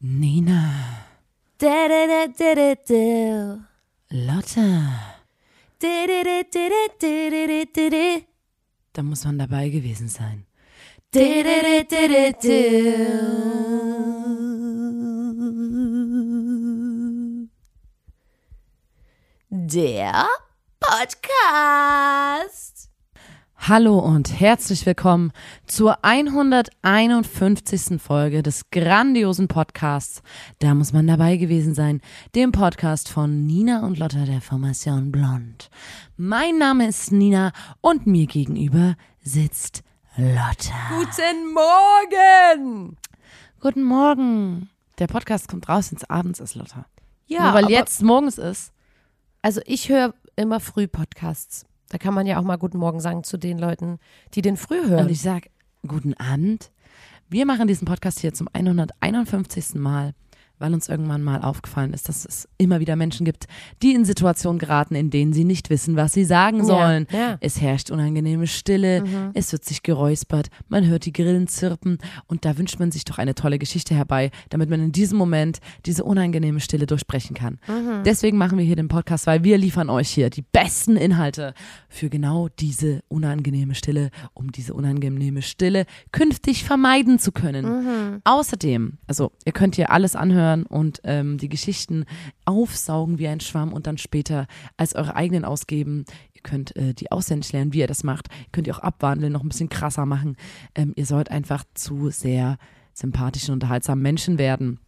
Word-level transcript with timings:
Nina. 0.00 1.06
Lotte. 4.10 4.90
Da 8.92 9.02
muss 9.04 9.24
man 9.24 9.38
dabei 9.38 9.68
gewesen 9.68 10.08
sein. 10.08 10.44
Der 19.50 20.26
Podcast. 20.80 22.81
Hallo 23.68 24.00
und 24.00 24.40
herzlich 24.40 24.84
willkommen 24.86 25.30
zur 25.66 26.04
151. 26.04 28.02
Folge 28.02 28.42
des 28.42 28.70
grandiosen 28.70 29.46
Podcasts. 29.46 30.20
Da 30.58 30.74
muss 30.74 30.92
man 30.92 31.06
dabei 31.06 31.36
gewesen 31.36 31.72
sein, 31.72 32.00
dem 32.34 32.50
Podcast 32.50 33.08
von 33.08 33.46
Nina 33.46 33.86
und 33.86 33.98
Lotta 34.00 34.24
der 34.24 34.40
Formation 34.40 35.12
Blond. 35.12 35.70
Mein 36.16 36.58
Name 36.58 36.88
ist 36.88 37.12
Nina 37.12 37.52
und 37.80 38.04
mir 38.08 38.26
gegenüber 38.26 38.96
sitzt 39.22 39.84
Lotta. 40.16 40.74
Guten 40.98 41.54
Morgen. 41.54 42.96
Guten 43.60 43.84
Morgen. 43.84 44.70
Der 44.98 45.06
Podcast 45.06 45.46
kommt 45.46 45.68
raus, 45.68 45.92
wenn 45.92 45.98
es 45.98 46.10
abends 46.10 46.40
ist, 46.40 46.56
Lotta. 46.56 46.86
Ja, 47.26 47.44
Nur 47.44 47.54
weil 47.54 47.64
aber- 47.66 47.72
jetzt 47.72 48.02
morgens 48.02 48.38
ist. 48.38 48.72
Also 49.40 49.60
ich 49.66 49.88
höre 49.88 50.14
immer 50.34 50.58
früh 50.58 50.88
Podcasts. 50.88 51.64
Da 51.92 51.98
kann 51.98 52.14
man 52.14 52.26
ja 52.26 52.38
auch 52.38 52.42
mal 52.42 52.56
Guten 52.56 52.78
Morgen 52.78 53.00
sagen 53.00 53.22
zu 53.22 53.36
den 53.36 53.58
Leuten, 53.58 53.98
die 54.32 54.40
den 54.40 54.56
früh 54.56 54.88
hören. 54.88 55.04
Und 55.04 55.10
ich 55.10 55.20
sag 55.20 55.50
guten 55.86 56.14
Abend. 56.14 56.72
Wir 57.28 57.44
machen 57.44 57.68
diesen 57.68 57.84
Podcast 57.84 58.20
hier 58.20 58.32
zum 58.32 58.48
151. 58.50 59.74
Mal, 59.74 60.14
weil 60.58 60.72
uns 60.72 60.88
irgendwann 60.88 61.22
mal 61.22 61.42
aufgefallen 61.42 61.92
ist, 61.92 62.08
dass 62.08 62.24
es 62.24 62.48
immer 62.56 62.80
wieder 62.80 62.96
Menschen 62.96 63.26
gibt, 63.26 63.46
die 63.82 63.92
in 63.92 64.06
Situationen 64.06 64.58
geraten, 64.58 64.94
in 64.94 65.10
denen 65.10 65.34
sie 65.34 65.44
nicht 65.44 65.68
wissen, 65.68 65.96
was 65.96 66.14
sie 66.14 66.24
sagen 66.24 66.64
sollen. 66.64 67.06
Ja, 67.10 67.18
ja. 67.18 67.38
Es 67.40 67.60
herrscht 67.60 67.90
unangenehme 67.90 68.46
Stille, 68.46 69.04
es 69.34 69.52
wird 69.52 69.64
sich 69.64 69.82
geräuspert, 69.82 70.48
man 70.68 70.86
hört 70.86 71.04
die 71.04 71.12
Grillen 71.12 71.46
zirpen 71.46 71.98
und 72.26 72.46
da 72.46 72.56
wünscht 72.56 72.78
man 72.78 72.90
sich 72.90 73.04
doch 73.04 73.18
eine 73.18 73.34
tolle 73.34 73.58
Geschichte 73.58 73.94
herbei, 73.94 74.30
damit 74.48 74.70
man 74.70 74.80
in 74.80 74.92
diesem 74.92 75.18
Moment 75.18 75.58
diese 75.84 76.04
unangenehme 76.04 76.60
Stille 76.60 76.86
durchbrechen 76.86 77.34
kann. 77.34 77.58
Deswegen 78.04 78.36
machen 78.36 78.58
wir 78.58 78.64
hier 78.64 78.74
den 78.74 78.88
Podcast, 78.88 79.28
weil 79.28 79.44
wir 79.44 79.56
liefern 79.58 79.88
euch 79.88 80.08
hier 80.08 80.28
die 80.28 80.42
besten 80.42 80.96
Inhalte 80.96 81.54
für 81.88 82.10
genau 82.10 82.48
diese 82.48 83.02
unangenehme 83.06 83.76
Stille, 83.76 84.10
um 84.34 84.50
diese 84.50 84.74
unangenehme 84.74 85.40
Stille 85.40 85.86
künftig 86.10 86.64
vermeiden 86.64 87.20
zu 87.20 87.30
können. 87.30 88.20
Außerdem, 88.24 88.98
also 89.06 89.30
ihr 89.44 89.52
könnt 89.52 89.76
hier 89.76 89.92
alles 89.92 90.16
anhören 90.16 90.64
und 90.64 91.00
ähm, 91.04 91.38
die 91.38 91.48
Geschichten 91.48 92.04
aufsaugen 92.44 93.20
wie 93.20 93.28
ein 93.28 93.40
Schwamm 93.40 93.72
und 93.72 93.86
dann 93.86 93.98
später 93.98 94.46
als 94.76 94.96
eure 94.96 95.14
eigenen 95.14 95.44
ausgeben. 95.44 96.04
Ihr 96.34 96.42
könnt 96.42 96.74
äh, 96.74 96.94
die 96.94 97.12
auswendig 97.12 97.52
lernen, 97.52 97.72
wie 97.72 97.80
ihr 97.80 97.86
das 97.86 98.02
macht. 98.02 98.28
Ihr 98.28 98.50
könnt 98.50 98.66
die 98.66 98.72
auch 98.72 98.80
abwandeln, 98.80 99.32
noch 99.32 99.44
ein 99.44 99.48
bisschen 99.48 99.68
krasser 99.68 100.06
machen. 100.06 100.36
Ähm, 100.74 100.92
ihr 100.96 101.06
sollt 101.06 101.30
einfach 101.30 101.62
zu 101.74 102.10
sehr 102.10 102.58
sympathischen, 102.94 103.54
unterhaltsamen 103.54 104.02
Menschen 104.02 104.38
werden. 104.38 104.80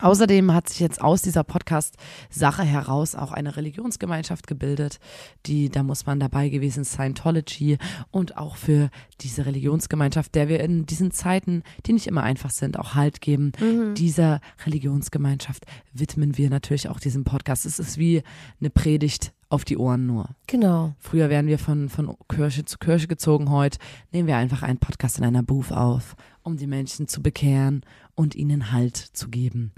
Außerdem 0.00 0.52
hat 0.52 0.68
sich 0.68 0.80
jetzt 0.80 1.00
aus 1.00 1.22
dieser 1.22 1.44
Podcast-Sache 1.44 2.62
heraus 2.62 3.14
auch 3.14 3.32
eine 3.32 3.56
Religionsgemeinschaft 3.56 4.46
gebildet, 4.46 4.98
die, 5.46 5.68
da 5.68 5.82
muss 5.82 6.06
man 6.06 6.20
dabei 6.20 6.48
gewesen, 6.48 6.84
Scientology 6.84 7.78
und 8.10 8.36
auch 8.36 8.56
für 8.56 8.90
diese 9.20 9.46
Religionsgemeinschaft, 9.46 10.34
der 10.34 10.48
wir 10.48 10.60
in 10.60 10.86
diesen 10.86 11.10
Zeiten, 11.10 11.62
die 11.86 11.92
nicht 11.92 12.06
immer 12.06 12.22
einfach 12.22 12.50
sind, 12.50 12.78
auch 12.78 12.94
Halt 12.94 13.20
geben. 13.20 13.52
Dieser 13.94 14.40
Religionsgemeinschaft 14.64 15.64
widmen 15.92 16.36
wir 16.38 16.50
natürlich 16.50 16.88
auch 16.88 17.00
diesem 17.00 17.24
Podcast. 17.24 17.66
Es 17.66 17.78
ist 17.78 17.98
wie 17.98 18.22
eine 18.60 18.70
Predigt 18.70 19.32
auf 19.50 19.64
die 19.64 19.78
Ohren 19.78 20.06
nur. 20.06 20.28
Genau. 20.46 20.94
Früher 20.98 21.30
wären 21.30 21.46
wir 21.46 21.58
von, 21.58 21.88
von 21.88 22.14
Kirche 22.28 22.64
zu 22.64 22.78
Kirche 22.78 23.08
gezogen. 23.08 23.50
Heute 23.50 23.78
nehmen 24.12 24.28
wir 24.28 24.36
einfach 24.36 24.62
einen 24.62 24.78
Podcast 24.78 25.18
in 25.18 25.24
einer 25.24 25.42
Booth 25.42 25.72
auf, 25.72 26.16
um 26.42 26.56
die 26.56 26.66
Menschen 26.66 27.08
zu 27.08 27.22
bekehren 27.22 27.82
und 28.18 28.34
ihnen 28.34 28.72
Halt 28.72 28.96
zu 28.96 29.28
geben. 29.28 29.72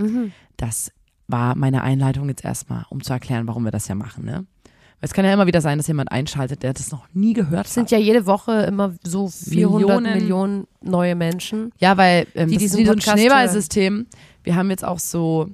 Das 0.56 0.92
war 1.28 1.54
meine 1.54 1.82
Einleitung 1.82 2.28
jetzt 2.28 2.44
erstmal, 2.44 2.84
um 2.88 3.02
zu 3.02 3.12
erklären, 3.12 3.46
warum 3.46 3.64
wir 3.64 3.70
das 3.70 3.86
ja 3.86 3.94
machen. 3.94 4.24
Ne? 4.24 4.46
Weil 4.64 5.06
es 5.08 5.12
kann 5.12 5.24
ja 5.24 5.32
immer 5.32 5.46
wieder 5.46 5.60
sein, 5.60 5.78
dass 5.78 5.86
jemand 5.86 6.10
einschaltet, 6.10 6.62
der 6.62 6.72
das 6.72 6.90
noch 6.90 7.06
nie 7.12 7.34
gehört 7.34 7.66
Es 7.66 7.74
sind 7.74 7.84
hat. 7.84 7.90
ja 7.92 7.98
jede 7.98 8.24
Woche 8.26 8.62
immer 8.62 8.94
so 9.02 9.28
400 9.28 10.00
Millionen- 10.00 10.14
Millionen, 10.14 10.66
neue 10.82 11.14
Menschen. 11.14 11.70
Ja, 11.78 11.96
weil 11.98 12.26
ähm, 12.34 12.48
Die 12.48 12.54
das 12.54 12.64
ist 12.64 12.76
wie 12.78 12.86
so 12.86 12.92
ein 12.92 13.00
Schneeballsystem. 13.00 14.06
Wir 14.42 14.56
haben 14.56 14.70
jetzt 14.70 14.84
auch 14.84 14.98
so, 14.98 15.50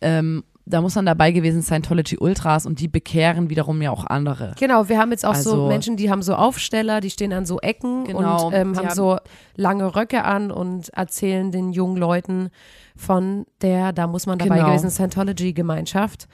ähm, 0.00 0.44
da 0.66 0.80
muss 0.80 0.94
man 0.94 1.04
dabei 1.04 1.30
gewesen 1.30 1.60
sein, 1.60 1.82
Scientology 1.82 2.16
Ultras 2.18 2.64
und 2.64 2.80
die 2.80 2.88
bekehren 2.88 3.50
wiederum 3.50 3.82
ja 3.82 3.90
auch 3.90 4.06
andere. 4.06 4.54
Genau, 4.58 4.88
wir 4.88 4.98
haben 4.98 5.10
jetzt 5.10 5.26
auch 5.26 5.34
so 5.34 5.50
Also- 5.52 5.66
Menschen, 5.68 5.96
die 5.96 6.10
haben 6.10 6.22
so 6.22 6.34
Aufsteller, 6.34 7.00
die 7.00 7.10
stehen 7.10 7.32
an 7.34 7.44
so 7.44 7.60
Ecken 7.60 8.04
Genau, 8.04 8.46
und 8.46 8.54
ähm, 8.54 8.76
haben- 8.76 8.90
so 8.94 9.18
lange 9.56 9.94
Röcke 9.94 10.24
an 10.24 10.50
und 10.50 10.88
erzählen 10.90 11.50
den 11.50 11.72
jungen 11.72 11.96
Leuten 11.98 12.48
von 12.96 13.44
der, 13.60 13.92
da 13.92 14.06
muss 14.06 14.26
man 14.26 14.38
dabei 14.38 14.56
Genau. 14.56 14.68
gewesen, 14.68 14.90
Scientology-Gemeinschaft. 14.90 16.28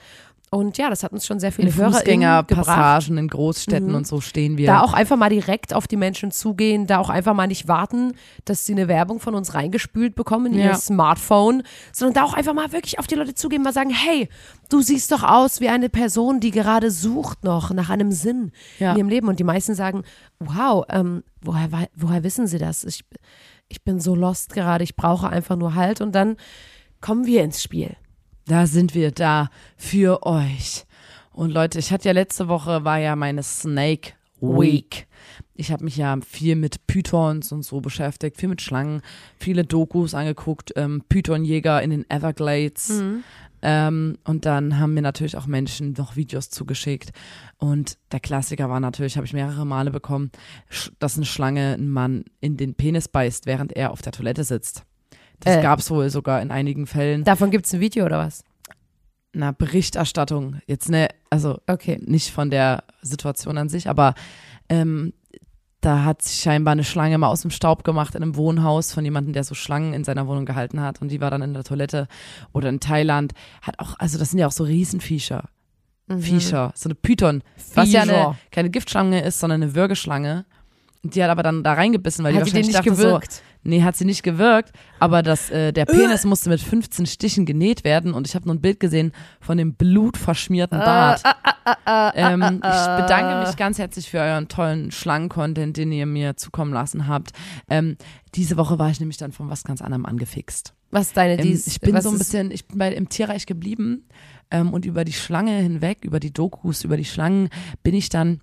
Und 0.53 0.77
ja, 0.77 0.89
das 0.89 1.01
hat 1.03 1.13
uns 1.13 1.25
schon 1.25 1.39
sehr 1.39 1.53
viele 1.53 1.69
In. 1.69 1.73
Fußgängerpassagen 1.73 3.17
in 3.17 3.29
Großstädten 3.29 3.87
Mhm. 3.87 3.95
und 3.95 4.05
so 4.07 4.19
stehen 4.19 4.57
wir. 4.57 4.67
Da 4.67 4.81
auch 4.81 4.91
einfach 4.91 5.15
mal 5.15 5.29
direkt 5.29 5.73
auf 5.73 5.87
die 5.87 5.95
Menschen 5.95 6.29
zugehen, 6.31 6.87
da 6.87 6.97
auch 6.99 7.09
einfach 7.09 7.33
mal 7.33 7.47
nicht 7.47 7.69
warten, 7.69 8.13
dass 8.43 8.65
sie 8.65 8.73
eine 8.73 8.89
Werbung 8.89 9.21
von 9.21 9.33
uns 9.33 9.53
reingespült 9.53 10.13
bekommen 10.13 10.47
in 10.47 10.59
ihr 10.59 10.65
Ja. 10.65 10.75
Smartphone, 10.75 11.63
sondern 11.93 12.15
da 12.15 12.23
auch 12.23 12.33
einfach 12.33 12.53
mal 12.53 12.73
wirklich 12.73 12.99
auf 12.99 13.07
die 13.07 13.15
Leute 13.15 13.33
zugehen, 13.33 13.63
mal 13.63 13.71
sagen, 13.71 13.91
hey, 13.91 14.27
du 14.67 14.81
siehst 14.81 15.13
doch 15.13 15.23
aus 15.23 15.61
wie 15.61 15.69
eine 15.69 15.87
Person, 15.87 16.41
die 16.41 16.51
gerade 16.51 16.91
sucht 16.91 17.45
noch 17.45 17.71
nach 17.71 17.89
einem 17.89 18.11
Sinn 18.11 18.51
Ja. 18.77 18.91
in 18.91 18.97
ihrem 18.97 19.09
Leben. 19.09 19.29
Und 19.29 19.39
die 19.39 19.45
meisten 19.45 19.73
sagen, 19.73 20.03
wow, 20.39 20.83
ähm, 20.89 21.23
woher, 21.41 21.69
woher 21.95 22.23
wissen 22.25 22.45
sie 22.47 22.57
das? 22.57 22.83
Ich, 22.83 23.05
ich 23.69 23.83
bin 23.85 24.01
so 24.01 24.15
lost 24.15 24.51
gerade, 24.53 24.83
ich 24.83 24.97
brauche 24.97 25.29
einfach 25.29 25.55
nur 25.55 25.75
Halt 25.75 26.01
und 26.01 26.13
dann 26.13 26.35
kommen 26.99 27.25
wir 27.25 27.41
ins 27.41 27.63
Spiel. 27.63 27.95
Da 28.45 28.67
sind 28.67 28.95
wir 28.95 29.11
da 29.11 29.49
für 29.77 30.25
euch. 30.25 30.85
Und 31.31 31.51
Leute, 31.51 31.79
ich 31.79 31.91
hatte 31.91 32.09
ja 32.09 32.13
letzte 32.13 32.47
Woche 32.47 32.83
war 32.83 32.97
ja 32.97 33.15
meine 33.15 33.43
Snake 33.43 34.13
Week. 34.41 35.07
Ich 35.53 35.71
habe 35.71 35.83
mich 35.83 35.97
ja 35.97 36.17
viel 36.27 36.55
mit 36.55 36.87
Pythons 36.87 37.51
und 37.51 37.63
so 37.63 37.79
beschäftigt, 37.79 38.37
viel 38.37 38.49
mit 38.49 38.61
Schlangen, 38.61 39.01
viele 39.37 39.63
Dokus 39.63 40.15
angeguckt, 40.15 40.73
ähm, 40.75 41.03
Pythonjäger 41.07 41.81
in 41.81 41.91
den 41.91 42.09
Everglades. 42.09 42.89
Ähm, 43.61 44.17
und 44.23 44.45
dann 44.45 44.79
haben 44.79 44.95
mir 44.95 45.03
natürlich 45.03 45.37
auch 45.37 45.45
Menschen 45.45 45.93
noch 45.93 46.15
Videos 46.15 46.49
zugeschickt. 46.49 47.11
Und 47.57 47.99
der 48.11 48.19
Klassiker 48.19 48.69
war 48.69 48.79
natürlich, 48.79 49.17
habe 49.17 49.27
ich 49.27 49.33
mehrere 49.33 49.65
Male 49.65 49.91
bekommen, 49.91 50.31
dass 50.97 51.17
eine 51.17 51.25
Schlange 51.27 51.73
einen 51.73 51.91
Mann 51.91 52.25
in 52.39 52.57
den 52.57 52.73
Penis 52.73 53.07
beißt, 53.07 53.45
während 53.45 53.73
er 53.73 53.91
auf 53.91 54.01
der 54.01 54.13
Toilette 54.13 54.43
sitzt. 54.43 54.83
Das 55.41 55.57
Äh. 55.57 55.61
gab 55.61 55.79
es 55.79 55.89
wohl 55.91 56.09
sogar 56.09 56.41
in 56.41 56.51
einigen 56.51 56.87
Fällen. 56.87 57.23
Davon 57.23 57.51
gibt 57.51 57.65
es 57.65 57.73
ein 57.73 57.79
Video 57.79 58.05
oder 58.05 58.17
was? 58.19 58.43
Na, 59.33 59.51
Berichterstattung. 59.51 60.61
Jetzt 60.67 60.89
ne, 60.89 61.07
also 61.29 61.59
Okay. 61.67 61.99
nicht 62.05 62.31
von 62.31 62.49
der 62.49 62.83
Situation 63.01 63.57
an 63.57 63.69
sich, 63.69 63.87
aber 63.89 64.13
ähm, 64.69 65.13
da 65.79 66.03
hat 66.03 66.21
sich 66.21 66.41
scheinbar 66.41 66.73
eine 66.73 66.83
Schlange 66.83 67.17
mal 67.17 67.27
aus 67.29 67.41
dem 67.41 67.49
Staub 67.49 67.83
gemacht 67.83 68.13
in 68.13 68.21
einem 68.21 68.35
Wohnhaus 68.35 68.93
von 68.93 69.03
jemandem, 69.03 69.33
der 69.33 69.43
so 69.43 69.55
Schlangen 69.55 69.93
in 69.93 70.03
seiner 70.03 70.27
Wohnung 70.27 70.45
gehalten 70.45 70.79
hat 70.81 71.01
und 71.01 71.09
die 71.09 71.21
war 71.21 71.31
dann 71.31 71.41
in 71.41 71.53
der 71.53 71.63
Toilette 71.63 72.07
oder 72.53 72.69
in 72.69 72.79
Thailand. 72.79 73.33
Hat 73.61 73.79
auch, 73.79 73.97
also 73.97 74.19
das 74.19 74.29
sind 74.29 74.39
ja 74.39 74.47
auch 74.47 74.51
so 74.51 74.63
Riesenviecher. 74.63 75.45
Viecher, 76.19 76.73
so 76.75 76.87
eine 76.89 76.95
Python, 76.95 77.41
was 77.73 77.89
ja 77.91 78.01
eine, 78.01 78.11
Viecher. 78.11 78.37
keine 78.51 78.69
Giftschlange 78.69 79.23
ist, 79.23 79.39
sondern 79.39 79.63
eine 79.63 79.75
Würgeschlange. 79.75 80.45
Und 81.03 81.15
die 81.15 81.23
hat 81.23 81.29
aber 81.31 81.41
dann 81.41 81.63
da 81.63 81.73
reingebissen, 81.73 82.25
weil 82.25 82.35
Hat 82.35 82.41
die 82.41 82.51
die 82.51 82.57
wahrscheinlich 82.57 82.67
nicht 82.67 82.77
dachte 82.79 82.89
gewirkt? 82.91 83.31
so, 83.31 83.41
nee, 83.63 83.83
hat 83.83 83.95
sie 83.95 84.05
nicht 84.05 84.23
gewirkt, 84.23 84.71
aber 84.99 85.21
das, 85.21 85.49
äh, 85.49 85.71
der 85.71 85.85
Penis 85.85 86.25
musste 86.25 86.49
mit 86.49 86.61
15 86.61 87.05
Stichen 87.05 87.45
genäht 87.45 87.83
werden 87.83 88.13
und 88.13 88.27
ich 88.27 88.35
habe 88.35 88.45
nur 88.45 88.55
ein 88.55 88.61
Bild 88.61 88.79
gesehen 88.79 89.11
von 89.39 89.57
dem 89.57 89.73
blutverschmierten 89.73 90.79
Bart. 90.79 91.23
ähm, 92.15 92.61
ich 92.63 93.01
bedanke 93.01 93.47
mich 93.47 93.55
ganz 93.55 93.77
herzlich 93.77 94.09
für 94.09 94.19
euren 94.19 94.47
tollen 94.47 94.91
Schlangen-Content, 94.91 95.77
den 95.77 95.91
ihr 95.91 96.05
mir 96.05 96.37
zukommen 96.37 96.73
lassen 96.73 97.07
habt. 97.07 97.31
Ähm, 97.69 97.97
diese 98.35 98.57
Woche 98.57 98.79
war 98.79 98.89
ich 98.89 98.99
nämlich 98.99 99.17
dann 99.17 99.31
von 99.31 99.49
was 99.49 99.63
ganz 99.63 99.81
anderem 99.81 100.05
angefixt. 100.05 100.73
Was 100.89 101.07
ist 101.07 101.17
deine 101.17 101.37
Ähm, 101.39 101.43
dies? 101.43 101.67
ich 101.67 101.79
bin 101.79 101.93
was 101.93 102.03
so 102.03 102.11
ein 102.11 102.17
bisschen, 102.17 102.51
ich 102.51 102.67
bin 102.67 102.77
bei, 102.77 102.91
im 102.93 103.09
Tierreich 103.09 103.45
geblieben 103.45 104.07
ähm, 104.49 104.73
und 104.73 104.85
über 104.85 105.05
die 105.05 105.13
Schlange 105.13 105.57
hinweg, 105.57 105.99
über 106.03 106.19
die 106.19 106.33
Dokus, 106.33 106.83
über 106.83 106.97
die 106.97 107.05
Schlangen 107.05 107.49
bin 107.83 107.95
ich 107.95 108.09
dann, 108.09 108.41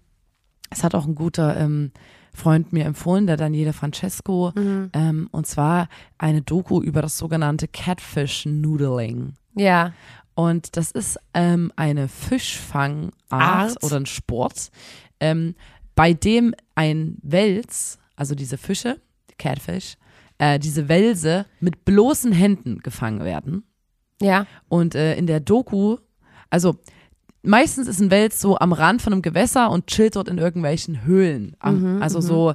es 0.71 0.83
hat 0.85 0.95
auch 0.95 1.07
ein 1.07 1.15
guter 1.15 1.57
ähm, 1.59 1.93
Freund 2.35 2.73
mir 2.73 2.85
empfohlen, 2.85 3.27
der 3.27 3.37
Daniele 3.37 3.73
Francesco, 3.73 4.53
Mhm. 4.55 4.91
ähm, 4.93 5.29
und 5.33 5.47
zwar 5.47 5.89
eine 6.19 6.43
Doku 6.43 6.81
über 6.81 7.03
das 7.03 7.19
sogenannte 7.19 7.69
Catfish 7.69 8.47
Noodling. 8.47 9.35
Ja. 9.55 9.93
Und 10.35 10.77
das 10.77 10.93
ist 10.93 11.19
ähm, 11.35 11.73
eine 11.77 12.07
Fischfangart 12.09 13.13
Art? 13.29 13.83
oder 13.85 13.97
ein 13.97 14.07
Sport, 14.07 14.71
ähm, 15.21 15.55
bei 15.95 16.13
dem 16.13 16.55
ein 16.77 17.17
Wels, 17.23 17.99
also 18.15 18.35
diese 18.37 18.57
Fische, 18.57 19.01
Catfish, 19.39 19.97
äh, 20.39 20.59
diese 20.61 20.89
Wälse 20.89 21.47
mit 21.59 21.85
bloßen 21.85 22.31
Händen 22.31 22.79
gefangen 22.81 23.25
werden. 23.25 23.65
Ja. 24.23 24.47
Und 24.69 24.95
äh, 24.95 25.17
in 25.17 25.27
der 25.27 25.41
Doku, 25.41 25.97
also 26.51 26.77
meistens 27.43 27.89
ist 27.89 28.01
ein 28.01 28.11
Wels 28.11 28.41
so 28.41 28.59
am 28.59 28.73
Rand 28.73 29.01
von 29.03 29.13
einem 29.13 29.23
Gewässer 29.23 29.71
und 29.71 29.87
chillt 29.87 30.17
dort 30.17 30.29
in 30.29 30.39
irgendwelchen 30.39 31.05
Höhlen. 31.05 31.57
Am, 31.61 31.97
Mhm, 31.97 32.03
also 32.03 32.21
so 32.21 32.55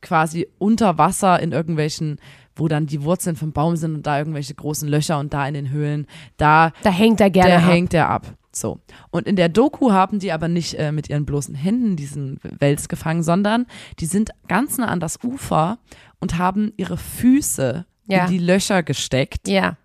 quasi 0.00 0.46
unter 0.58 0.98
Wasser 0.98 1.40
in 1.40 1.52
irgendwelchen, 1.52 2.18
wo 2.56 2.68
dann 2.68 2.86
die 2.86 3.02
Wurzeln 3.02 3.36
vom 3.36 3.52
Baum 3.52 3.76
sind 3.76 3.94
und 3.94 4.06
da 4.06 4.18
irgendwelche 4.18 4.54
großen 4.54 4.88
Löcher 4.88 5.18
und 5.18 5.32
da 5.32 5.46
in 5.48 5.54
den 5.54 5.70
Höhlen, 5.70 6.06
da 6.36 6.72
Da 6.82 6.90
hängt 6.90 7.20
er 7.20 7.30
gerne 7.30 7.56
ab. 7.64 7.70
hängt 7.70 7.92
der 7.92 8.08
ab. 8.10 8.34
So. 8.52 8.78
Und 9.10 9.26
in 9.26 9.34
der 9.34 9.48
Doku 9.48 9.90
haben 9.90 10.20
die 10.20 10.30
aber 10.30 10.46
nicht 10.46 10.74
äh, 10.74 10.92
mit 10.92 11.10
ihren 11.10 11.24
bloßen 11.26 11.54
Händen 11.56 11.96
diesen 11.96 12.38
Wels 12.60 12.88
gefangen, 12.88 13.22
sondern 13.24 13.66
die 13.98 14.06
sind 14.06 14.30
ganz 14.46 14.78
nah 14.78 14.86
an 14.86 15.00
das 15.00 15.18
Ufer 15.24 15.78
und 16.20 16.38
haben 16.38 16.72
ihre 16.76 16.96
Füße 16.96 17.84
Ja. 18.06 18.26
in 18.26 18.30
die 18.30 18.38
Löcher 18.38 18.82
gesteckt. 18.84 19.48
Ja. 19.48 19.76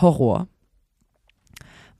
Horror. 0.00 0.46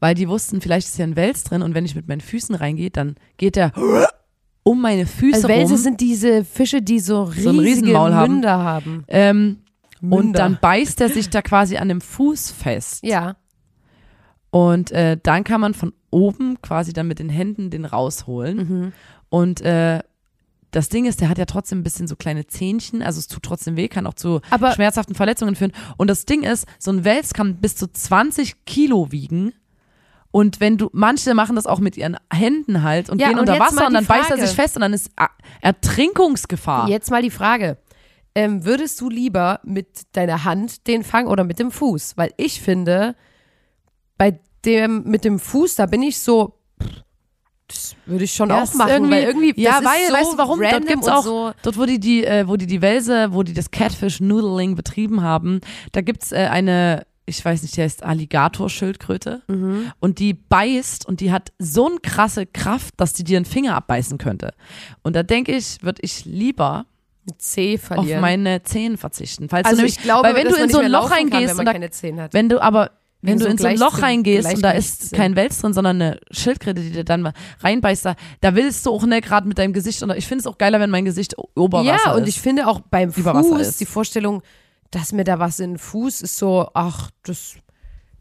Weil 0.00 0.14
die 0.14 0.28
wussten, 0.28 0.60
vielleicht 0.60 0.86
ist 0.88 0.96
hier 0.96 1.04
ein 1.06 1.16
Wels 1.16 1.44
drin 1.44 1.62
und 1.62 1.74
wenn 1.74 1.84
ich 1.84 1.94
mit 1.94 2.06
meinen 2.08 2.20
Füßen 2.20 2.54
reingehe, 2.54 2.90
dann 2.90 3.16
geht 3.36 3.56
der 3.56 3.72
um 4.62 4.80
meine 4.80 5.06
Füße 5.06 5.36
Also 5.36 5.48
Welse 5.48 5.72
rum. 5.74 5.82
sind 5.82 6.00
diese 6.00 6.44
Fische, 6.44 6.82
die 6.82 7.00
so 7.00 7.24
riesige 7.24 7.60
Riesenmaul 7.60 8.12
haben. 8.14 8.32
Münder 8.34 8.58
haben. 8.62 9.04
ähm, 9.08 9.58
und 10.00 10.08
Münder. 10.10 10.38
dann 10.38 10.58
beißt 10.60 11.00
er 11.00 11.08
sich 11.08 11.28
da 11.30 11.42
quasi 11.42 11.76
an 11.78 11.88
dem 11.88 12.00
Fuß 12.00 12.52
fest. 12.52 13.02
Ja. 13.04 13.36
Und 14.50 14.92
äh, 14.92 15.18
dann 15.22 15.42
kann 15.44 15.60
man 15.60 15.74
von 15.74 15.92
oben 16.10 16.60
quasi 16.62 16.92
dann 16.92 17.08
mit 17.08 17.18
den 17.18 17.28
Händen 17.28 17.70
den 17.70 17.84
rausholen. 17.84 18.56
Mhm. 18.56 18.92
Und 19.28 19.60
äh, 19.62 20.00
das 20.70 20.88
Ding 20.88 21.06
ist, 21.06 21.20
der 21.20 21.28
hat 21.28 21.38
ja 21.38 21.44
trotzdem 21.46 21.80
ein 21.80 21.82
bisschen 21.82 22.06
so 22.06 22.14
kleine 22.16 22.46
Zähnchen, 22.46 23.02
also 23.02 23.18
es 23.18 23.26
tut 23.26 23.42
trotzdem 23.42 23.76
weh, 23.76 23.88
kann 23.88 24.06
auch 24.06 24.14
zu 24.14 24.40
Aber- 24.50 24.72
schmerzhaften 24.72 25.14
Verletzungen 25.14 25.56
führen. 25.56 25.72
Und 25.96 26.08
das 26.08 26.24
Ding 26.24 26.44
ist, 26.44 26.66
so 26.78 26.90
ein 26.92 27.04
Wels 27.04 27.34
kann 27.34 27.56
bis 27.56 27.74
zu 27.76 27.90
20 27.92 28.64
Kilo 28.66 29.10
wiegen. 29.10 29.52
Und 30.30 30.60
wenn 30.60 30.76
du, 30.76 30.90
manche 30.92 31.32
machen 31.34 31.56
das 31.56 31.66
auch 31.66 31.78
mit 31.80 31.96
ihren 31.96 32.16
Händen 32.32 32.82
halt 32.82 33.08
und 33.08 33.18
Ja, 33.20 33.28
gehen 33.28 33.38
und 33.38 33.48
unter 33.48 33.58
Wasser 33.58 33.86
und 33.86 33.94
dann 33.94 34.04
beißt 34.04 34.30
er 34.30 34.36
Frage. 34.36 34.46
sich 34.46 34.54
fest 34.54 34.76
und 34.76 34.82
dann 34.82 34.92
ist 34.92 35.10
Ertrinkungsgefahr. 35.62 36.88
Jetzt 36.88 37.10
mal 37.10 37.22
die 37.22 37.30
Frage. 37.30 37.78
Ähm, 38.34 38.64
würdest 38.64 39.00
du 39.00 39.08
lieber 39.08 39.60
mit 39.64 39.88
deiner 40.12 40.44
Hand 40.44 40.86
den 40.86 41.02
fangen 41.02 41.28
oder 41.28 41.44
mit 41.44 41.58
dem 41.58 41.70
Fuß? 41.70 42.16
Weil 42.16 42.32
ich 42.36 42.60
finde, 42.60 43.16
bei 44.16 44.38
dem 44.64 45.04
mit 45.04 45.24
dem 45.24 45.38
Fuß, 45.38 45.76
da 45.76 45.86
bin 45.86 46.02
ich 46.02 46.18
so, 46.18 46.54
das 47.68 47.96
würde 48.06 48.24
ich 48.24 48.32
schon 48.32 48.50
Ja, 48.50 48.58
auch 48.58 48.62
es 48.64 48.74
machen, 48.74 48.90
irgendwie- 48.90 49.10
weil 49.12 49.22
irgendwie, 49.24 49.60
ja, 49.60 49.80
weil, 49.82 50.06
so 50.08 50.12
weißt 50.14 50.32
du 50.34 50.38
warum? 50.38 50.60
Dort 50.60 50.86
gibt's 50.86 51.06
und 51.06 51.12
auch, 51.12 51.22
so. 51.24 51.52
dort 51.62 51.78
wo 51.78 51.84
die 51.86 51.98
die, 51.98 52.24
äh, 52.24 52.46
wo 52.46 52.56
die 52.56 52.66
die 52.66 52.80
Welse, 52.82 53.32
wo 53.32 53.42
die 53.42 53.54
das 53.54 53.70
Catfish 53.70 54.20
Noodling 54.20 54.74
betrieben 54.76 55.22
haben, 55.22 55.60
da 55.92 56.00
gibt's 56.00 56.30
äh, 56.32 56.48
eine, 56.50 57.06
ich 57.28 57.44
weiß 57.44 57.62
nicht, 57.62 57.76
die 57.76 57.82
heißt 57.82 58.02
Alligatorschildkröte 58.02 59.42
Mhm. 59.48 59.92
und 60.00 60.18
die 60.18 60.34
beißt 60.34 61.06
und 61.06 61.20
die 61.20 61.32
hat 61.32 61.52
so 61.58 61.86
eine 61.86 61.96
krasse 61.98 62.46
Kraft, 62.46 62.94
dass 62.96 63.12
die 63.12 63.24
dir 63.24 63.36
einen 63.36 63.44
Finger 63.46 63.74
abbeißen 63.76 64.18
könnte. 64.18 64.52
Und 65.02 65.14
da 65.16 65.22
denke 65.22 65.52
ich, 65.56 65.82
würde 65.82 66.00
ich 66.02 66.24
lieber 66.24 66.86
auf 67.30 67.80
verlieren. 67.82 68.20
meine 68.22 68.62
Zähne 68.62 68.96
verzichten. 68.96 69.48
Falls 69.48 69.66
also 69.66 69.76
du 69.76 69.82
nämlich, 69.82 69.96
ich 69.98 70.02
glaube, 70.02 70.28
weil 70.28 70.34
wenn 70.34 70.48
du 70.48 70.54
in 70.56 70.70
so 70.70 70.78
ein 70.78 70.90
Loch 70.90 71.10
laufen 71.10 71.10
kann, 71.10 71.32
reingehst 71.32 71.54
wenn 71.54 71.58
und 71.60 71.64
da, 71.66 71.72
keine 71.72 71.90
Zähne 71.90 72.22
hat. 72.22 72.34
wenn 72.34 72.48
du 72.48 72.60
aber 72.62 72.90
wenn 73.20 73.30
Wegen 73.30 73.38
du 73.40 73.44
so 73.46 73.50
in 73.50 73.58
so 73.58 73.66
ein 73.66 73.76
Loch 73.78 74.00
reingehst 74.00 74.54
und 74.54 74.62
da 74.62 74.70
ist 74.70 75.12
kein 75.12 75.34
Wels 75.34 75.60
drin, 75.60 75.72
sondern 75.72 76.00
eine 76.00 76.20
Schildkröte, 76.30 76.80
die 76.80 76.92
dir 76.92 77.04
dann 77.04 77.20
mal 77.20 77.32
reinbeißt, 77.60 78.04
da, 78.04 78.14
da 78.40 78.54
willst 78.54 78.86
du 78.86 78.90
auch 78.92 79.04
nicht 79.04 79.24
gerade 79.26 79.48
mit 79.48 79.58
deinem 79.58 79.72
Gesicht 79.72 80.02
und 80.04 80.10
ich 80.16 80.26
finde 80.28 80.40
es 80.42 80.46
auch 80.46 80.56
geiler, 80.56 80.78
wenn 80.78 80.88
mein 80.90 81.04
Gesicht 81.04 81.36
o- 81.36 81.48
über 81.56 81.80
Wasser 81.84 82.00
ja, 82.06 82.12
und 82.14 82.22
ist. 82.22 82.28
ich 82.28 82.40
finde 82.40 82.68
auch 82.68 82.78
beim 82.80 83.12
Fuß, 83.12 83.60
ist. 83.60 83.80
die 83.80 83.86
Vorstellung, 83.86 84.40
dass 84.90 85.12
mir 85.12 85.24
da 85.24 85.38
was 85.38 85.60
in 85.60 85.72
den 85.72 85.78
Fuß 85.78 86.22
ist 86.22 86.36
so, 86.38 86.68
ach, 86.74 87.10
das, 87.24 87.56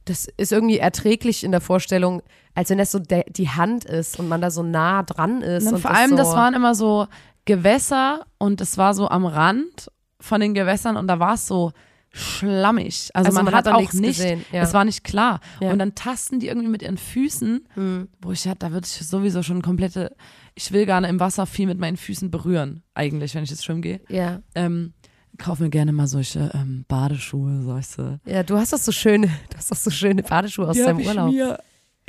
das 0.06 0.28
ist 0.38 0.52
irgendwie 0.52 0.80
erträglich 0.80 1.44
in 1.44 1.52
der 1.52 1.62
Vorstellung, 1.62 2.22
als 2.56 2.70
wenn 2.70 2.78
das 2.78 2.92
so 2.92 3.00
der, 3.00 3.24
die 3.30 3.50
Hand 3.50 3.86
ist 3.86 4.20
und 4.20 4.28
man 4.28 4.42
da 4.42 4.52
so 4.52 4.64
nah 4.64 5.04
dran 5.04 5.42
ist. 5.42 5.68
Und, 5.68 5.76
und 5.76 5.82
vor 5.82 5.92
das 5.92 6.00
allem, 6.00 6.10
so, 6.12 6.18
das 6.18 6.32
waren 6.34 6.54
immer 6.54 6.76
so 6.76 7.08
Gewässer 7.46 8.26
und 8.38 8.60
es 8.62 8.78
war 8.78 8.94
so 8.94 9.08
am 9.10 9.26
Rand 9.26 9.92
von 10.20 10.42
den 10.42 10.54
Gewässern 10.54 10.98
und 10.98 11.08
da 11.08 11.20
war 11.20 11.36
es 11.36 11.48
so 11.48 11.72
schlammig. 12.12 13.10
Also, 13.14 13.28
Also 13.28 13.36
man, 13.38 13.46
man 13.46 13.54
hat, 13.54 13.66
hat 13.68 13.74
auch 13.74 13.94
nicht, 13.94 14.18
gesehen, 14.18 14.44
ja. 14.52 14.64
es 14.64 14.74
war 14.74 14.86
nicht 14.86 15.04
klar. 15.04 15.40
Ja. 15.60 15.72
Und 15.72 15.80
dann 15.80 15.94
tasten 15.96 16.40
die 16.40 16.48
irgendwie 16.48 16.68
mit 16.70 16.82
ihren 16.82 16.98
Füßen, 16.98 17.68
Hm. 17.74 18.08
wo 18.22 18.32
ich 18.32 18.46
ja, 18.46 18.56
da 18.56 18.72
würde 18.72 18.86
ich 18.86 19.08
sowieso 19.08 19.44
schon 19.44 19.62
komplette, 19.62 20.16
ich 20.56 20.72
will 20.72 20.86
gerne 20.86 21.08
im 21.10 21.20
Wasser 21.20 21.46
viel 21.46 21.68
mit 21.68 21.80
meinen 21.80 21.98
Füßen 21.98 22.32
berühren, 22.32 22.84
eigentlich, 22.96 23.36
wenn 23.36 23.44
ich 23.44 23.50
jetzt 23.52 23.64
schwimmen 23.64 23.82
gehe. 23.82 24.02
Ja. 24.10 24.42
Ähm, 24.56 24.94
kauf 25.38 25.60
mir 25.60 25.70
gerne 25.70 25.92
mal 25.92 26.08
solche 26.08 26.52
ähm, 26.54 26.86
Badeschuhe, 26.88 27.64
du. 27.98 28.20
ja, 28.26 28.44
du 28.44 28.58
hast 28.58 28.74
doch 28.74 28.78
so 28.80 28.92
schöne, 28.92 29.28
du 29.50 29.58
hast 29.58 29.72
doch 29.72 29.78
so 29.78 29.90
schöne 29.90 30.24
Badeschuhe 30.24 30.68
aus 30.68 30.78
deinem 30.78 31.00
Urlaub. 31.06 31.32
mir, 31.32 31.60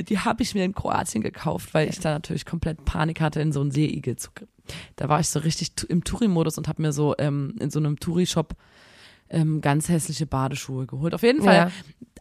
die 0.01 0.17
habe 0.19 0.43
ich 0.43 0.53
mir 0.55 0.63
in 0.65 0.73
Kroatien 0.73 1.21
gekauft, 1.23 1.73
weil 1.73 1.89
ich 1.89 1.99
da 1.99 2.11
natürlich 2.11 2.45
komplett 2.45 2.85
Panik 2.85 3.21
hatte, 3.21 3.41
in 3.41 3.51
so 3.51 3.61
einen 3.61 3.71
Seeigel 3.71 4.15
zu. 4.15 4.29
Da 4.95 5.09
war 5.09 5.19
ich 5.19 5.29
so 5.29 5.39
richtig 5.39 5.71
im 5.89 6.03
Touri-Modus 6.03 6.57
und 6.57 6.67
habe 6.67 6.81
mir 6.81 6.91
so 6.91 7.15
ähm, 7.17 7.55
in 7.59 7.69
so 7.69 7.79
einem 7.79 7.99
Touri-Shop 7.99 8.55
ähm, 9.29 9.61
ganz 9.61 9.89
hässliche 9.89 10.25
Badeschuhe 10.25 10.87
geholt. 10.87 11.13
Auf 11.13 11.23
jeden 11.23 11.43
Fall 11.43 11.55
Ja. 11.55 11.71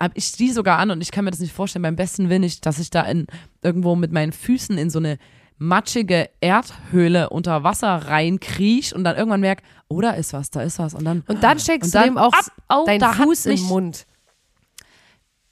habe 0.00 0.14
ich 0.16 0.32
die 0.32 0.50
sogar 0.50 0.78
an 0.78 0.90
und 0.90 1.00
ich 1.00 1.10
kann 1.10 1.25
mir 1.25 1.31
das 1.31 1.40
nicht 1.40 1.52
vorstellen. 1.52 1.82
Beim 1.82 1.96
besten 1.96 2.28
Willen 2.28 2.43
nicht, 2.43 2.66
dass 2.66 2.78
ich 2.78 2.90
da 2.90 3.02
in, 3.02 3.26
irgendwo 3.62 3.96
mit 3.96 4.12
meinen 4.12 4.32
Füßen 4.32 4.76
in 4.78 4.90
so 4.90 4.99
eine 4.99 5.19
matschige 5.58 6.31
Erdhöhle 6.40 7.31
unter 7.31 7.62
Wasser 7.64 7.88
reinkriech 8.06 8.94
und 8.94 9.05
dann 9.05 9.16
irgendwann 9.16 9.40
merke, 9.40 9.62
oh, 9.88 10.00
da 10.00 10.10
ist 10.10 10.32
was, 10.32 10.50
da 10.50 10.62
ist 10.62 10.78
was. 10.78 10.94
Und 10.94 11.05
dann, 11.05 11.22
Und 11.26 11.43
dann 11.43 11.58
steckst 11.58 11.88
Und 11.88 11.94
du 11.94 11.99
dann 11.99 12.08
dem 12.14 12.19
auch 12.19 12.32
ab, 12.32 12.44
au, 12.69 12.84
deinen 12.87 13.02
Fuß 13.12 13.46
in 13.46 13.56
den 13.56 13.64
Mund. 13.66 14.06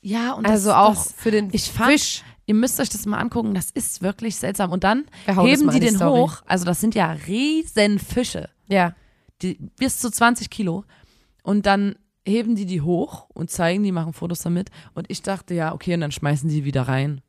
ja, 0.00 0.32
und 0.32 0.46
Also 0.46 0.68
das, 0.70 0.76
auch 0.78 0.94
das, 0.94 1.12
für 1.16 1.30
den 1.30 1.48
ich 1.52 1.70
fand, 1.70 1.90
Fisch. 1.92 2.22
Ihr 2.48 2.54
müsst 2.54 2.78
euch 2.78 2.88
das 2.88 3.04
mal 3.06 3.18
angucken, 3.18 3.54
das 3.54 3.72
ist 3.72 4.02
wirklich 4.02 4.36
seltsam. 4.36 4.70
Und 4.70 4.84
dann 4.84 5.06
heben 5.26 5.68
die 5.70 5.80
den 5.80 5.96
Story. 5.96 6.20
hoch, 6.20 6.42
also 6.46 6.64
das 6.64 6.80
sind 6.80 6.94
ja 6.94 7.10
riesen 7.26 7.98
Fische, 7.98 8.48
Ja. 8.68 8.94
die, 9.42 9.54
bis 9.78 9.98
zu 9.98 10.10
20 10.12 10.48
Kilo. 10.48 10.84
Und 11.42 11.66
dann 11.66 11.96
heben 12.24 12.54
die 12.54 12.64
die 12.66 12.82
hoch 12.82 13.26
und 13.34 13.50
zeigen, 13.50 13.82
die 13.82 13.90
machen 13.90 14.12
Fotos 14.12 14.40
damit. 14.42 14.70
Und 14.94 15.10
ich 15.10 15.22
dachte, 15.22 15.54
ja, 15.54 15.74
okay, 15.74 15.94
und 15.94 16.02
dann 16.02 16.12
schmeißen 16.12 16.48
die 16.48 16.64
wieder 16.64 16.82
rein. 16.82 17.20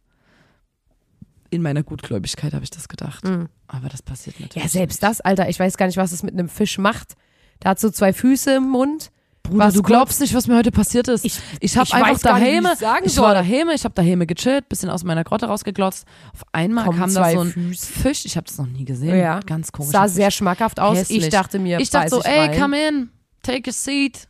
In 1.49 1.61
meiner 1.61 1.83
Gutgläubigkeit 1.83 2.53
habe 2.53 2.63
ich 2.63 2.69
das 2.71 2.87
gedacht. 2.87 3.23
Aber 3.67 3.89
das 3.89 4.01
passiert 4.01 4.39
natürlich. 4.39 4.55
Mhm. 4.63 4.67
Ja, 4.67 4.67
selbst 4.69 5.01
das, 5.03 5.21
Alter, 5.21 5.47
ich 5.49 5.59
weiß 5.59 5.77
gar 5.77 5.85
nicht, 5.87 5.97
was 5.97 6.11
es 6.11 6.23
mit 6.23 6.33
einem 6.33 6.49
Fisch 6.49 6.77
macht. 6.77 7.13
Da 7.59 7.69
hat 7.71 7.79
so 7.79 7.89
zwei 7.89 8.13
Füße 8.13 8.55
im 8.55 8.69
Mund. 8.69 9.11
Bruder, 9.43 9.59
was 9.65 9.73
du 9.75 9.81
glaubst 9.81 10.19
nicht, 10.19 10.33
was 10.33 10.47
mir 10.47 10.57
heute 10.57 10.71
passiert 10.71 11.07
ist. 11.07 11.23
Ich- 11.23 11.39
ich 11.61 11.77
habe 11.77 11.85
ich 11.87 11.93
einfach 11.93 12.09
nicht, 12.11 12.25
daheim, 12.25 12.67
sagen 12.77 13.05
ich 13.05 13.13
soll. 13.13 13.25
war 13.25 13.33
daheim, 13.33 13.69
ich 13.73 13.85
habe 13.85 13.95
daheim 13.95 14.27
gechillt, 14.27 14.67
bisschen 14.67 14.89
aus 14.89 15.05
meiner 15.05 15.23
Grotte 15.23 15.45
rausgeglotzt. 15.45 16.05
Auf 16.33 16.43
einmal 16.51 16.83
Kommen 16.85 16.99
kam 16.99 17.13
da 17.13 17.31
so 17.31 17.39
ein 17.39 17.51
Füße. 17.51 17.85
Fisch, 17.93 18.25
ich 18.25 18.35
habe 18.35 18.45
das 18.45 18.57
noch 18.57 18.67
nie 18.67 18.83
gesehen. 18.83 19.17
Ja. 19.17 19.39
Ganz 19.39 19.71
komisch. 19.71 19.91
Sah 19.93 20.09
sehr 20.09 20.31
schmackhaft 20.31 20.81
aus. 20.81 20.97
Hässlich. 20.97 21.23
Ich 21.23 21.29
dachte 21.29 21.59
mir, 21.59 21.79
Ich 21.79 21.89
dachte 21.89 22.09
so, 22.09 22.21
ey, 22.23 22.49
rein. 22.49 22.59
come 22.59 22.87
in, 22.89 23.09
take 23.41 23.69
a 23.69 23.73
seat. 23.73 24.27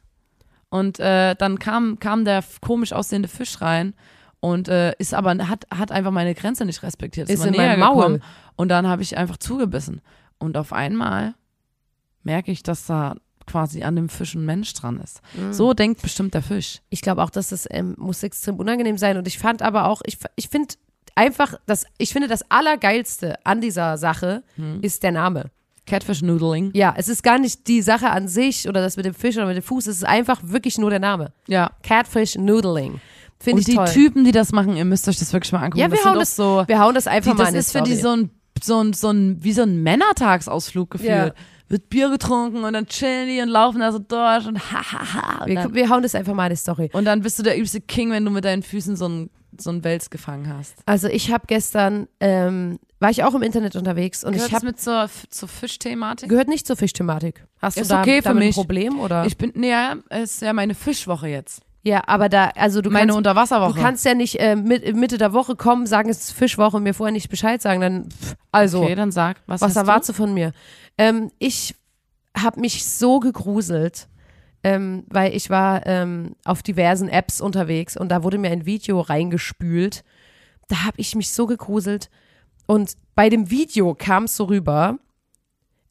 Und 0.70 1.00
äh, 1.00 1.34
dann 1.36 1.58
kam, 1.58 1.98
kam 2.00 2.24
der 2.24 2.44
komisch 2.62 2.94
aussehende 2.94 3.27
Fisch 3.27 3.60
rein 3.62 3.94
und 4.39 4.67
äh, 4.67 4.94
ist 5.00 5.13
aber 5.13 5.32
hat, 5.48 5.65
hat 5.74 5.91
einfach 5.91 6.12
meine 6.12 6.36
Grenze 6.36 6.65
nicht 6.65 6.84
respektiert. 6.84 7.29
Ist 7.29 7.46
immer 7.46 7.53
in 7.53 7.58
meinem 7.58 7.79
Maul. 7.79 8.20
Und 8.56 8.70
dann 8.70 8.88
habe 8.88 9.01
ich 9.01 9.17
einfach 9.17 9.38
zugebissen. 9.38 10.01
Und 10.38 10.58
auf 10.58 10.74
einmal 10.74 11.34
merke 12.24 12.51
ich, 12.51 12.63
dass 12.63 12.86
da 12.86 13.15
quasi 13.46 13.84
an 13.84 13.96
dem 13.96 14.10
Fisch 14.10 14.36
ein 14.36 14.46
Mensch 14.46 14.74
dran 14.74 15.00
ist. 15.00 15.22
Mhm. 15.34 15.53
So 15.53 15.74
denkt 15.74 16.01
bestimmt 16.01 16.34
der 16.34 16.41
Fisch. 16.41 16.82
Ich 16.89 17.01
glaube 17.01 17.24
auch, 17.24 17.29
dass 17.29 17.50
das 17.50 17.67
ähm, 17.72 17.96
muss 17.98 18.22
extrem 18.24 18.58
unangenehm 18.58 18.98
sein. 18.98 19.17
Und 19.17 19.27
ich 19.27 19.39
fand 19.39 19.62
aber 19.62 19.88
auch, 19.88 20.01
ich, 20.06 20.17
ich 20.36 20.50
finde 20.50 20.75
einfach, 21.15 21.56
das, 21.65 21.86
ich 21.98 22.12
finde 22.13 22.27
das 22.27 22.51
Allergeilste 22.51 23.36
an 23.46 23.62
dieser 23.62 23.98
Sache 23.98 24.44
Hm. 24.56 24.79
ist 24.82 25.01
der 25.03 25.13
Name. 25.13 25.46
Catfish 25.86 26.22
Noodling. 26.22 26.72
Ja, 26.74 26.94
es 26.98 27.08
ist 27.08 27.24
gar 27.24 27.39
nicht 27.39 27.67
die 27.67 27.82
Sache 27.82 28.10
an 28.10 28.27
sich 28.27 28.67
oder 28.67 28.82
das 28.82 28.98
mit 28.98 29.06
dem 29.06 29.13
Fisch 29.13 29.38
oder 29.38 29.46
mit 29.48 29.56
dem 29.56 29.63
Fuß, 29.63 29.88
es 29.88 29.98
ist 29.98 30.03
einfach 30.06 30.41
wirklich 30.44 30.77
nur 30.77 30.89
der 30.89 31.00
Name. 31.00 31.32
Ja. 31.48 31.72
Catfish 31.82 32.36
Noodling. 32.36 33.00
Finde 33.39 33.60
ich 33.60 33.65
die 33.65 33.75
toll. 33.75 33.88
Typen, 33.88 34.24
die 34.24 34.32
das 34.32 34.51
machen, 34.51 34.75
ihr 34.75 34.86
müsst 34.86 35.08
euch 35.08 35.17
das 35.20 35.32
wirklich 35.32 35.51
mal 35.51 35.60
angucken. 35.60 35.79
ja, 35.79 35.89
wir 35.91 35.98
das 35.98 36.06
hauen, 36.06 36.20
das, 36.20 36.36
so, 36.36 36.63
wir 36.67 36.79
hauen 36.79 36.96
das 36.96 37.08
einfach 37.08 37.32
die, 37.32 37.38
mal 37.38 37.51
das 37.51 37.67
ist 37.67 37.72
für 37.72 37.84
die 37.84 37.96
so 37.96 38.10
ein, 38.10 38.32
so 38.63 38.82
ein, 38.82 38.94
so 38.94 39.10
ein, 39.10 39.44
wie 39.44 39.53
so 39.53 39.62
ein 39.62 39.84
Männertagsausflug 39.84 40.91
gefühlt. 40.91 41.10
Ja. 41.10 41.32
Wird 41.70 41.89
Bier 41.89 42.10
getrunken 42.10 42.63
und 42.63 42.74
dann 42.74 42.88
chillen 42.88 43.27
die 43.27 43.41
und 43.41 43.50
laufen 43.50 43.82
da 43.82 43.91
so 43.91 44.00
durch 44.00 44.48
und 44.48 44.58
ha, 44.72 44.82
ha, 44.91 45.13
ha. 45.41 45.46
Wir, 45.46 45.74
wir 45.74 45.89
hauen 45.89 46.01
das 46.01 46.15
einfach 46.15 46.34
mal 46.34 46.46
in 46.46 46.51
die 46.51 46.56
Story. 46.56 46.89
und 46.94 47.03
dann 47.06 47.22
bist 47.22 47.38
du 47.39 47.44
der 47.44 47.60
übste 47.60 47.82
King, 47.82 48.10
wenn 48.12 48.24
du 48.24 48.32
mit 48.32 48.46
deinen 48.46 48.63
Füßen 48.63 48.96
so 48.96 49.06
einen, 49.06 49.29
so 49.60 49.70
einen 49.70 49.84
Wels 49.84 50.10
gefangen 50.10 50.48
hast. 50.51 50.75
Also 50.86 51.10
ich 51.10 51.29
habe 51.32 51.44
gestern, 51.48 52.08
ähm, 52.22 52.79
war 53.01 53.10
ich 53.10 53.24
auch 53.25 53.36
im 53.36 53.41
Internet 53.44 53.75
unterwegs 53.75 54.24
und 54.24 54.32
Gehört 54.32 54.48
ich 54.50 54.56
habe 54.56 54.65
mit 54.67 54.79
zur, 54.79 55.10
zur 55.29 55.50
Fischthematik? 55.50 56.29
gehört 56.29 56.48
nicht 56.48 56.65
zur 56.65 56.77
Fischthematik. 56.77 57.46
Hast 57.62 57.77
Ist 57.77 57.91
du 57.91 57.96
da 57.96 58.01
okay 58.01 58.17
für 58.22 58.29
damit 58.29 58.46
mich. 58.46 58.56
ein 58.56 58.62
Problem 58.62 59.00
oder? 59.01 59.25
Ich 59.25 59.38
bin, 59.38 59.51
nee, 59.56 59.70
ja, 59.70 59.98
es 60.10 60.36
ist 60.36 60.41
ja 60.44 60.53
meine 60.53 60.74
Fischwoche 60.74 61.27
jetzt. 61.27 61.62
Ja, 61.88 62.03
aber 62.06 62.27
da, 62.27 62.50
also 62.56 62.82
du 62.82 62.89
meine 62.89 63.08
kannst, 63.08 63.17
Unterwasserwoche. 63.17 63.75
du 63.75 63.82
kannst 63.82 64.03
ja 64.03 64.13
nicht 64.13 64.39
äh, 64.41 64.58
mit, 64.58 64.94
Mitte 64.96 65.17
der 65.17 65.32
Woche 65.32 65.56
kommen, 65.56 65.88
sagen 65.88 66.10
es 66.10 66.20
ist 66.20 66.32
Fischwoche 66.34 66.75
und 66.75 66.84
mir 66.84 66.94
vorher 66.94 67.13
nicht 67.13 67.29
Bescheid 67.29 67.62
sagen, 67.62 67.79
dann 67.79 68.10
pff, 68.10 68.36
also 68.51 68.84
okay, 68.84 68.96
dann 68.96 69.12
sag, 69.12 69.41
was, 69.48 69.62
was 69.62 69.75
erwartest 69.75 70.10
du 70.10 70.13
von 70.13 70.34
mir? 70.34 70.51
Ähm, 70.98 71.32
ich 71.39 71.75
habe 72.36 72.60
mich 72.60 72.86
so 72.86 73.22
gegruselt, 73.22 74.10
ähm, 74.63 75.06
weil 75.08 75.34
ich 75.34 75.50
war 75.50 75.86
ähm, 75.86 76.36
auf 76.44 76.62
diversen 76.62 77.08
Apps 77.08 77.39
unterwegs 77.39 77.96
und 77.96 78.10
da 78.10 78.22
wurde 78.22 78.38
mir 78.38 78.51
ein 78.51 78.65
Video 78.65 79.00
reingespült. 79.00 80.03
Da 80.67 80.84
habe 80.84 81.00
ich 81.00 81.15
mich 81.15 81.32
so 81.32 81.46
gegruselt. 81.46 82.10
Und 82.65 82.96
bei 83.15 83.29
dem 83.29 83.50
Video 83.50 83.96
kam 83.96 84.25
es 84.25 84.36
so 84.36 84.44
rüber, 84.44 85.00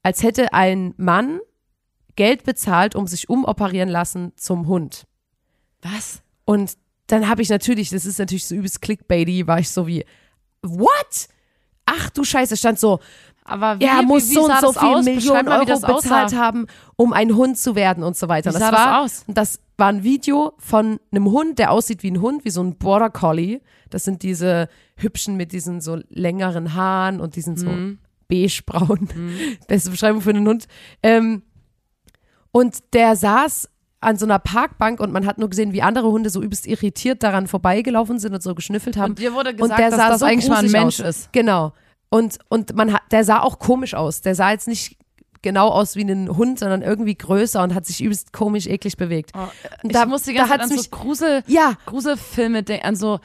als 0.03 0.23
hätte 0.23 0.53
ein 0.53 0.93
Mann 0.99 1.41
Geld 2.17 2.45
bezahlt, 2.45 2.95
um 2.95 3.07
sich 3.07 3.31
umoperieren 3.31 3.89
lassen 3.89 4.33
zum 4.37 4.67
Hund. 4.67 5.07
Was? 5.83 6.23
Und 6.45 6.77
dann 7.07 7.29
habe 7.29 7.43
ich 7.43 7.49
natürlich, 7.49 7.91
das 7.91 8.05
ist 8.05 8.19
natürlich 8.19 8.47
so 8.47 8.55
übelst 8.55 8.83
clickbaity, 8.83 9.47
war 9.47 9.59
ich 9.61 9.71
so 9.71 9.87
wie, 9.87 10.05
what? 10.63 11.29
Ach 11.85 12.11
du 12.11 12.25
Scheiße, 12.25 12.57
stand 12.57 12.79
so, 12.81 12.99
Aber 13.45 13.79
wie, 13.79 13.85
er 13.85 14.01
wie, 14.01 14.07
muss 14.07 14.29
wie 14.29 14.35
so 14.35 14.45
und 14.45 14.51
sah 14.51 14.61
so 14.61 14.73
viel 14.73 14.89
aus? 14.89 15.05
Millionen 15.05 15.45
mal, 15.45 15.61
wie 15.65 15.71
Euro 15.71 15.81
das 15.81 15.81
bezahlt 15.83 16.27
aussah. 16.27 16.37
haben, 16.37 16.67
um 16.97 17.13
ein 17.13 17.35
Hund 17.37 17.59
zu 17.59 17.77
werden 17.77 18.03
und 18.03 18.17
so 18.17 18.29
weiter. 18.29 18.51
Wie 18.51 18.55
sah 18.55 18.59
das 18.59 18.71
das 18.71 18.79
war, 18.87 19.03
aus? 19.03 19.25
das 19.29 19.61
war 19.79 19.89
ein 19.89 20.03
Video 20.03 20.55
von 20.59 20.99
einem 21.13 21.27
Hund, 21.31 21.59
der 21.61 21.71
aussieht 21.71 22.03
wie 22.03 22.11
ein 22.11 22.21
Hund, 22.21 22.45
wie 22.45 22.51
so 22.51 22.63
ein 22.63 22.77
Border 22.77 23.11
Collie. 23.11 23.61
Das 23.91 24.03
sind 24.05 24.23
diese 24.25 24.69
hübschen 24.97 25.37
mit 25.37 25.53
diesen 25.53 25.81
so 25.81 26.01
längeren 26.09 26.75
Haaren 26.75 27.21
und 27.21 27.37
diesen 27.37 27.57
so 27.57 27.69
Mhm. 27.69 27.99
beigebraun. 28.29 29.09
Beste 29.69 29.91
Beschreibung 29.91 30.23
für 30.23 30.31
einen 30.31 30.49
Hund. 30.49 30.67
Ähm, 31.05 31.43
und 32.51 32.95
der 32.95 33.15
saß 33.15 33.69
an 34.07 34.17
so 34.17 34.25
einer 34.25 34.39
Parkbank 34.39 35.01
und 35.01 35.13
man 35.13 35.27
hat 35.27 35.39
nur 35.39 35.51
gesehen, 35.51 35.73
wie 35.73 35.83
andere 35.83 36.11
Hunde 36.13 36.31
so 36.31 36.41
übelst 36.43 36.67
irritiert 36.67 37.23
daran 37.25 37.47
vorbeigelaufen 37.49 38.19
sind 38.21 38.35
und 38.35 38.43
so 38.43 38.55
geschnüffelt 38.55 38.97
haben. 38.97 39.11
Und 39.11 39.19
dir 39.19 39.35
wurde 39.35 39.51
Und 39.51 39.57
gesagt, 39.57 39.81
der 39.81 39.91
dass 39.91 39.99
sah 39.99 40.09
das 40.11 40.21
so 40.21 40.27
eigentlich 40.27 40.49
mal 40.49 40.65
ein 40.65 40.71
Mensch 40.71 41.01
aus. 41.01 41.07
ist. 41.09 41.33
Genau. 41.33 41.73
Und, 42.09 42.39
und 42.49 42.75
man 42.77 42.93
hat, 42.93 43.03
der 43.11 43.25
sah 43.25 43.41
auch 43.41 43.59
komisch 43.59 43.95
aus. 43.95 44.21
Der 44.21 44.37
sah 44.37 44.53
jetzt 44.53 44.69
nicht 44.69 44.97
genau 45.43 45.69
aus 45.71 45.97
wie 45.97 46.03
ein 46.03 46.29
Hund, 46.37 46.61
sondern 46.61 46.83
irgendwie 46.83 47.17
größer 47.17 47.63
und 47.63 47.75
hat 47.75 47.85
sich 47.85 48.01
übelst 48.03 48.33
komisch 48.33 48.67
eklig 48.69 48.97
bewegt. 48.97 49.33
Und 49.35 49.51
ich 49.83 49.93
da- 49.93 50.07
muss 50.07 50.23
die 50.23 50.35
da 50.35 50.47
ganze 50.47 50.53
Zeit 50.53 50.61
an 50.63 50.69
mich- 50.71 50.83
so 50.83 50.91
Grusel, 50.91 51.43
Ja, 51.49 51.73
Gruselfilme 51.87 52.63
denken, 52.63 52.87
an 52.87 52.95
so, 52.97 53.19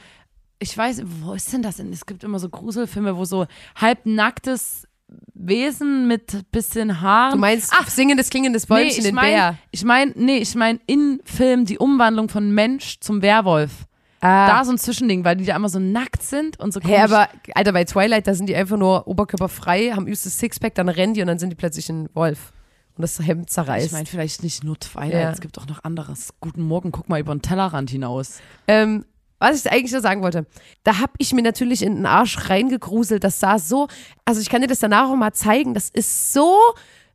ich 0.58 0.76
weiß, 0.76 1.02
wo 1.22 1.32
ist 1.34 1.52
denn 1.52 1.62
das 1.62 1.76
denn? 1.76 1.92
Es 1.92 2.06
gibt 2.06 2.24
immer 2.24 2.38
so 2.40 2.48
Gruselfilme, 2.48 3.16
wo 3.16 3.24
so 3.24 3.46
halbnacktes 3.80 4.86
Wesen 5.34 6.06
mit 6.08 6.50
bisschen 6.52 7.00
Haaren. 7.00 7.32
du 7.32 7.38
meinst 7.38 7.72
Ach, 7.76 7.88
singendes, 7.88 8.30
klingendes 8.30 8.68
nee, 8.68 8.74
Bäumchen, 8.74 8.98
ich 8.98 9.02
den 9.04 9.14
meine, 9.14 9.34
Bär. 9.34 9.58
ich 9.70 9.84
meine, 9.84 10.12
nee, 10.16 10.38
ich 10.38 10.54
meine 10.54 10.78
in 10.86 11.20
Film 11.24 11.64
die 11.64 11.78
Umwandlung 11.78 12.28
von 12.28 12.50
Mensch 12.52 12.98
zum 13.00 13.22
Werwolf. 13.22 13.86
Ah. 14.20 14.46
Da 14.46 14.64
so 14.64 14.70
ein 14.70 14.78
Zwischending, 14.78 15.24
weil 15.24 15.34
die 15.36 15.44
da 15.44 15.56
immer 15.56 15.68
so 15.68 15.80
nackt 15.80 16.22
sind 16.22 16.60
und 16.60 16.72
so 16.72 16.80
Hey, 16.80 16.98
komisch- 17.00 17.12
aber, 17.12 17.28
Alter, 17.56 17.72
bei 17.72 17.84
Twilight, 17.84 18.26
da 18.28 18.34
sind 18.34 18.48
die 18.48 18.54
einfach 18.54 18.76
nur 18.76 19.08
oberkörperfrei, 19.08 19.90
haben 19.96 20.06
übstes 20.06 20.38
Sixpack, 20.38 20.76
dann 20.76 20.88
rennen 20.88 21.14
die 21.14 21.22
und 21.22 21.26
dann 21.26 21.40
sind 21.40 21.50
die 21.50 21.56
plötzlich 21.56 21.88
ein 21.88 22.08
Wolf. 22.14 22.52
Und 22.96 23.02
das 23.02 23.18
Hemd 23.18 23.48
zerreißt. 23.50 23.86
Ich 23.86 23.92
meine, 23.92 24.06
vielleicht 24.06 24.42
nicht 24.44 24.62
nur 24.62 24.78
Twilight, 24.78 25.12
Ja. 25.12 25.30
es 25.32 25.40
gibt 25.40 25.58
auch 25.58 25.66
noch 25.66 25.82
anderes. 25.82 26.34
Guten 26.40 26.62
Morgen, 26.62 26.92
guck 26.92 27.08
mal 27.08 27.18
über 27.18 27.34
den 27.34 27.40
Tellerrand 27.42 27.88
hinaus. 27.90 28.38
Ähm, 28.68 29.06
was 29.42 29.64
ich 29.64 29.72
eigentlich 29.72 29.92
nur 29.92 30.00
sagen 30.00 30.22
wollte, 30.22 30.46
da 30.84 30.98
habe 30.98 31.12
ich 31.18 31.32
mir 31.32 31.42
natürlich 31.42 31.82
in 31.82 31.96
den 31.96 32.06
Arsch 32.06 32.48
reingegruselt. 32.48 33.24
Das 33.24 33.40
sah 33.40 33.58
so, 33.58 33.88
also 34.24 34.40
ich 34.40 34.48
kann 34.48 34.62
dir 34.62 34.68
das 34.68 34.78
danach 34.78 35.10
auch 35.10 35.16
mal 35.16 35.32
zeigen. 35.32 35.74
Das 35.74 35.90
ist 35.90 36.32
so, 36.32 36.56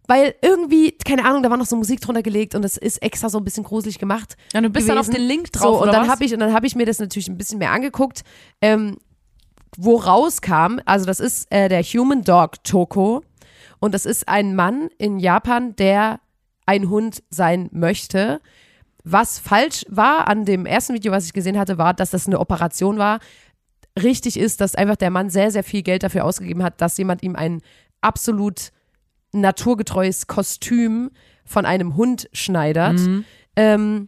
weil 0.07 0.36
irgendwie, 0.41 0.91
keine 0.91 1.25
Ahnung, 1.25 1.43
da 1.43 1.50
war 1.50 1.57
noch 1.57 1.65
so 1.65 1.75
Musik 1.75 2.01
drunter 2.01 2.24
gelegt 2.24 2.55
und 2.55 2.62
das 2.62 2.77
ist 2.77 3.01
extra 3.01 3.29
so 3.29 3.38
ein 3.38 3.43
bisschen 3.43 3.63
gruselig 3.63 4.00
gemacht. 4.00 4.36
Ja, 4.53 4.62
du 4.62 4.69
bist 4.69 4.88
dann 4.88 4.98
auf 4.98 5.07
gewesen. 5.07 5.22
den 5.22 5.27
Link 5.27 5.51
drauf, 5.51 5.79
So, 5.79 5.84
und 5.84 5.93
dann 5.93 6.07
habe 6.07 6.24
ich, 6.24 6.34
und 6.34 6.39
dann 6.39 6.53
habe 6.53 6.67
ich 6.67 6.75
mir 6.75 6.86
das 6.86 7.00
natürlich 7.00 7.27
ein 7.27 7.38
bisschen 7.38 7.60
mehr 7.60 7.72
angeguckt, 7.72 8.24
ähm, 8.62 8.98
wo 9.75 9.98
rauskam, 9.98 10.79
also 10.86 11.05
das 11.05 11.19
ist 11.19 11.51
äh, 11.51 11.69
der 11.69 11.84
Human 11.84 12.24
Dog 12.24 12.63
Toko 12.63 13.22
und 13.79 13.93
das 13.93 14.05
ist 14.05 14.27
ein 14.27 14.55
Mann 14.55 14.89
in 14.98 15.19
Japan, 15.19 15.75
der 15.75 16.19
ein 16.65 16.89
Hund 16.89 17.24
sein 17.29 17.69
möchte. 17.72 18.41
Was 19.09 19.39
falsch 19.39 19.85
war 19.89 20.27
an 20.27 20.45
dem 20.45 20.65
ersten 20.65 20.93
Video, 20.93 21.11
was 21.11 21.25
ich 21.25 21.33
gesehen 21.33 21.57
hatte, 21.57 21.77
war, 21.77 21.93
dass 21.93 22.11
das 22.11 22.27
eine 22.27 22.39
Operation 22.39 22.97
war. 22.97 23.19
Richtig 24.01 24.37
ist, 24.37 24.61
dass 24.61 24.75
einfach 24.75 24.95
der 24.97 25.09
Mann 25.09 25.29
sehr, 25.29 25.51
sehr 25.51 25.63
viel 25.63 25.81
Geld 25.81 26.03
dafür 26.03 26.25
ausgegeben 26.25 26.61
hat, 26.63 26.81
dass 26.81 26.97
jemand 26.97 27.23
ihm 27.23 27.35
ein 27.35 27.61
absolut 28.01 28.71
naturgetreues 29.31 30.27
Kostüm 30.27 31.11
von 31.45 31.65
einem 31.65 31.95
Hund 31.95 32.29
schneidert. 32.33 32.99
Mhm. 32.99 33.25
Ähm, 33.55 34.07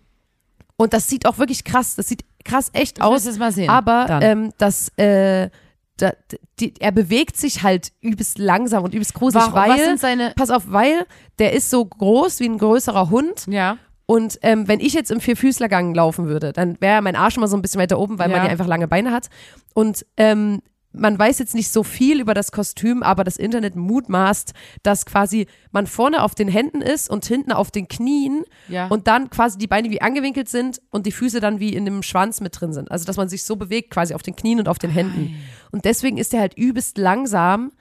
und 0.75 0.94
das 0.94 1.08
sieht 1.08 1.25
auch 1.25 1.38
wirklich 1.38 1.63
krass, 1.63 1.96
das 1.96 2.08
sieht 2.08 2.24
krass 2.44 2.70
echt 2.74 2.98
Ich 2.98 3.03
aus. 3.03 3.25
jetzt 3.25 3.39
mal 3.39 3.51
sehen. 3.51 3.70
Aber 3.70 4.20
ähm, 4.22 4.51
das, 4.58 4.89
äh, 4.98 5.50
da, 5.98 6.13
die, 6.60 6.74
er 6.79 6.91
bewegt 6.91 7.38
sich 7.38 7.63
halt 7.63 7.91
übelst 8.01 8.38
langsam 8.38 8.84
und 8.84 8.94
übelst 8.94 9.13
gruselig, 9.13 9.46
Warum? 9.51 9.70
Weil, 9.70 10.34
pass 10.36 10.50
auf, 10.50 10.63
weil 10.68 11.06
der 11.39 11.53
ist 11.53 11.70
so 11.70 11.84
groß 11.86 12.39
wie 12.39 12.48
ein 12.50 12.58
größerer 12.58 13.10
Hund 13.10 13.46
Ja. 13.48 13.77
Und 14.10 14.39
ähm, 14.42 14.68
wenn 14.68 14.80
ich 14.80 14.94
jetzt 14.96 15.12
im 15.12 15.20
Vierfüßlergang 15.22 15.94
laufen 15.94 16.25
würde, 16.28 16.51
dann 16.51 16.82
wäre 16.82 17.04
mein 17.04 17.16
Arsch 17.16 17.38
immer 17.38 17.48
so 17.48 17.56
ein 17.56 17.62
bisschen 17.62 17.80
weiter 17.80 18.00
oben, 18.00 18.18
weil 18.18 18.28
man 18.30 18.38
Ja. 18.39 18.46
ja 18.46 18.50
einfach 18.50 18.66
lange 18.66 18.88
Beine 18.88 19.12
hat. 19.12 19.30
Und 19.75 20.04
ähm, 20.18 20.63
man 20.92 21.20
weiß 21.20 21.38
jetzt 21.38 21.54
nicht 21.54 21.70
so 21.72 21.84
viel 21.84 22.20
über 22.20 22.34
das 22.34 22.51
Kostüm, 22.51 23.04
aber 23.04 23.24
das 23.24 23.38
Internet 23.38 23.75
mutmaßt, 23.75 24.54
dass 24.82 25.06
quasi 25.06 25.46
man 25.70 25.86
vorne 25.86 26.24
auf 26.24 26.34
den 26.34 26.48
Händen 26.48 26.82
ist 26.82 27.08
und 27.08 27.24
hinten 27.24 27.51
auf 27.51 27.70
den 27.70 27.88
Knien 27.88 28.46
Ja. 28.68 28.88
und 28.88 29.06
dann 29.08 29.30
quasi 29.30 29.60
die 29.60 29.68
Beine 29.68 29.92
wie 29.92 30.01
angewinkelt 30.01 30.50
sind 30.50 30.82
und 30.89 31.06
die 31.06 31.12
Füße 31.12 31.39
dann 31.39 31.60
wie 31.60 31.74
in 31.75 31.86
dem 31.86 32.01
Schwanz 32.01 32.42
mit 32.42 32.60
drin 32.60 32.74
sind. 32.74 32.89
Also 32.89 33.06
dass 33.06 33.18
man 33.18 33.30
sich 33.30 33.44
so 33.44 33.58
bewegt, 33.58 33.92
quasi 33.92 34.16
auf 34.16 34.24
den 34.24 34.36
Knien 34.36 34.58
und 34.58 34.68
auf 34.68 34.80
den 34.80 34.89
Händen. 34.89 35.36
Und 35.70 35.86
deswegen 35.86 36.18
ist 36.18 36.34
der 36.34 36.39
halt 36.39 36.56
übelst 36.58 36.98
langsam 36.98 37.72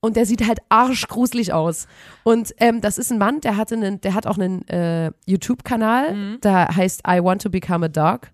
und 0.00 0.16
der 0.16 0.26
sieht 0.26 0.46
halt 0.46 0.58
arschgruselig 0.68 1.52
aus. 1.52 1.86
Und 2.24 2.54
ähm, 2.58 2.80
das 2.80 2.98
ist 2.98 3.10
ein 3.10 3.18
Mann, 3.18 3.40
der 3.40 3.56
hatte 3.56 3.74
einen, 3.74 4.00
der 4.00 4.14
hat 4.14 4.26
auch 4.26 4.38
einen 4.38 4.66
äh, 4.68 5.10
YouTube-Kanal, 5.26 6.14
Mhm. 6.14 6.40
der 6.42 6.68
heißt 6.74 7.02
I 7.08 7.22
Want 7.22 7.42
to 7.42 7.50
Become 7.50 7.86
a 7.86 7.88
Dog. 7.88 8.28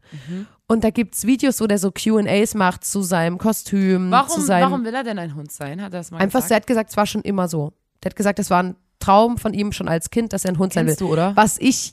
Und 0.66 0.82
da 0.84 0.90
gibt's 0.90 1.26
Videos, 1.26 1.60
wo 1.60 1.66
der 1.66 1.78
so 1.78 1.90
QAs 1.90 2.54
macht 2.54 2.84
zu 2.84 3.02
seinem 3.02 3.38
Kostüm, 3.38 4.06
zu 4.06 4.10
Warum, 4.10 4.42
seinem. 4.42 4.70
warum 4.70 4.84
will 4.84 4.94
er 4.94 5.04
denn 5.04 5.18
ein 5.18 5.34
Hund 5.34 5.52
sein? 5.52 5.80
Hat 5.82 5.92
er 5.92 5.98
das 6.00 6.10
mal 6.10 6.18
einfach, 6.18 6.38
gesagt? 6.40 6.50
der 6.50 6.56
hat 6.56 6.66
gesagt, 6.66 6.90
es 6.90 6.96
war 6.96 7.06
schon 7.06 7.22
immer 7.22 7.48
so. 7.48 7.72
Der 8.02 8.10
hat 8.10 8.16
gesagt, 8.16 8.38
das 8.38 8.50
war 8.50 8.62
ein 8.62 8.76
Traum 8.98 9.36
von 9.38 9.52
ihm 9.52 9.72
schon 9.72 9.88
als 9.88 10.08
Kind, 10.10 10.32
dass 10.32 10.44
er 10.44 10.52
ein 10.52 10.58
Hund 10.58 10.72
sein 10.72 10.86
will. 10.86 10.92
Kennst 10.92 11.00
du, 11.02 11.12
oder? 11.12 11.36
Was 11.36 11.58
ich 11.58 11.92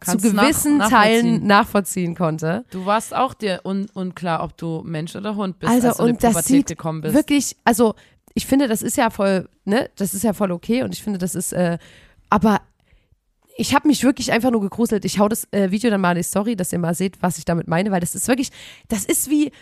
Kannst 0.00 0.26
zu 0.26 0.34
nach- 0.34 0.42
gewissen 0.42 0.78
nachvollziehen. 0.78 1.00
Teilen 1.00 1.46
nachvollziehen 1.46 2.14
konnte. 2.14 2.64
Du 2.70 2.84
warst 2.84 3.14
auch 3.14 3.32
dir 3.34 3.60
un 3.64 3.86
unklar, 3.94 4.42
ob 4.42 4.56
du 4.58 4.82
Mensch 4.84 5.14
oder 5.16 5.36
Hund 5.36 5.58
bist, 5.60 5.72
Also, 5.72 5.88
als 5.88 5.96
du 5.98 6.02
in 6.02 6.06
die 6.08 6.12
und 6.14 6.24
das 6.24 6.30
Pubertät 6.32 6.46
sieht 6.48 6.66
gekommen 6.66 7.00
bist. 7.02 7.14
Wirklich, 7.14 7.56
also 7.64 7.94
ich 8.34 8.46
finde, 8.46 8.68
das 8.68 8.82
ist 8.82 8.96
ja 8.96 9.10
voll, 9.10 9.48
ne, 9.64 9.90
das 9.96 10.14
ist 10.14 10.24
ja 10.24 10.32
voll 10.32 10.52
okay 10.52 10.82
und 10.82 10.94
ich 10.94 11.02
finde, 11.02 11.18
das 11.18 11.34
ist, 11.34 11.52
äh, 11.52 11.78
aber 12.30 12.60
ich 13.56 13.74
habe 13.74 13.88
mich 13.88 14.02
wirklich 14.02 14.32
einfach 14.32 14.50
nur 14.50 14.62
gegruselt. 14.62 15.04
Ich 15.04 15.18
hau 15.18 15.28
das 15.28 15.46
äh, 15.52 15.70
Video 15.70 15.90
dann 15.90 16.00
mal 16.00 16.12
in 16.12 16.18
die 16.18 16.22
Story, 16.22 16.56
dass 16.56 16.72
ihr 16.72 16.78
mal 16.78 16.94
seht, 16.94 17.20
was 17.22 17.38
ich 17.38 17.44
damit 17.44 17.68
meine, 17.68 17.90
weil 17.90 18.00
das 18.00 18.14
ist 18.14 18.28
wirklich, 18.28 18.50
das 18.88 19.04
ist 19.04 19.28
wie, 19.28 19.52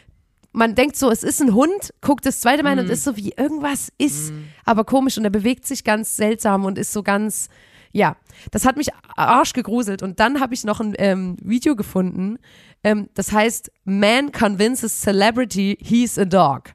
man 0.53 0.75
denkt 0.75 0.97
so, 0.97 1.11
es 1.11 1.23
ist 1.23 1.41
ein 1.41 1.55
Hund, 1.55 1.93
guckt 2.01 2.27
das 2.27 2.41
zweite 2.41 2.63
Mal 2.63 2.79
und 2.79 2.89
ist 2.91 3.05
so 3.05 3.17
wie 3.17 3.33
irgendwas 3.37 3.93
ist, 3.99 4.33
aber 4.65 4.85
komisch 4.85 5.19
und 5.19 5.25
er 5.25 5.31
bewegt 5.31 5.67
sich 5.67 5.85
ganz 5.85 6.17
seltsam 6.17 6.65
und 6.65 6.79
ist 6.79 6.93
so 6.93 7.03
ganz, 7.03 7.49
ja, 7.93 8.17
das 8.51 8.65
hat 8.65 8.77
mich 8.77 8.89
arsch 9.17 9.53
gegruselt 9.53 10.03
und 10.03 10.21
dann 10.21 10.41
habe 10.41 10.55
ich 10.55 10.65
noch 10.65 10.81
ein 10.81 10.95
ähm, 10.99 11.37
Video 11.43 11.77
gefunden, 11.77 12.39
ähm, 12.83 13.09
das 13.15 13.33
heißt 13.33 13.71
Man 13.85 14.33
convinces 14.33 15.01
celebrity 15.01 15.79
he's 15.81 16.19
a 16.19 16.25
dog. 16.25 16.71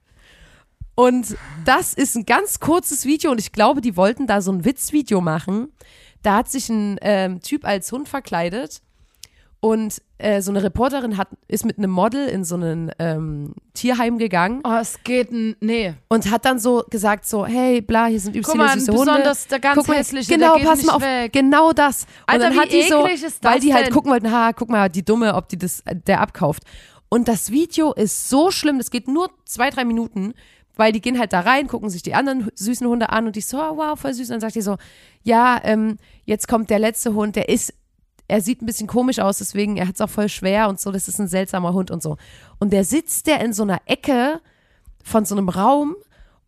Und 0.96 1.36
das 1.66 1.94
ist 1.94 2.16
ein 2.16 2.26
ganz 2.26 2.60
kurzes 2.60 3.06
Video 3.06 3.32
und 3.32 3.40
ich 3.40 3.52
glaube, 3.52 3.82
die 3.82 3.98
wollten 3.98 4.28
da 4.28 4.42
so 4.42 4.52
ein 4.52 4.64
Witzvideo 4.64 5.20
machen. 5.22 5.74
Da 6.24 6.38
hat 6.38 6.50
sich 6.50 6.70
ein 6.70 6.98
ähm, 7.02 7.42
Typ 7.42 7.66
als 7.66 7.92
Hund 7.92 8.08
verkleidet 8.08 8.82
und 9.60 10.02
äh, 10.18 10.42
so 10.42 10.52
eine 10.52 10.64
Reporterin 10.64 11.18
hat, 11.18 11.28
ist 11.48 11.66
mit 11.66 11.78
einem 11.78 11.92
Model 11.92 12.28
in 12.28 12.44
so 12.46 12.56
ein 12.56 12.92
ähm, 13.00 13.54
Tierheim 13.74 14.18
gegangen 14.18 14.62
Oh, 14.64 14.78
es 14.80 15.00
geht, 15.04 15.30
nee. 15.32 15.94
und 16.08 16.32
hat 16.32 16.46
dann 16.46 16.60
so 16.60 16.86
gesagt 16.90 17.26
so, 17.28 17.46
hey, 17.46 17.82
bla, 17.82 18.06
hier 18.06 18.20
sind 18.20 18.32
übelst 18.36 18.52
Guck 18.52 18.58
mal, 18.58 18.80
süße 18.80 18.92
Hunde. 18.92 19.06
besonders 19.06 19.48
der 19.48 19.60
ganz 19.60 19.76
Guck 19.78 19.88
mal, 19.88 19.98
hässliche, 19.98 20.32
genau, 20.34 20.58
pass 20.60 20.84
mal 20.84 20.94
auf, 20.94 21.02
weg. 21.02 21.34
genau 21.34 21.74
das. 21.74 22.04
Und 22.04 22.10
Alter, 22.28 22.50
dann 22.50 22.60
hat 22.60 22.72
die 22.72 22.84
so, 22.84 23.04
weil 23.42 23.60
die 23.60 23.74
halt 23.74 23.88
denn? 23.88 23.94
gucken 23.94 24.12
wollten, 24.12 24.32
ha, 24.32 24.54
guck 24.54 24.70
mal, 24.70 24.88
die 24.88 25.04
Dumme, 25.04 25.34
ob 25.36 25.50
die 25.50 25.58
das, 25.58 25.82
äh, 25.82 25.96
der 25.96 26.22
abkauft. 26.22 26.64
Und 27.10 27.28
das 27.28 27.52
Video 27.52 27.92
ist 27.94 28.30
so 28.30 28.52
schlimm, 28.52 28.78
das 28.78 28.92
geht 28.92 29.08
nur 29.08 29.30
zwei, 29.46 29.70
drei 29.70 29.84
Minuten, 29.84 30.34
weil 30.76 30.92
die 30.92 31.02
gehen 31.02 31.20
halt 31.20 31.34
da 31.34 31.42
rein, 31.42 31.68
gucken 31.68 31.90
sich 31.90 32.04
die 32.04 32.14
anderen 32.16 32.50
süßen 32.56 32.88
Hunde 32.88 33.10
an 33.10 33.28
und 33.28 33.36
die 33.36 33.42
so, 33.42 33.58
oh, 33.58 33.78
wow, 33.78 34.00
voll 34.00 34.14
süß. 34.14 34.28
Und 34.30 34.34
dann 34.34 34.42
sagt 34.42 34.56
die 34.56 34.62
so, 34.62 34.78
ja, 35.24 35.60
ähm, 35.64 35.98
jetzt 36.26 36.48
kommt 36.48 36.70
der 36.70 36.80
letzte 36.80 37.14
Hund, 37.14 37.36
der 37.36 37.50
ist, 37.50 37.74
er 38.28 38.42
sieht 38.42 38.62
ein 38.62 38.66
bisschen 38.66 38.88
komisch 38.88 39.20
aus, 39.20 39.38
deswegen, 39.38 39.78
er 39.78 39.88
hat 39.88 39.96
es 39.96 40.02
auch 40.02 40.10
voll 40.10 40.30
schwer 40.30 40.68
und 40.70 40.80
so, 40.80 40.92
das 40.92 41.08
ist 41.08 41.20
ein 41.20 41.28
seltsamer 41.28 41.74
Hund 41.74 41.92
und 41.92 42.02
so. 42.02 42.18
Und 42.60 42.72
der 42.74 42.84
sitzt 42.84 43.28
der 43.28 43.42
in 43.42 43.54
so 43.54 43.64
einer 43.64 43.82
Ecke 43.86 44.42
von 45.04 45.26
so 45.26 45.36
einem 45.36 45.50
Raum 45.50 45.96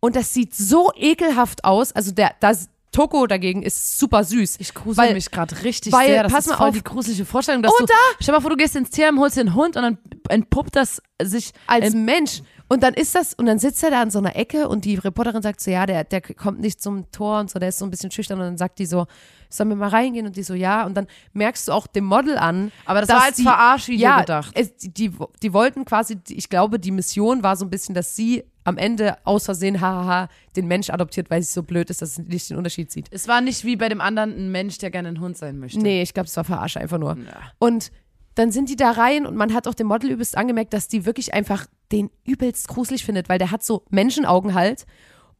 und 0.00 0.16
das 0.16 0.34
sieht 0.34 0.54
so 0.54 0.90
ekelhaft 0.96 1.64
aus. 1.64 1.92
Also 1.92 2.12
der, 2.12 2.32
das 2.40 2.68
Toko 2.90 3.26
dagegen 3.26 3.62
ist 3.62 3.98
super 3.98 4.24
süß. 4.24 4.56
Ich 4.60 4.74
grusel 4.74 5.04
Weil- 5.04 5.14
mich 5.14 5.30
gerade 5.30 5.62
richtig 5.62 5.92
weil, 5.92 6.08
sehr. 6.08 6.22
Das 6.24 6.32
pass 6.32 6.44
ist 6.46 6.50
mal 6.50 6.56
voll 6.56 6.68
auf. 6.70 6.74
die 6.74 6.82
gruselige 6.84 7.24
Vorstellung, 7.24 7.62
dass 7.62 7.72
Oder? 7.72 7.86
du, 7.86 7.92
stell 8.20 8.34
mal 8.34 8.40
vor, 8.40 8.50
du 8.50 8.56
gehst 8.56 8.74
ins 8.76 8.90
Tierheim, 8.90 9.20
holst 9.20 9.38
einen 9.38 9.54
Hund 9.54 9.76
und 9.76 9.82
dann 9.82 9.98
entpuppt 10.28 10.74
das 10.74 11.00
sich 11.22 11.52
als 11.66 11.94
Mensch. 11.94 12.42
Und 12.68 12.82
dann 12.82 12.92
ist 12.94 13.14
das, 13.14 13.32
und 13.34 13.46
dann 13.46 13.58
sitzt 13.58 13.82
er 13.82 13.90
da 13.90 14.02
in 14.02 14.10
so 14.10 14.18
einer 14.18 14.36
Ecke 14.36 14.68
und 14.68 14.84
die 14.84 14.96
Reporterin 14.96 15.40
sagt 15.42 15.60
so, 15.60 15.70
ja, 15.70 15.86
der, 15.86 16.04
der 16.04 16.20
kommt 16.20 16.60
nicht 16.60 16.82
zum 16.82 17.10
Tor 17.12 17.40
und 17.40 17.50
so, 17.50 17.58
der 17.58 17.70
ist 17.70 17.78
so 17.78 17.86
ein 17.86 17.90
bisschen 17.90 18.10
schüchtern 18.10 18.38
und 18.38 18.44
dann 18.44 18.58
sagt 18.58 18.78
die 18.78 18.86
so, 18.86 19.06
sollen 19.48 19.70
wir 19.70 19.76
mal 19.76 19.88
reingehen? 19.88 20.26
Und 20.26 20.36
die 20.36 20.42
so, 20.42 20.52
ja. 20.52 20.84
Und 20.84 20.94
dann 20.94 21.06
merkst 21.32 21.68
du 21.68 21.72
auch 21.72 21.86
dem 21.86 22.04
Model 22.04 22.36
an. 22.36 22.70
Aber 22.84 23.00
das 23.00 23.08
war 23.08 23.22
als 23.24 23.36
die- 23.36 23.42
Verarschvideo 23.44 24.02
ja, 24.02 24.20
gedacht. 24.20 24.50
Es, 24.54 24.74
die, 24.76 25.10
die 25.42 25.52
wollten 25.54 25.86
quasi, 25.86 26.18
ich 26.28 26.50
glaube, 26.50 26.78
die 26.78 26.90
Mission 26.90 27.42
war 27.42 27.56
so 27.56 27.64
ein 27.64 27.70
bisschen, 27.70 27.94
dass 27.94 28.14
sie 28.14 28.44
am 28.64 28.76
Ende 28.76 29.16
aus 29.24 29.46
Versehen, 29.46 29.80
hahaha, 29.80 30.28
den 30.54 30.66
Mensch 30.66 30.90
adoptiert, 30.90 31.30
weil 31.30 31.42
sie 31.42 31.50
so 31.50 31.62
blöd 31.62 31.88
ist, 31.88 32.02
dass 32.02 32.16
sie 32.16 32.22
nicht 32.22 32.50
den 32.50 32.58
Unterschied 32.58 32.92
sieht. 32.92 33.06
Es 33.10 33.26
war 33.26 33.40
nicht 33.40 33.64
wie 33.64 33.76
bei 33.76 33.88
dem 33.88 34.02
anderen 34.02 34.32
ein 34.36 34.50
Mensch, 34.52 34.76
der 34.76 34.90
gerne 34.90 35.08
ein 35.08 35.20
Hund 35.20 35.38
sein 35.38 35.58
möchte. 35.58 35.78
Nee, 35.80 36.02
ich 36.02 36.12
glaube, 36.12 36.26
es 36.26 36.36
war 36.36 36.44
Verarsche 36.44 36.78
einfach 36.78 36.98
nur. 36.98 37.16
Ja. 37.16 37.52
Und 37.58 37.90
dann 38.38 38.52
sind 38.52 38.68
die 38.68 38.76
da 38.76 38.90
rein 38.92 39.26
und 39.26 39.36
man 39.36 39.52
hat 39.54 39.66
auch 39.66 39.74
dem 39.74 39.86
Model 39.88 40.10
übelst 40.10 40.36
angemerkt, 40.36 40.72
dass 40.72 40.88
die 40.88 41.04
wirklich 41.06 41.34
einfach 41.34 41.66
den 41.92 42.10
übelst 42.24 42.68
gruselig 42.68 43.04
findet, 43.04 43.28
weil 43.28 43.38
der 43.38 43.50
hat 43.50 43.64
so 43.64 43.82
Menschenaugen 43.90 44.54
halt 44.54 44.86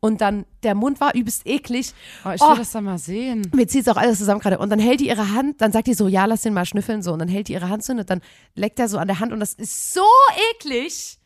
und 0.01 0.21
dann 0.21 0.45
der 0.63 0.75
Mund 0.75 1.01
war 1.01 1.15
übelst 1.15 1.47
eklig. 1.47 1.93
Oh, 2.25 2.31
ich 2.31 2.41
will 2.41 2.49
Oh. 2.53 2.57
das 2.57 2.71
dann 2.73 2.85
mal 2.85 2.99
sehen. 2.99 3.51
Mir 3.55 3.67
zieht 3.67 3.83
es 3.83 3.89
auch 3.89 3.97
alles 3.97 4.19
zusammen 4.19 4.41
gerade. 4.41 4.59
Und 4.59 4.71
dann 4.71 4.79
hält 4.79 5.01
die 5.01 5.09
ihre 5.09 5.33
Hand, 5.33 5.61
dann 5.61 5.73
sagt 5.73 5.89
die 5.89 5.95
so, 5.95 6.07
ja, 6.09 6.25
lass 6.25 6.43
den 6.43 6.55
mal 6.55 6.67
schnüffeln 6.67 7.03
so. 7.03 7.13
Und 7.13 7.19
dann 7.19 7.29
hält 7.29 7.49
die 7.49 7.55
ihre 7.55 7.69
Hand 7.69 7.83
so 7.85 7.93
und 7.93 8.09
dann 8.09 8.21
leckt 8.55 8.79
er 8.79 8.89
so 8.89 8.99
an 8.99 9.09
der 9.09 9.19
Hand 9.21 9.33
und 9.33 9.41
das 9.41 9.55
ist 9.55 9.93
so 9.95 10.05
eklig. 10.55 11.19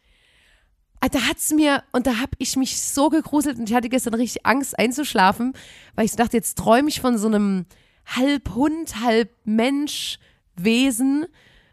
Da 1.00 1.20
hat's 1.28 1.50
mir, 1.52 1.82
und 1.92 2.06
da 2.06 2.18
habe 2.18 2.30
ich 2.38 2.56
mich 2.56 2.80
so 2.80 3.08
gegruselt 3.10 3.58
und 3.58 3.68
ich 3.68 3.74
hatte 3.74 3.88
gestern 3.88 4.14
richtig 4.14 4.46
Angst 4.46 4.78
einzuschlafen, 4.78 5.52
weil 5.96 6.04
ich 6.04 6.12
so 6.12 6.16
dachte, 6.16 6.36
jetzt 6.36 6.56
träume 6.56 6.88
ich 6.88 7.00
von 7.00 7.18
so 7.18 7.26
einem 7.26 7.66
halb 8.06 8.54
Hund, 8.54 9.00
halb 9.02 9.30
Mensch 9.44 10.18
Wesen. 10.54 11.26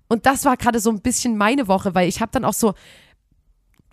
Und 0.09 0.25
das 0.25 0.43
war 0.43 0.57
gerade 0.57 0.79
so 0.79 0.89
ein 0.89 1.01
bisschen 1.01 1.37
meine 1.37 1.67
Woche, 1.67 1.95
weil 1.95 2.09
ich 2.09 2.19
habe 2.19 2.31
dann 2.31 2.43
auch 2.43 2.53
so 2.53 2.73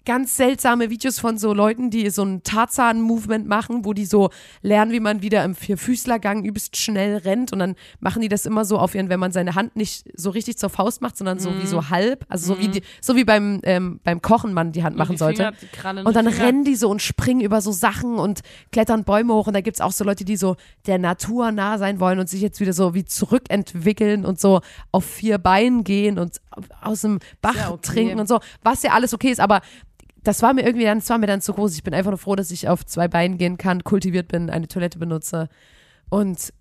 ganz 0.07 0.37
seltsame 0.37 0.89
Videos 0.89 1.19
von 1.19 1.37
so 1.37 1.53
Leuten, 1.53 1.91
die 1.91 2.09
so 2.09 2.25
ein 2.25 2.43
Tarzan-Movement 2.43 3.47
machen, 3.47 3.85
wo 3.85 3.93
die 3.93 4.07
so 4.07 4.31
lernen, 4.63 4.93
wie 4.93 5.01
man 5.01 5.21
wieder 5.21 5.45
im 5.45 5.55
Vierfüßlergang 5.55 6.45
übelst 6.45 6.77
schnell 6.77 7.19
rennt 7.19 7.53
und 7.53 7.59
dann 7.59 7.75
machen 8.01 8.23
die 8.23 8.29
das 8.29 8.47
immer 8.47 8.65
so 8.65 8.79
auf 8.79 8.95
ihren, 8.95 9.11
wenn 9.11 9.21
man 9.21 9.33
seine 9.33 9.55
Hand 9.55 9.77
nicht 9.77 10.09
so 10.15 10.31
richtig 10.31 10.57
zur 10.57 10.71
Faust 10.71 11.03
macht, 11.03 11.17
sondern 11.19 11.39
so 11.39 11.51
wie 11.61 11.67
so 11.67 11.91
halb, 11.91 12.25
also 12.29 12.55
so 12.55 12.61
wie 12.61 12.69
die, 12.69 12.83
so 13.01 13.17
wie 13.17 13.25
beim 13.25 13.61
ähm, 13.65 14.01
beim 14.05 14.23
Kochen 14.23 14.53
man 14.53 14.73
die 14.73 14.85
Hand 14.85 14.97
machen 14.97 15.13
die 15.13 15.19
sollte. 15.19 15.53
Krallen 15.73 16.07
Und 16.07 16.15
dann 16.15 16.31
Finger. 16.31 16.47
rennen 16.47 16.65
die 16.65 16.77
so 16.77 16.89
und 16.89 17.03
springen 17.03 17.41
über 17.41 17.61
so 17.61 17.73
Sachen 17.73 18.19
und 18.19 18.41
klettern 18.71 19.05
Bäume 19.05 19.35
hoch. 19.35 19.49
Und 19.49 19.55
da 19.55 19.61
gibt's 19.61 19.81
auch 19.81 19.93
so 19.93 20.05
Leute, 20.05 20.25
die 20.25 20.37
so 20.37 20.57
der 20.87 20.99
Natur 20.99 21.51
nah 21.51 21.79
sein 21.79 22.01
wollen 22.01 22.19
und 22.21 22.29
sich 22.29 22.41
jetzt 22.41 22.61
wieder 22.61 22.73
so 22.73 22.95
wie 22.95 23.05
zurückentwickeln 23.05 24.25
und 24.25 24.41
so 24.41 24.61
auf 24.93 25.05
vier 25.05 25.39
Beinen 25.39 25.85
gehen 25.85 26.19
und 26.19 26.41
aus 26.81 27.03
dem 27.03 27.19
Bach 27.43 27.57
ja 27.57 27.71
okay. 27.71 27.81
trinken 27.83 28.21
und 28.21 28.29
so. 28.29 28.41
Was 28.63 28.83
ja 28.83 28.93
alles 28.93 29.13
okay 29.13 29.31
ist, 29.31 29.41
aber 29.41 29.61
das 30.27 30.43
war 30.43 30.53
mir 30.55 30.63
irgendwie 30.63 30.85
dann, 30.85 30.99
das 30.99 31.09
war 31.11 31.19
mir 31.19 31.27
dann 31.27 31.41
zu 31.41 31.53
groß. 31.55 31.75
Ich 31.75 31.83
bin 31.83 31.95
einfach 31.95 32.11
nur 32.11 32.19
froh, 32.19 32.37
dass 32.37 32.51
ich 32.51 32.69
auf 32.69 32.85
zwei 32.85 33.09
Beinen 33.09 33.39
gehen 33.39 33.59
kann, 33.59 33.85
kultiviert 33.85 34.29
bin, 34.29 34.51
eine 34.51 34.69
Toilette 34.69 34.99
benutze. 34.99 35.49
Und 36.09 36.53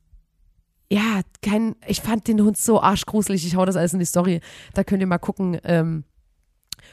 ja, 0.89 1.21
kein, 1.41 1.75
ich 1.87 2.01
fand 2.01 2.27
den 2.27 2.41
Hund 2.41 2.57
so 2.57 2.81
arschgruselig. 2.81 3.45
Ich 3.45 3.55
hau 3.55 3.65
das 3.65 3.75
alles 3.75 3.93
in 3.93 3.99
die 3.99 4.05
Story. 4.05 4.41
Da 4.73 4.83
könnt 4.83 5.01
ihr 5.01 5.07
mal 5.07 5.17
gucken. 5.17 5.59
Ähm, 5.63 6.03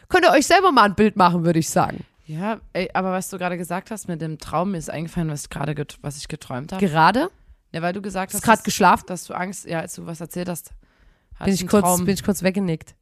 könnt 0.08 0.24
ihr 0.24 0.30
euch 0.30 0.46
selber 0.46 0.72
mal 0.72 0.84
ein 0.84 0.94
Bild 0.94 1.16
machen, 1.16 1.44
würde 1.44 1.58
ich 1.58 1.68
sagen. 1.68 2.04
Ja, 2.24 2.60
ey, 2.72 2.88
aber 2.94 3.12
was 3.12 3.28
du 3.28 3.36
gerade 3.36 3.58
gesagt 3.58 3.90
hast 3.90 4.08
mit 4.08 4.22
dem 4.22 4.38
Traum, 4.38 4.70
mir 4.70 4.78
ist 4.78 4.88
eingefallen, 4.88 5.28
was, 5.28 5.42
ich 5.42 5.50
gerade 5.50 5.74
was 6.00 6.16
ich 6.16 6.28
geträumt 6.28 6.72
habe. 6.72 6.84
Gerade 6.86 7.28
Ja, 7.72 7.82
weil 7.82 7.92
du 7.92 8.00
gesagt 8.00 8.32
Hast 8.32 8.40
hast, 8.40 8.44
gerade 8.44 8.62
geschlafen? 8.62 9.04
dass 9.08 9.24
du 9.24 9.34
Angst, 9.34 9.66
ja, 9.66 9.80
als 9.80 9.94
du 9.96 10.06
was 10.06 10.20
erzählt 10.20 10.48
hast, 10.48 10.72
hatte 11.34 11.46
Bin 11.46 11.54
ich, 11.54 11.66
kurz, 11.66 11.82
Traum. 11.84 12.04
bin 12.06 12.14
ich 12.14 12.24
kurz 12.24 12.42
weggenickt. 12.42 12.94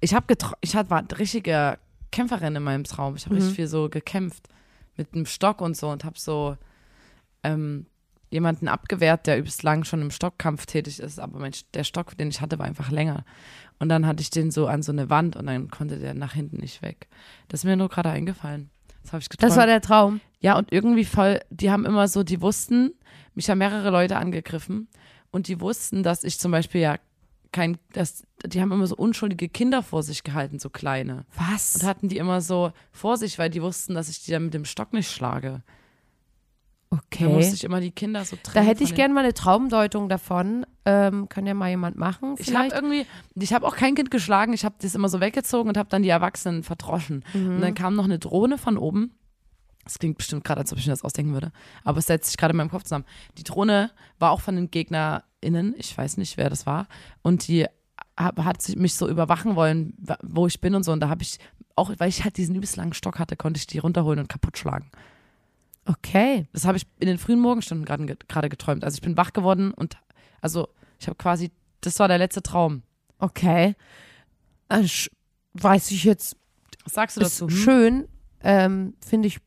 Ich 0.00 0.14
habe 0.14 0.34
ich 0.60 0.76
hat, 0.76 0.90
war 0.90 0.98
eine 0.98 1.18
richtige 1.18 1.78
Kämpferin 2.14 2.56
in 2.56 2.62
meinem 2.62 2.84
Traum. 2.84 3.16
Ich 3.16 3.24
habe 3.26 3.34
Mhm. 3.34 3.40
richtig 3.40 3.56
viel 3.56 3.66
so 3.66 3.88
gekämpft 3.88 4.48
mit 4.96 5.12
einem 5.14 5.26
Stock 5.26 5.60
und 5.60 5.76
so 5.76 5.88
und 5.90 6.04
habe 6.04 6.18
so 6.18 6.56
ähm, 7.42 7.86
jemanden 8.30 8.68
abgewehrt, 8.68 9.26
der 9.26 9.38
übelst 9.38 9.62
lang 9.62 9.84
schon 9.84 10.02
im 10.02 10.10
Stockkampf 10.10 10.66
tätig 10.66 10.98
ist, 11.00 11.20
aber 11.20 11.38
mein, 11.38 11.52
der 11.74 11.84
Stock, 11.84 12.16
den 12.16 12.28
ich 12.28 12.40
hatte, 12.40 12.58
war 12.58 12.66
einfach 12.66 12.90
länger. 12.90 13.24
Und 13.78 13.88
dann 13.88 14.06
hatte 14.06 14.22
ich 14.22 14.30
den 14.30 14.50
so 14.50 14.66
an 14.66 14.82
so 14.82 14.92
eine 14.92 15.10
Wand 15.10 15.36
und 15.36 15.46
dann 15.46 15.70
konnte 15.70 15.98
der 15.98 16.14
nach 16.14 16.32
hinten 16.32 16.56
nicht 16.58 16.82
weg. 16.82 17.08
Das 17.48 17.60
ist 17.60 17.64
mir 17.64 17.76
nur 17.76 17.88
gerade 17.88 18.10
eingefallen. 18.10 18.70
Das 19.02 19.12
habe 19.12 19.20
ich 19.20 19.28
geträumt. 19.28 19.50
Das 19.50 19.56
war 19.58 19.66
der 19.66 19.80
Traum. 19.80 20.20
Ja, 20.40 20.56
und 20.56 20.72
irgendwie 20.72 21.04
voll, 21.04 21.40
die 21.50 21.70
haben 21.70 21.84
immer 21.84 22.08
so, 22.08 22.22
die 22.22 22.40
wussten, 22.40 22.92
mich 23.34 23.50
haben 23.50 23.58
mehrere 23.58 23.90
Leute 23.90 24.16
angegriffen 24.16 24.88
und 25.30 25.48
die 25.48 25.60
wussten, 25.60 26.02
dass 26.02 26.24
ich 26.24 26.38
zum 26.38 26.50
Beispiel 26.52 26.80
ja 26.80 26.96
kein, 27.54 27.78
dass, 27.92 28.24
die 28.44 28.60
haben 28.60 28.72
immer 28.72 28.88
so 28.88 28.96
unschuldige 28.96 29.48
Kinder 29.48 29.84
vor 29.84 30.02
sich 30.02 30.24
gehalten, 30.24 30.58
so 30.58 30.70
kleine. 30.70 31.24
Was? 31.38 31.76
Und 31.76 31.84
hatten 31.84 32.08
die 32.08 32.16
immer 32.16 32.40
so 32.40 32.72
vor 32.90 33.16
sich, 33.16 33.38
weil 33.38 33.48
die 33.48 33.62
wussten, 33.62 33.94
dass 33.94 34.08
ich 34.08 34.24
die 34.24 34.32
dann 34.32 34.46
mit 34.46 34.54
dem 34.54 34.64
Stock 34.64 34.92
nicht 34.92 35.08
schlage. 35.08 35.62
Da 36.90 36.96
musste 36.98 37.48
okay. 37.48 37.54
ich 37.54 37.64
immer 37.64 37.80
die 37.80 37.92
Kinder 37.92 38.24
so 38.24 38.36
Da 38.36 38.50
trennen. 38.50 38.66
hätte 38.66 38.82
ich 38.82 38.94
gerne 38.94 39.14
mal 39.14 39.20
eine 39.20 39.34
Traumdeutung 39.34 40.08
davon. 40.08 40.66
Ähm, 40.84 41.28
kann 41.28 41.46
ja 41.46 41.54
mal 41.54 41.70
jemand 41.70 41.96
machen. 41.96 42.34
Ich 42.38 42.54
habe 42.54 42.68
Vielleicht. 42.68 42.72
irgendwie, 42.72 43.06
ich 43.36 43.52
habe 43.52 43.66
auch 43.66 43.76
kein 43.76 43.94
Kind 43.94 44.10
geschlagen, 44.10 44.52
ich 44.52 44.64
habe 44.64 44.74
das 44.80 44.94
immer 44.94 45.08
so 45.08 45.20
weggezogen 45.20 45.68
und 45.68 45.78
habe 45.78 45.88
dann 45.88 46.02
die 46.02 46.08
Erwachsenen 46.08 46.62
verdroschen. 46.64 47.24
Und 47.34 47.60
dann 47.60 47.74
kam 47.74 47.94
noch 47.94 48.04
eine 48.04 48.18
Drohne 48.18 48.58
von 48.58 48.76
oben. 48.78 49.12
Das 49.84 49.98
klingt 49.98 50.18
bestimmt 50.18 50.44
gerade, 50.44 50.60
als 50.60 50.72
ob 50.72 50.78
ich 50.78 50.86
mir 50.86 50.92
das 50.92 51.04
ausdenken 51.04 51.32
würde. 51.32 51.52
Aber 51.84 51.98
es 51.98 52.06
setzt 52.06 52.28
sich 52.28 52.36
gerade 52.36 52.52
in 52.52 52.56
meinem 52.56 52.70
Kopf 52.70 52.84
zusammen. 52.84 53.04
Die 53.38 53.44
Drohne 53.44 53.90
war 54.18 54.30
auch 54.30 54.40
von 54.40 54.56
den 54.56 54.70
GegnerInnen. 55.44 55.74
Ich 55.78 55.96
weiß 55.96 56.16
nicht, 56.16 56.36
wer 56.36 56.50
das 56.50 56.66
war. 56.66 56.86
Und 57.22 57.46
die 57.48 57.66
hab, 58.18 58.38
hat 58.44 58.62
sich- 58.62 58.76
mich 58.76 58.94
so 58.94 59.08
überwachen 59.08 59.56
wollen, 59.56 59.94
wo 60.22 60.46
ich 60.46 60.60
bin 60.60 60.74
und 60.74 60.82
so. 60.84 60.92
Und 60.92 61.00
da 61.00 61.08
habe 61.08 61.22
ich, 61.22 61.38
auch 61.76 61.92
weil 61.98 62.08
ich 62.08 62.24
halt 62.24 62.36
diesen 62.36 62.54
übelst 62.54 62.76
langen 62.76 62.92
Stock 62.94 63.18
hatte, 63.18 63.36
konnte 63.36 63.58
ich 63.58 63.66
die 63.66 63.78
runterholen 63.78 64.18
und 64.20 64.28
kaputt 64.28 64.58
schlagen. 64.58 64.90
okay. 65.86 66.48
Das 66.52 66.64
habe 66.64 66.78
ich 66.78 66.86
in 66.98 67.06
den 67.08 67.18
frühen 67.18 67.40
Morgenstunden 67.40 67.84
gerade 67.84 68.06
ge- 68.06 68.16
gerade 68.28 68.48
geträumt. 68.48 68.84
Also 68.84 68.94
ich 68.96 69.02
bin 69.02 69.16
wach 69.16 69.32
geworden 69.32 69.72
und 69.72 69.96
also 70.40 70.68
ich 70.98 71.06
habe 71.06 71.16
quasi, 71.16 71.50
das 71.82 71.98
war 71.98 72.08
der 72.08 72.18
letzte 72.18 72.42
Traum. 72.42 72.82
Okay. 73.18 73.74
Äh, 74.68 74.76
sch- 74.80 75.10
weiß 75.54 75.90
ich 75.90 76.04
jetzt. 76.04 76.36
Was 76.84 76.94
sagst 76.94 77.16
du 77.16 77.20
dazu? 77.20 77.48
Hm? 77.48 77.56
schön. 77.56 78.08
Ähm, 78.40 78.94
Finde 79.04 79.28
ich. 79.28 79.38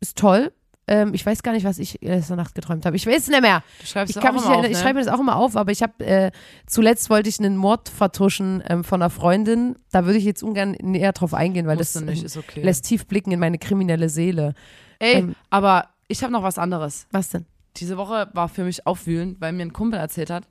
Ist 0.00 0.16
toll. 0.16 0.52
Ähm, 0.90 1.14
ich 1.14 1.24
weiß 1.24 1.44
gar 1.44 1.52
nicht, 1.52 1.64
was 1.64 1.78
ich 1.78 1.98
letzte 2.02 2.34
Nacht 2.34 2.52
geträumt 2.56 2.84
habe. 2.84 2.96
Ich 2.96 3.06
weiß 3.06 3.22
es 3.22 3.28
nicht 3.28 3.40
mehr. 3.40 3.62
Du 3.78 3.86
schreibst 3.86 4.16
Ich, 4.16 4.20
kann 4.20 4.36
auch 4.36 4.40
immer 4.40 4.50
auf, 4.50 4.52
erinnern. 4.54 4.72
ich 4.72 4.76
ne? 4.76 4.82
schreibe 4.82 4.98
mir 4.98 5.04
das 5.04 5.14
auch 5.14 5.20
immer 5.20 5.36
auf, 5.36 5.56
aber 5.56 5.70
ich 5.70 5.82
habe 5.82 6.04
äh, 6.04 6.32
zuletzt 6.66 7.08
wollte 7.10 7.28
ich 7.28 7.38
einen 7.38 7.56
Mord 7.56 7.88
vertuschen 7.88 8.60
ähm, 8.68 8.82
von 8.82 9.00
einer 9.00 9.08
Freundin. 9.08 9.76
Da 9.92 10.04
würde 10.04 10.18
ich 10.18 10.24
jetzt 10.24 10.42
ungern 10.42 10.72
näher 10.82 11.12
drauf 11.12 11.32
eingehen, 11.32 11.68
weil 11.68 11.76
Musst 11.76 11.94
das 11.94 12.02
nicht, 12.02 12.34
ähm, 12.34 12.42
okay. 12.44 12.62
lässt 12.62 12.86
tief 12.86 13.06
blicken 13.06 13.30
in 13.30 13.38
meine 13.38 13.58
kriminelle 13.58 14.08
Seele. 14.08 14.54
Ey, 14.98 15.18
ähm, 15.18 15.36
aber 15.48 15.90
ich 16.08 16.24
habe 16.24 16.32
noch 16.32 16.42
was 16.42 16.58
anderes. 16.58 17.06
Was 17.12 17.28
denn? 17.30 17.46
Diese 17.76 17.96
Woche 17.96 18.28
war 18.32 18.48
für 18.48 18.64
mich 18.64 18.84
aufwühlend, 18.84 19.40
weil 19.40 19.52
mir 19.52 19.62
ein 19.62 19.72
Kumpel 19.72 20.00
erzählt 20.00 20.30
hat. 20.30 20.48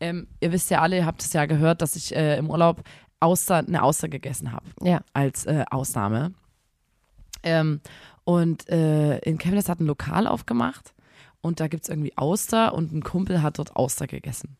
Ähm, 0.00 0.26
ihr 0.40 0.50
wisst 0.50 0.70
ja 0.70 0.80
alle, 0.80 0.96
ihr 0.96 1.06
habt 1.06 1.22
es 1.22 1.32
ja 1.32 1.46
gehört, 1.46 1.82
dass 1.82 1.94
ich 1.94 2.14
äh, 2.16 2.36
im 2.36 2.50
Urlaub 2.50 2.82
Auster, 3.20 3.58
eine 3.58 3.82
Auster 3.84 4.08
gegessen 4.08 4.50
habe. 4.50 4.66
Ja. 4.82 5.02
Als 5.12 5.46
äh, 5.46 5.64
Ausnahme. 5.70 6.32
Ähm, 7.44 7.80
und 8.28 8.68
äh, 8.68 9.16
in 9.20 9.38
Chemnitz 9.38 9.70
hat 9.70 9.80
ein 9.80 9.86
Lokal 9.86 10.26
aufgemacht 10.26 10.92
und 11.40 11.60
da 11.60 11.66
gibt 11.66 11.84
es 11.84 11.88
irgendwie 11.88 12.14
Auster 12.18 12.74
und 12.74 12.92
ein 12.92 13.02
Kumpel 13.02 13.40
hat 13.40 13.58
dort 13.58 13.74
Auster 13.74 14.06
gegessen. 14.06 14.58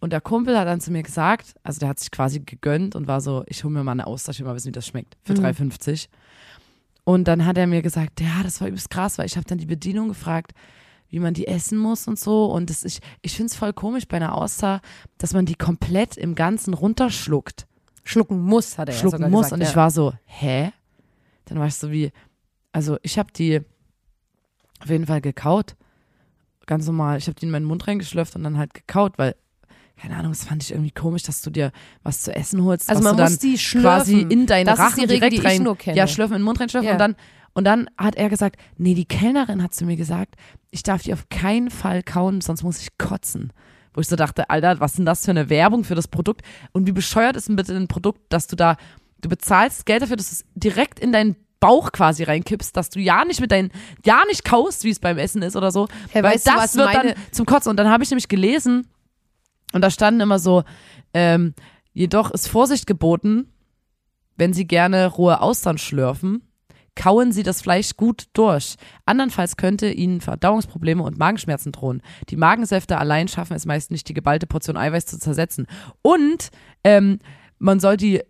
Und 0.00 0.14
der 0.14 0.22
Kumpel 0.22 0.58
hat 0.58 0.66
dann 0.66 0.80
zu 0.80 0.90
mir 0.90 1.02
gesagt, 1.02 1.54
also 1.62 1.80
der 1.80 1.90
hat 1.90 2.00
sich 2.00 2.10
quasi 2.10 2.40
gegönnt 2.40 2.96
und 2.96 3.06
war 3.06 3.20
so, 3.20 3.44
ich 3.46 3.62
hole 3.62 3.74
mir 3.74 3.84
mal 3.84 3.92
eine 3.92 4.06
Auster, 4.06 4.30
ich 4.32 4.38
will 4.38 4.46
mal 4.46 4.54
wissen, 4.54 4.68
wie 4.68 4.72
das 4.72 4.86
schmeckt, 4.86 5.18
für 5.22 5.34
Mhm. 5.34 5.44
3,50. 5.44 6.08
Und 7.04 7.28
dann 7.28 7.44
hat 7.44 7.58
er 7.58 7.66
mir 7.66 7.82
gesagt, 7.82 8.22
ja, 8.22 8.42
das 8.42 8.62
war 8.62 8.68
übelst 8.68 8.88
krass, 8.88 9.18
weil 9.18 9.26
ich 9.26 9.36
habe 9.36 9.46
dann 9.46 9.58
die 9.58 9.66
Bedienung 9.66 10.08
gefragt, 10.08 10.52
wie 11.10 11.18
man 11.18 11.34
die 11.34 11.46
essen 11.46 11.76
muss 11.76 12.08
und 12.08 12.18
so. 12.18 12.46
Und 12.46 12.70
das, 12.70 12.84
ich, 12.84 13.00
ich 13.20 13.36
finde 13.36 13.50
es 13.50 13.54
voll 13.54 13.74
komisch 13.74 14.08
bei 14.08 14.16
einer 14.16 14.34
Auster, 14.34 14.80
dass 15.18 15.34
man 15.34 15.44
die 15.44 15.56
komplett 15.56 16.16
im 16.16 16.34
Ganzen 16.34 16.72
runterschluckt. 16.72 17.66
Schlucken 18.02 18.40
muss, 18.40 18.78
hat 18.78 18.88
er 18.88 18.94
ja 18.94 19.00
schlucken 19.00 19.16
sogar 19.18 19.28
muss. 19.28 19.40
gesagt, 19.42 19.52
und 19.52 19.60
ja. 19.60 19.68
ich 19.68 19.76
war 19.76 19.90
so, 19.90 20.14
hä? 20.24 20.72
Dann 21.44 21.58
war 21.58 21.66
ich 21.66 21.74
so 21.74 21.90
wie, 21.92 22.10
also 22.74 22.98
ich 23.02 23.18
habe 23.18 23.32
die 23.32 23.60
auf 24.82 24.90
jeden 24.90 25.06
Fall 25.06 25.20
gekaut. 25.20 25.76
Ganz 26.66 26.86
normal. 26.86 27.18
Ich 27.18 27.26
habe 27.26 27.34
die 27.38 27.46
in 27.46 27.52
meinen 27.52 27.64
Mund 27.64 27.86
reingeschlürft 27.86 28.36
und 28.36 28.42
dann 28.42 28.58
halt 28.58 28.74
gekaut, 28.74 29.16
weil, 29.16 29.34
keine 30.00 30.16
Ahnung, 30.16 30.32
das 30.32 30.44
fand 30.44 30.62
ich 30.62 30.72
irgendwie 30.72 30.90
komisch, 30.90 31.22
dass 31.22 31.40
du 31.42 31.50
dir 31.50 31.72
was 32.02 32.22
zu 32.22 32.34
essen 32.34 32.62
holst. 32.64 32.90
Also 32.90 33.04
was 33.04 33.14
man 33.16 33.24
muss 33.30 33.38
die 33.38 33.56
schlürfen. 33.58 33.88
quasi 33.90 34.20
in 34.22 34.46
deinen 34.46 34.66
Das 34.66 34.78
ist 34.78 34.84
Rachen 34.84 34.94
die 34.96 35.14
Regel, 35.14 35.30
direkt 35.30 35.32
die 35.32 35.36
ich 35.38 35.44
rein. 35.44 35.62
nur 35.62 35.76
kenne. 35.76 35.96
Ja, 35.96 36.06
schlürfen 36.06 36.34
in 36.34 36.40
den 36.40 36.44
Mund 36.44 36.60
reinschlürfen 36.60 36.86
Ja. 36.88 36.92
und 36.94 36.98
dann 36.98 37.16
und 37.56 37.62
dann 37.64 37.88
hat 37.96 38.16
er 38.16 38.28
gesagt, 38.28 38.56
nee, 38.78 38.94
die 38.94 39.04
Kellnerin 39.04 39.62
hat 39.62 39.72
zu 39.72 39.84
mir 39.84 39.94
gesagt, 39.96 40.34
ich 40.72 40.82
darf 40.82 41.02
die 41.02 41.12
auf 41.12 41.28
keinen 41.28 41.70
Fall 41.70 42.02
kauen, 42.02 42.40
sonst 42.40 42.64
muss 42.64 42.80
ich 42.80 42.98
kotzen. 42.98 43.52
Wo 43.92 44.00
ich 44.00 44.08
so 44.08 44.16
dachte, 44.16 44.50
Alter, 44.50 44.80
was 44.80 44.92
ist 44.92 44.96
denn 44.98 45.06
das 45.06 45.24
für 45.24 45.30
eine 45.30 45.48
Werbung 45.50 45.84
für 45.84 45.94
das 45.94 46.08
Produkt? 46.08 46.42
Und 46.72 46.88
wie 46.88 46.92
bescheuert 46.92 47.36
ist 47.36 47.46
denn 47.48 47.54
bitte 47.54 47.76
ein 47.76 47.86
Produkt, 47.86 48.20
dass 48.30 48.48
du 48.48 48.56
da, 48.56 48.76
du 49.20 49.28
bezahlst 49.28 49.86
Geld 49.86 50.02
dafür, 50.02 50.16
dass 50.16 50.30
du 50.30 50.32
es 50.32 50.44
direkt 50.56 50.98
in 50.98 51.12
deinen 51.12 51.36
Bauch 51.64 51.92
quasi 51.92 52.24
reinkippst, 52.24 52.76
dass 52.76 52.90
du 52.90 53.00
ja 53.00 53.24
nicht 53.24 53.40
mit 53.40 53.50
deinen, 53.50 53.70
ja 54.04 54.20
nicht 54.28 54.44
kaust, 54.44 54.84
wie 54.84 54.90
es 54.90 54.98
beim 54.98 55.16
Essen 55.16 55.40
ist 55.40 55.56
oder 55.56 55.72
so. 55.72 55.88
Hey, 56.10 56.22
weil 56.22 56.34
weißt 56.34 56.46
du, 56.46 56.50
das 56.50 56.60
was 56.62 56.76
wird 56.76 56.94
dann 56.94 57.14
zum 57.30 57.46
Kotzen. 57.46 57.70
Und 57.70 57.78
dann 57.78 57.88
habe 57.88 58.04
ich 58.04 58.10
nämlich 58.10 58.28
gelesen, 58.28 58.86
und 59.72 59.80
da 59.80 59.88
standen 59.88 60.20
immer 60.20 60.38
so, 60.38 60.64
ähm, 61.14 61.54
jedoch 61.94 62.30
ist 62.32 62.48
Vorsicht 62.48 62.86
geboten, 62.86 63.50
wenn 64.36 64.52
sie 64.52 64.66
gerne 64.66 65.06
rohe 65.06 65.40
Austern 65.40 65.78
schlürfen, 65.78 66.42
kauen 66.96 67.32
sie 67.32 67.42
das 67.42 67.62
Fleisch 67.62 67.96
gut 67.96 68.24
durch. 68.34 68.74
Andernfalls 69.06 69.56
könnte 69.56 69.90
ihnen 69.90 70.20
Verdauungsprobleme 70.20 71.02
und 71.02 71.18
Magenschmerzen 71.18 71.72
drohen. 71.72 72.02
Die 72.28 72.36
Magensäfte 72.36 72.98
allein 72.98 73.26
schaffen 73.26 73.56
es 73.56 73.64
meist 73.64 73.90
nicht, 73.90 74.06
die 74.06 74.14
geballte 74.14 74.46
Portion 74.46 74.76
Eiweiß 74.76 75.06
zu 75.06 75.18
zersetzen. 75.18 75.66
Und 76.02 76.50
ähm, 76.84 77.20
man 77.58 77.80
soll 77.80 77.96
die 77.96 78.20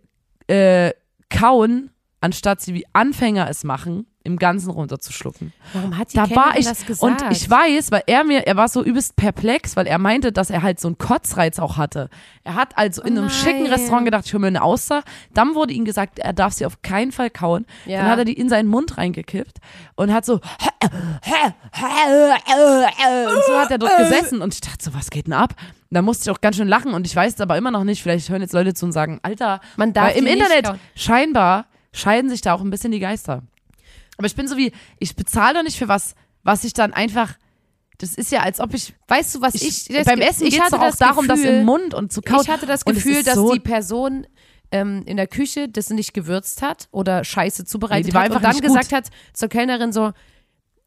äh, 0.47 0.93
kauen, 1.31 1.91
anstatt 2.25 2.63
sie 2.63 2.73
wie 2.73 2.87
Anfänger 2.95 3.51
es 3.51 3.65
machen, 3.65 4.07
im 4.27 4.39
Ganzen 4.39 4.71
runterzuschlucken. 4.71 5.53
Warum 5.75 5.99
hat 5.99 6.11
die 6.13 6.17
Da 6.17 6.31
war 6.31 6.57
ich 6.57 6.65
das 6.65 6.87
gesagt? 6.87 7.23
und 7.23 7.31
ich 7.31 7.51
weiß, 7.51 7.93
weil 7.93 8.05
er 8.07 8.25
mir, 8.25 8.47
er 8.47 8.57
war 8.57 8.69
so 8.69 8.83
übelst 8.83 9.17
perplex, 9.17 9.77
weil 9.77 9.87
er 9.87 9.99
meinte, 9.99 10.33
dass 10.33 10.49
er 10.49 10.63
halt 10.63 10.81
so 10.81 10.89
einen 10.89 10.97
Kotzreiz 10.97 11.59
auch 11.59 11.77
hatte. 11.77 12.09
Er 12.43 12.55
hat 12.55 12.79
also 12.79 13.03
in 13.03 13.19
einem 13.19 13.27
Oh 13.27 13.29
nein. 13.29 13.31
schicken 13.31 13.67
Restaurant 13.67 14.07
gedacht, 14.07 14.25
ich 14.25 14.33
hole 14.33 14.41
mir 14.41 14.47
eine 14.47 14.63
Auster. 14.63 15.03
Dann 15.35 15.55
wurde 15.55 15.75
ihm 15.75 15.85
gesagt, 15.85 16.21
er 16.21 16.33
darf 16.33 16.55
sie 16.55 16.65
auf 16.65 16.81
keinen 16.81 17.13
Fall 17.13 17.29
kauen. 17.29 17.67
Ja. 17.85 18.01
Dann 18.01 18.11
hat 18.13 18.19
er 18.21 18.25
die 18.25 18.33
in 18.33 18.49
seinen 18.49 18.71
Mund 18.71 18.97
reingekippt 18.97 19.59
und 19.97 20.11
hat 20.11 20.25
so 20.25 20.35
und 20.35 20.43
so 23.47 23.59
hat 23.59 23.71
er 23.71 23.79
dort 23.79 23.97
gesessen 23.99 24.41
und 24.41 24.55
ich 24.55 24.61
dachte 24.63 24.85
so, 24.85 24.95
was 24.95 25.11
geht 25.11 25.27
denn 25.27 25.35
ab? 25.35 25.55
Da 25.91 26.03
musste 26.03 26.29
ich 26.31 26.37
auch 26.37 26.41
ganz 26.41 26.57
schön 26.57 26.69
lachen 26.69 26.95
und 26.95 27.07
ich 27.07 27.15
weiß 27.15 27.35
es 27.35 27.41
aber 27.41 27.57
immer 27.57 27.71
noch 27.71 27.85
nicht. 27.85 28.03
Vielleicht 28.03 28.29
hören 28.31 28.43
jetzt 28.43 28.53
Leute 28.55 28.75
zu 28.75 28.87
und 28.87 28.93
sagen, 28.93 29.21
Alter, 29.23 29.61
Man 29.77 29.93
darf 29.93 30.15
weil 30.15 30.19
im 30.19 30.27
Internet 30.27 30.73
scheinbar 30.95 31.67
scheiden 31.95 32.29
sich 32.29 32.43
da 32.43 32.53
auch 32.53 32.61
ein 32.61 32.71
bisschen 32.71 32.93
die 32.93 33.01
Geister. 33.01 33.43
Aber 34.19 34.27
ich 34.27 34.37
bin 34.37 34.47
so 34.47 34.57
wie, 34.57 34.73
ich 34.99 35.17
bezahle 35.17 35.55
doch 35.55 35.63
nicht 35.63 35.79
für 35.79 35.89
was, 35.89 36.15
was 36.43 36.65
ich 36.65 36.75
dann 36.75 36.93
einfach. 36.93 37.35
Das 37.99 38.15
ist 38.15 38.33
ja, 38.33 38.41
als 38.41 38.61
ob 38.61 38.75
ich. 38.75 38.95
Weißt 39.09 39.35
du, 39.37 39.41
was 39.41 39.55
ich, 39.55 39.89
ich, 39.89 39.97
das 39.97 40.05
beim 40.05 40.21
Essen 40.21 40.47
ich 40.47 40.55
geht 40.55 40.63
es 40.65 40.71
doch 40.71 40.81
auch 40.81 40.87
das 40.87 40.99
darum, 40.99 41.29
das 41.29 41.41
Gefühl- 41.41 41.61
im 41.61 41.65
Mund 41.65 41.95
und 41.95 42.13
zu 42.13 42.23
kauen. 42.23 42.41
Ich 42.43 42.49
hatte 42.49 42.67
das 42.67 42.85
Gefühl, 42.85 43.13
ist 43.19 43.29
dass 43.29 43.37
so, 43.37 43.53
die 43.53 43.61
Person 43.61 44.27
ähm, 44.73 45.03
in 45.07 45.17
der 45.17 45.29
Küche 45.29 45.69
das 45.69 45.91
nicht 45.91 46.13
gewürzt 46.13 46.61
hat 46.61 46.89
oder 46.91 47.23
Scheiße 47.23 47.65
zubereitet 47.65 48.07
Nee, 48.07 48.11
die 48.11 48.15
war 48.15 48.23
hat 48.25 48.33
einfach 48.33 48.49
und 48.49 48.55
dann 48.55 48.61
gesagt 48.61 48.93
hat 48.93 49.11
zur 49.33 49.49
Kellnerin 49.49 49.93
so, 49.93 50.13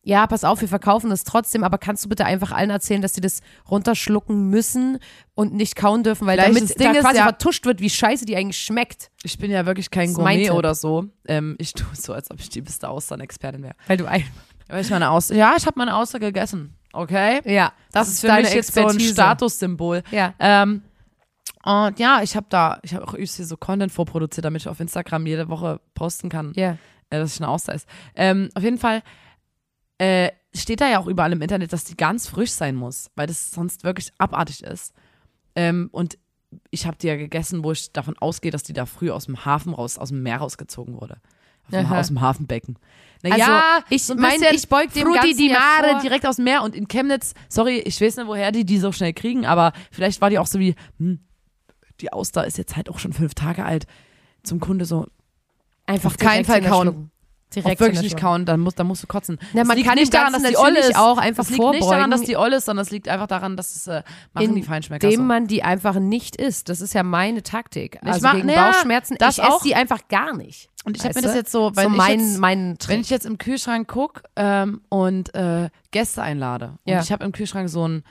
ja, 0.08 0.26
pass 0.26 0.46
auf, 0.46 0.62
wir 0.62 0.70
verkaufen 0.70 1.10
das 1.10 1.26
trotzdem, 1.26 1.65
aber 1.65 1.78
kannst 1.78 2.06
du 2.06 2.10
bitte 2.10 2.24
einfach 2.24 2.52
allen 2.54 2.70
erzählen, 2.70 3.02
dass 3.02 3.13
sie 3.13 3.20
das 3.20 3.41
runterschlucken 3.70 4.50
müssen 4.50 5.00
und 5.36 5.54
nicht 5.54 5.76
kauen 5.76 6.04
dürfen, 6.04 6.26
weil 6.28 6.38
Vielleicht 6.38 6.56
damit 6.56 6.70
das 6.70 6.78
Ding 6.78 6.93
da 6.93 7.00
ist 7.00 7.04
quasi 7.04 7.17
ja- 7.17 7.24
vertuscht 7.24 7.65
wird, 7.65 7.82
wie 7.82 7.89
scheiße 7.89 8.24
die 8.26 8.38
eigentlich 8.38 8.58
schmeckt. 8.58 9.12
Ich 9.24 9.38
bin 9.38 9.52
ja 9.52 9.65
wirklich 9.65 9.91
kein 9.91 10.04
Das 10.06 10.12
ist 10.12 10.15
Gourmet 10.15 10.50
oder 10.52 10.76
so. 10.76 11.06
Ähm, 11.28 11.56
ich 11.60 11.74
tue 11.74 11.88
so, 11.93 12.13
als 12.13 12.32
ob 12.32 12.39
ich 12.39 12.48
die 12.48 12.62
beste 12.62 12.88
Austern-Expertin 12.88 13.62
wäre. 13.63 13.76
Weil 13.88 13.98
du 13.98 14.06
ein 14.06 14.24
Weil 14.70 14.82
ich 14.82 14.89
meine 14.89 15.10
Auster, 15.10 15.36
ja, 15.36 15.56
ich 15.58 15.65
habe 15.65 15.78
meine 15.78 15.93
Auster 15.96 16.20
gegessen. 16.20 16.74
Okay? 16.93 17.41
Ja, 17.43 17.74
Das, 17.91 18.08
ist 18.08 18.22
für 18.22 18.32
mich 18.32 18.54
jetzt 18.54 18.74
so 18.74 18.88
ein 18.88 19.00
Statussymbol. 19.02 20.04
Ja. 20.12 20.34
Ähm, 20.39 20.84
und 21.65 22.00
ja, 22.00 22.22
ich 22.24 22.36
habe 22.38 22.46
da, 22.50 22.80
ich 22.82 22.93
habe 22.93 23.06
auch 23.06 23.13
übelst 23.13 23.36
so 23.46 23.58
Content 23.58 23.91
vorproduziert, 23.91 24.46
damit 24.46 24.62
ich 24.62 24.70
auf 24.70 24.80
Instagram 24.80 25.26
jede 25.26 25.50
Woche 25.50 25.82
posten 25.96 26.30
kann, 26.30 26.54
Ja. 26.56 26.78
äh, 27.10 27.20
dass 27.20 27.36
ich 27.36 27.41
eine 27.41 27.50
Auster 27.50 27.74
ist. 27.76 27.88
Ähm, 28.15 28.50
auf 28.56 28.63
jeden 28.63 28.78
Fall 28.78 29.04
äh, 29.97 30.31
steht 30.55 30.81
da 30.81 30.89
ja 30.89 30.99
auch 30.99 31.07
überall 31.07 31.31
im 31.31 31.41
Internet, 31.41 31.73
dass 31.73 31.83
die 31.83 31.97
ganz 31.97 32.27
frisch 32.27 32.51
sein 32.51 32.75
muss, 32.75 33.12
weil 33.15 33.27
das 33.27 33.51
sonst 33.51 33.83
wirklich 33.83 34.12
abartig 34.17 34.63
ist. 34.63 34.93
Ähm, 35.55 35.89
und 35.91 36.17
ich 36.71 36.86
habe 36.86 36.97
die 36.97 37.07
ja 37.07 37.15
gegessen, 37.15 37.63
wo 37.63 37.71
ich 37.71 37.91
davon 37.91 38.17
ausgehe, 38.17 38.51
dass 38.51 38.63
die 38.63 38.73
da 38.73 38.86
früh 38.86 39.12
aus 39.12 39.25
dem 39.25 39.45
Hafen 39.45 39.73
raus, 39.73 39.97
aus 39.97 40.10
dem 40.10 40.23
Meer 40.23 40.38
rausgezogen 40.38 40.95
wurde. 40.99 41.17
Aus 41.65 41.71
dem, 41.71 41.91
aus 41.91 42.07
dem 42.07 42.21
Hafenbecken. 42.21 42.79
Also, 43.23 43.38
Naja, 43.38 43.83
ich 43.89 44.03
so 44.03 44.13
ein 44.13 44.19
mein, 44.19 44.39
bisschen 44.39 44.55
ich 44.55 44.69
beug 44.69 44.93
dem 44.93 45.03
Frutti 45.03 45.19
Ganzen 45.19 45.38
di 45.38 45.49
ja 45.49 45.60
Mare 45.60 45.91
vor. 45.93 46.01
direkt 46.01 46.25
aus 46.25 46.38
dem 46.38 46.45
Meer 46.45 46.63
und 46.63 46.75
in 46.75 46.88
Chemnitz, 46.88 47.33
sorry, 47.49 47.79
ich 47.79 47.99
weiß 47.99 48.15
nicht, 48.17 48.27
woher 48.27 48.53
die 48.53 48.63
die 48.63 48.77
so 48.77 48.93
schnell 48.93 49.12
kriegen, 49.13 49.45
aber 49.45 49.73
vielleicht 49.91 50.21
war 50.21 50.29
die 50.29 50.39
auch 50.39 50.47
so 50.47 50.60
wie, 50.60 50.75
hm, 50.97 51.19
die 51.99 52.13
Auster 52.13 52.47
ist 52.47 52.57
jetzt 52.57 52.77
halt 52.77 52.89
auch 52.89 52.99
schon 52.99 53.12
fünf 53.12 53.33
Tage 53.33 53.65
alt. 53.65 53.86
Zum 54.43 54.62
Kunde 54.62 54.86
so, 54.86 55.07
Einfach 55.88 56.12
Auf 56.12 56.17
keinen 56.17 56.43
Fall 56.43 56.62
kauen. 56.62 57.12
Direkt 57.55 57.77
auch 57.77 57.86
wirklich 57.86 58.01
nicht 58.01 58.17
kauen, 58.17 58.45
dann 58.45 58.60
musst, 58.60 58.77
dann 58.77 58.88
musst 58.88 59.01
du 59.03 59.07
kotzen. 59.07 59.39
Na, 59.53 59.62
Das 59.62 59.67
man 59.69 59.77
liegt 59.77 59.88
kann 59.88 59.97
nicht 59.97 60.13
daran, 60.13 60.33
dass 60.33 60.43
die 60.43 60.57
oll 60.57 60.63
natürlich 60.71 60.89
ist. 60.89 60.97
auch 60.97 61.17
einfach 61.17 61.43
das 61.43 61.49
liegt 61.49 61.62
nicht 61.63 61.81
daran, 61.83 61.89
vorbeugen. 62.01 62.12
dass 62.12 62.21
die 62.21 62.36
oll 62.36 62.51
ist, 62.53 62.65
sondern 62.65 62.83
es 62.86 62.91
liegt 62.91 63.07
einfach 63.07 63.27
daran, 63.27 63.55
dass 63.55 63.73
es 63.75 63.88
äh, 63.88 64.03
machen 64.33 64.53
die 64.55 64.63
Feinschmecker 64.63 65.05
Indem 65.07 65.21
so. 65.21 65.25
man 65.25 65.47
die 65.47 65.63
einfach 65.63 65.95
nicht 65.95 66.36
isst. 66.36 66.67
Das 66.67 66.81
ist 66.81 66.93
ja 66.93 67.03
meine 67.03 67.43
Taktik. 67.43 67.99
Also 68.03 68.19
mach- 68.21 68.33
gegen 68.36 68.49
ja, 68.49 68.69
Bauchschmerzen, 68.71 69.15
das 69.17 69.38
ich 69.38 69.43
esse 69.45 69.60
die 69.63 69.75
einfach 69.75 70.10
gar 70.10 70.36
nicht. 70.36 70.69
Und 70.83 70.97
ich 70.97 71.03
habe 71.05 71.15
mir 71.15 71.21
das 71.21 71.36
jetzt 71.36 71.51
so, 71.51 71.71
weil 71.75 71.86
so 71.86 71.91
ich 71.91 71.97
mein, 71.97 72.19
jetzt, 72.19 72.38
mein 72.38 72.77
Trick. 72.79 72.89
wenn 72.95 73.01
ich 73.01 73.10
jetzt 73.10 73.25
im 73.25 73.38
Kühlschrank 73.38 73.88
gucke 73.88 74.23
ähm, 74.36 74.81
und 74.89 75.33
äh, 75.33 75.69
Gäste 75.91 76.21
einlade 76.21 76.77
und 76.86 76.91
Ja. 76.93 77.01
ich 77.01 77.12
habe 77.13 77.23
im 77.23 77.31
Kühlschrank 77.31 77.69
so 77.69 77.83
einen 77.86 78.03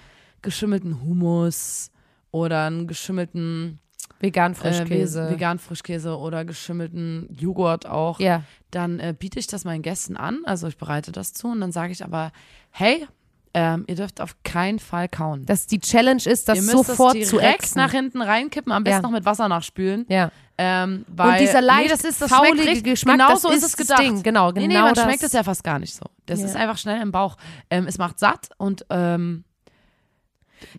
geschimmelten 0.43 1.03
Hummus 1.03 1.91
oder 2.31 2.65
einen 2.67 2.87
geschimmelten 2.87 3.81
vegan 4.21 4.53
äh, 4.53 4.55
Frischkäse. 4.55 5.31
vegan 5.31 5.59
Frischkäse 5.59 6.17
oder 6.19 6.45
geschimmelten 6.45 7.29
Joghurt 7.39 7.87
auch, 7.87 8.19
ja. 8.21 8.43
dann 8.71 8.99
äh, 9.01 9.15
biete 9.19 9.39
ich 9.39 9.47
das 9.47 9.65
meinen 9.65 9.83
Gästen 9.83 10.17
an. 10.17 10.41
Also 10.45 10.67
ich 10.69 10.77
bereite 10.77 11.13
das 11.13 11.33
zu 11.33 11.49
und 11.49 11.61
dann 11.61 11.73
sage 11.73 11.93
ich 11.93 12.05
aber, 12.05 12.33
hey, 12.71 13.07
ähm, 13.55 13.85
ihr 13.87 13.95
dürft 13.95 14.21
auf 14.21 14.37
keinen 14.43 14.79
Fall 14.79 15.09
kauen. 15.09 15.47
Dass 15.47 15.67
die 15.67 15.79
Challenge 15.81 16.21
ist, 16.27 16.47
das 16.49 16.57
ihr 16.59 16.63
müsst 16.63 16.77
sofort 16.89 17.17
das 17.19 17.29
zu 17.29 17.39
direkt 17.39 17.63
exen. 17.63 17.79
nach 17.79 17.91
hinten 17.91 18.21
reinkippen, 18.21 18.71
am 18.71 18.85
besten 18.85 18.97
Ja. 18.99 19.03
noch 19.03 19.11
mit 19.11 19.25
Wasser 19.25 19.49
nachspülen. 19.49 20.05
ja. 20.09 20.31
Ähm, 20.59 21.05
weil, 21.09 21.33
Und 21.33 21.41
dieser 21.41 21.61
leicht 21.61 21.83
nee, 21.85 21.89
das 21.91 22.03
ist 22.05 22.23
das 22.23 22.31
faulige 22.31 22.81
Geschmack, 22.81 23.19
genau 23.19 23.37
so 23.37 23.51
ist 23.51 23.63
es 23.63 23.77
gedacht. 23.77 24.01
Ding, 24.01 24.23
genau, 24.23 24.53
nee, 24.53 24.61
nee, 24.61 24.69
genau 24.69 24.85
man 24.87 24.95
das. 24.95 25.05
schmeckt 25.05 25.23
es 25.23 25.33
ja 25.35 25.43
fast 25.43 25.63
gar 25.63 25.79
nicht 25.79 25.95
so. 25.95 26.07
Das 26.25 26.41
Ja. 26.41 26.47
ist 26.47 26.57
einfach 26.57 26.79
schnell 26.79 27.03
im 27.03 27.13
Bauch. 27.13 27.37
Ähm, 27.69 27.87
es 27.87 27.99
macht 27.99 28.19
satt 28.19 28.49
und 28.57 28.87
ähm, 28.89 29.45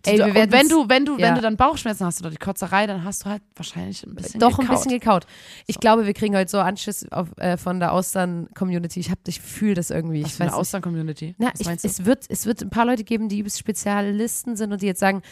Ey, 0.04 0.20
und 0.20 0.34
wenn 0.34 0.68
du, 0.68 0.88
wenn 0.88 1.04
du, 1.04 1.16
ja. 1.16 1.28
wenn 1.28 1.34
du 1.36 1.40
dann 1.40 1.56
Bauchschmerzen 1.56 2.04
hast 2.04 2.20
oder 2.20 2.30
die 2.30 2.36
Kotzerei, 2.36 2.86
dann 2.86 3.04
hast 3.04 3.24
du 3.24 3.30
halt 3.30 3.42
wahrscheinlich 3.54 4.04
ein 4.04 4.14
bisschen 4.14 4.40
Doch 4.40 4.58
ein 4.58 4.62
gekaut. 4.62 4.76
bisschen 4.76 4.90
gekaut. 4.90 5.26
Ich 5.66 5.78
glaube, 5.80 6.06
wir 6.06 6.14
kriegen 6.14 6.36
heute 6.36 6.50
so 6.50 6.58
Anschiss 6.58 7.10
auf, 7.10 7.28
äh, 7.38 7.56
von 7.56 7.80
der 7.80 7.92
Austern-Community. 7.92 9.00
Ich, 9.00 9.10
hab- 9.10 9.26
ich 9.26 9.40
fühle 9.40 9.74
das 9.74 9.90
irgendwie. 9.90 10.24
Was 10.24 10.34
ich 10.34 10.40
weiß. 10.40 10.52
Austern-Community? 10.52 11.34
Na, 11.38 11.52
ich, 11.58 11.66
es, 11.66 12.04
wird, 12.04 12.24
es 12.28 12.46
wird 12.46 12.62
ein 12.62 12.70
paar 12.70 12.84
Leute 12.84 13.04
geben, 13.04 13.28
die 13.28 13.48
Spezialisten 13.48 14.56
sind 14.56 14.72
und 14.72 14.82
die 14.82 14.86
jetzt 14.86 15.00
sagen, 15.00 15.22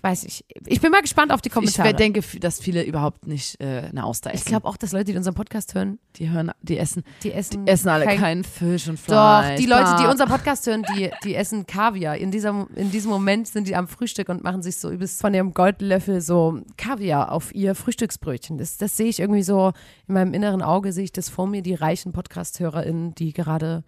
weiß 0.00 0.24
ich, 0.24 0.44
ich 0.66 0.80
bin 0.80 0.92
mal 0.92 1.00
gespannt 1.02 1.32
auf 1.32 1.40
die 1.40 1.48
Ich 1.48 1.52
Kommentare. 1.54 1.92
denke, 1.92 2.20
dass 2.38 2.60
viele 2.60 2.84
überhaupt 2.84 3.26
nicht 3.26 3.60
äh, 3.60 3.88
eine 3.90 4.04
Auster 4.04 4.30
essen. 4.30 4.38
Ich 4.38 4.44
glaube 4.44 4.66
auch, 4.68 4.76
dass 4.76 4.92
Leute, 4.92 5.06
die 5.12 5.16
unseren 5.16 5.34
Podcast 5.34 5.74
hören, 5.74 5.98
die 6.16 6.30
hören, 6.30 6.52
die 6.62 6.78
essen, 6.78 7.02
die 7.24 7.32
essen, 7.32 7.66
essen 7.66 7.88
alle 7.88 8.04
kein- 8.04 8.18
keinen 8.20 8.44
Fisch 8.44 8.88
und 8.88 8.98
Doch, 9.00 9.04
Fleisch. 9.06 9.58
die 9.60 9.66
Leute, 9.66 9.96
die 10.00 10.06
unseren 10.06 10.28
Podcast 10.28 10.66
hören, 10.66 10.84
die, 10.96 11.10
die 11.24 11.34
essen 11.34 11.66
Kaviar. 11.66 12.16
In, 12.16 12.30
dieser, 12.30 12.66
in 12.76 12.90
diesem 12.92 13.10
Moment 13.10 13.48
sind 13.48 13.66
die 13.66 13.74
am 13.74 13.88
Frühstück 13.88 14.28
und 14.28 14.44
machen 14.44 14.62
sich 14.62 14.76
so 14.78 14.90
übelst 14.90 15.20
von 15.20 15.34
ihrem 15.34 15.52
Goldlöffel 15.52 16.20
so 16.20 16.60
Kaviar 16.76 17.32
auf 17.32 17.54
ihr 17.54 17.74
Frühstücksbrötchen. 17.74 18.56
Das, 18.58 18.76
das 18.76 18.96
sehe 18.96 19.08
ich 19.08 19.18
irgendwie 19.18 19.42
so, 19.42 19.72
in 20.06 20.14
meinem 20.14 20.32
inneren 20.32 20.62
Auge 20.62 20.92
sehe 20.92 21.04
ich 21.04 21.12
das 21.12 21.28
vor 21.28 21.46
mir, 21.48 21.62
die 21.62 21.74
reichen 21.74 22.12
Podcast-HörerInnen, 22.12 23.14
die 23.16 23.32
gerade 23.32 23.82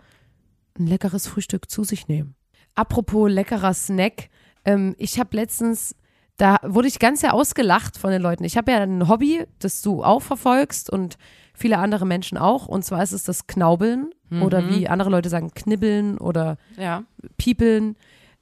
ein 0.79 0.87
leckeres 0.87 1.27
Frühstück 1.29 1.70
zu 1.70 1.85
sich 1.85 2.09
nehmen. 2.09 2.35
Apropos 2.75 3.31
leckerer 3.31 3.75
Snack, 3.75 4.29
ähm, 4.64 4.94
ich 4.99 5.18
habe 5.18 5.37
letztens, 5.37 5.94
da 6.40 6.57
wurde 6.62 6.88
ich 6.88 6.98
ganz 6.98 7.20
sehr 7.20 7.35
ausgelacht 7.35 7.98
von 7.98 8.11
den 8.11 8.22
Leuten. 8.22 8.44
Ich 8.44 8.57
habe 8.57 8.72
ja 8.72 8.79
ein 8.79 9.09
Hobby, 9.09 9.44
das 9.59 9.83
du 9.83 10.03
auch 10.03 10.20
verfolgst 10.22 10.88
und 10.90 11.18
viele 11.55 11.76
andere 11.79 12.07
Menschen 12.07 12.38
auch. 12.38 12.66
Und 12.66 12.85
zwar 12.85 13.03
ist 13.03 13.12
es 13.12 13.24
das 13.24 13.46
Knaubeln 13.46 14.11
oder 14.40 14.68
wie 14.70 14.88
andere 14.88 15.11
Leute 15.11 15.29
sagen, 15.29 15.50
Knibbeln 15.55 16.16
oder 16.18 16.57
Ja. 16.76 17.03
Piepeln. 17.37 17.96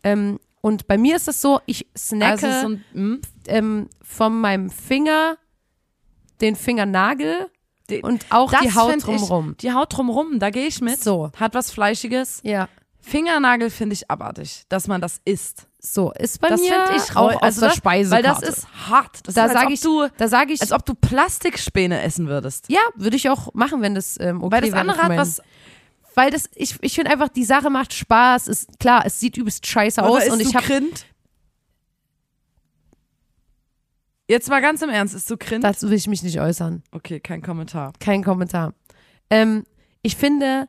Ähm, 0.04 0.38
und 0.60 0.86
bei 0.86 0.98
mir 0.98 1.16
ist 1.16 1.28
es 1.28 1.40
so, 1.40 1.60
ich 1.66 1.86
snacke 1.96 2.46
Also 2.46 2.60
so 2.60 2.74
ein, 2.74 2.84
hm? 2.92 3.20
ähm, 3.46 3.88
von 4.02 4.38
meinem 4.40 4.68
Finger 4.70 5.38
den 6.40 6.56
Fingernagel 6.56 7.48
Den- 7.90 8.04
und 8.04 8.26
auch 8.30 8.52
die 8.60 8.74
Haut 8.74 8.96
ich- 8.96 9.02
drumrum. 9.02 9.56
Die 9.60 9.72
Haut 9.72 9.96
drumrum, 9.96 10.38
da 10.38 10.50
gehe 10.50 10.66
ich 10.66 10.80
mit. 10.82 11.02
So. 11.02 11.30
Hat 11.36 11.54
was 11.54 11.70
Fleischiges. 11.70 12.40
Ja, 12.44 12.68
Fingernagel 13.00 13.70
finde 13.70 13.94
ich 13.94 14.10
abartig, 14.10 14.64
dass 14.68 14.86
man 14.88 15.00
das 15.00 15.20
isst. 15.24 15.67
So 15.80 16.12
ist 16.12 16.40
bei 16.40 16.48
Das 16.48 16.60
mir 16.60 16.72
finde 16.72 16.96
ich 16.96 17.16
auch 17.16 17.34
aus 17.34 17.42
also 17.42 17.60
der 17.60 17.68
das, 17.70 17.78
Speisekarte. 17.78 18.28
Weil 18.28 18.34
das 18.48 18.56
ist 18.58 18.66
hart. 18.88 19.20
Das 19.26 19.34
da 19.34 19.46
ist, 19.46 19.52
sage 19.52 19.72
ich, 19.72 19.80
du, 19.80 20.08
da 20.16 20.28
sage 20.28 20.52
ich, 20.52 20.60
als 20.60 20.72
ob 20.72 20.84
du 20.84 20.94
Plastikspäne 20.94 22.00
essen 22.02 22.26
würdest. 22.28 22.68
ja, 22.68 22.80
würde 22.96 23.16
ich 23.16 23.30
auch 23.30 23.54
machen, 23.54 23.80
wenn 23.80 23.94
das 23.94 24.18
ähm, 24.20 24.42
okay 24.42 24.56
Weil 24.56 24.60
das 24.62 24.72
andere 24.72 25.02
hat 25.02 25.16
was. 25.16 25.42
weil 26.14 26.30
das, 26.30 26.50
ich, 26.54 26.76
ich 26.80 26.94
finde 26.94 27.12
einfach, 27.12 27.28
die 27.28 27.44
Sache 27.44 27.70
macht 27.70 27.92
Spaß. 27.92 28.48
Ist 28.48 28.78
klar, 28.80 29.04
es 29.06 29.20
sieht 29.20 29.36
übelst 29.36 29.66
scheiße 29.66 30.02
aus 30.02 30.24
Oder 30.24 30.32
und 30.32 30.40
isst 30.40 30.54
ich 30.54 30.56
du 30.56 30.64
habe? 30.64 30.82
Jetzt 34.26 34.50
mal 34.50 34.60
ganz 34.60 34.82
im 34.82 34.90
Ernst, 34.90 35.14
ist 35.14 35.30
du 35.30 35.36
Grind? 35.38 35.64
dazu 35.64 35.88
will 35.88 35.96
ich 35.96 36.06
mich 36.06 36.22
nicht 36.22 36.38
äußern. 36.38 36.82
okay, 36.92 37.18
kein 37.20 37.40
Kommentar. 37.40 37.92
Kein 37.98 38.22
Kommentar. 38.22 38.74
Ähm, 39.30 39.64
ich 40.02 40.16
finde, 40.16 40.68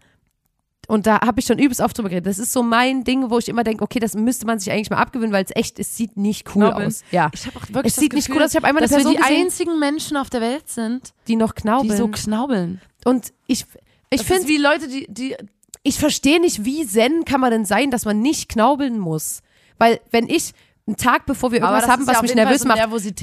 und 0.90 1.06
da 1.06 1.22
habe 1.22 1.40
ich 1.40 1.46
schon 1.46 1.60
übelst 1.60 1.82
oft 1.82 1.96
drüber 1.96 2.10
geredet, 2.10 2.26
das 2.26 2.40
ist 2.40 2.52
so 2.52 2.64
mein 2.64 3.04
Ding, 3.04 3.30
wo 3.30 3.38
ich 3.38 3.48
immer 3.48 3.64
denke, 3.64 3.84
okay, 3.84 4.00
das 4.00 4.16
müsste 4.16 4.48
man 4.48 4.58
sich 4.58 4.72
eigentlich 4.74 4.90
mal 4.90 4.98
abgewöhnen, 4.98 5.32
weil 5.32 5.46
es 5.46 5.56
echt, 5.56 5.78
es 5.78 5.96
sieht 5.96 6.18
nicht 6.18 6.48
cool 6.50 6.64
Knabbeln. 6.66 6.88
aus. 6.88 7.04
Ja, 7.12 7.30
Ich 7.32 7.46
habe 7.46 7.58
auch 7.60 7.68
wirklich 7.70 7.94
Es 7.94 8.00
sieht 8.00 8.12
das 8.12 8.16
nicht 8.18 8.26
Gefühl, 8.26 8.42
cool 8.42 8.46
aus. 8.46 8.52
Ich 8.52 8.56
habe 8.56 8.68
einmal 8.68 8.82
eine 8.82 8.90
dass 8.90 8.98
wir 8.98 9.04
Person 9.04 9.16
die 9.16 9.22
gesehen, 9.22 9.46
einzigen 9.46 9.80
Menschen 9.80 10.18
auf 10.18 10.32
der 10.32 10.42
Welt 10.42 10.68
sind, 10.68 11.14
die 11.28 11.36
noch 11.36 11.54
die 11.54 11.62
knaubeln. 11.62 11.96
so 11.98 12.08
knaubeln. 12.08 12.82
und 13.06 13.32
ich, 13.46 13.66
ich 14.10 14.24
finde, 14.24 14.48
wie 14.48 14.58
Leute, 14.58 14.88
die, 14.88 15.06
die 15.08 15.36
ich 15.84 16.00
verstehe 16.00 16.42
nicht, 16.42 16.66
wie 16.66 16.86
zen 16.88 17.24
kann 17.24 17.40
man 17.40 17.52
denn 17.52 17.66
sein, 17.66 17.92
dass 17.92 18.06
man 18.06 18.20
nicht 18.22 18.50
knaubeln 18.50 18.98
muss. 18.98 19.42
Weil 19.78 20.00
wenn 20.12 20.28
ich 20.28 20.54
einen 20.90 20.98
Tag 20.98 21.26
bevor 21.26 21.52
wir 21.52 21.60
irgendwas 21.60 21.88
haben, 21.88 22.02
ja 22.02 22.08
was 22.08 22.16
auf 22.18 22.22
mich 22.24 22.36
nervös 22.36 22.66
macht, 22.66 22.80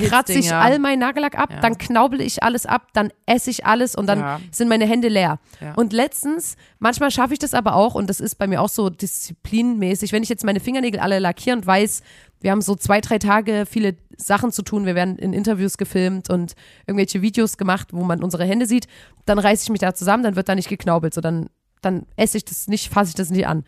kratze 0.09 0.33
ich 0.35 0.47
ja. 0.47 0.61
all 0.61 0.79
meinen 0.79 1.01
Nagellack 1.01 1.39
ab, 1.39 1.51
Ja. 1.53 1.61
dann 1.61 1.77
knaubel 1.79 2.21
ich 2.21 2.43
alles 2.43 2.65
ab, 2.65 2.89
dann 2.93 3.11
esse 3.27 3.51
ich 3.51 3.67
alles 3.67 3.95
und 3.95 4.07
dann 4.07 4.21
Ja. 4.21 4.41
sind 4.51 4.69
meine 4.69 4.87
Hände 4.87 5.09
leer. 5.09 5.39
Ja. 5.61 5.75
Und 5.75 5.93
letztens, 5.93 6.57
manchmal 6.79 7.11
schaffe 7.11 7.33
ich 7.35 7.39
das 7.39 7.55
aber 7.55 7.75
auch 7.75 7.95
und 7.95 8.09
das 8.09 8.21
ist 8.21 8.37
bei 8.37 8.47
mir 8.47 8.63
auch 8.63 8.69
so 8.69 8.89
disziplinmäßig, 8.91 10.13
wenn 10.13 10.23
ich 10.23 10.29
jetzt 10.29 10.45
meine 10.45 10.61
Fingernägel 10.61 11.01
alle 11.01 11.19
lackiere 11.19 11.57
und 11.57 11.67
weiß, 11.67 12.03
wir 12.41 12.51
haben 12.51 12.61
so 12.63 12.75
zwei, 12.77 13.01
drei 13.01 13.19
Tage 13.19 13.65
viele 13.69 13.97
Sachen 14.17 14.53
zu 14.53 14.63
tun, 14.63 14.87
wir 14.87 14.95
werden 14.95 15.17
in 15.19 15.33
Interviews 15.33 15.79
gefilmt 15.79 16.31
und 16.31 16.55
irgendwelche 16.87 17.23
Videos 17.23 17.57
gemacht, 17.57 17.89
wo 17.93 18.05
man 18.05 18.23
unsere 18.23 18.45
Hände 18.45 18.67
sieht, 18.67 18.87
dann 19.25 19.39
reiße 19.39 19.65
ich 19.65 19.71
mich 19.71 19.81
da 19.81 19.95
zusammen, 19.95 20.23
dann 20.23 20.37
wird 20.37 20.49
da 20.49 20.55
nicht 20.55 20.69
geknaubelt, 20.69 21.15
so 21.15 21.21
dann, 21.21 21.49
dann 21.83 22.07
esse 22.17 22.37
ich 22.39 22.45
das 22.45 22.69
nicht, 22.69 22.93
fasse 22.93 23.11
ich 23.11 23.15
das 23.15 23.31
nicht 23.31 23.47
an. 23.47 23.65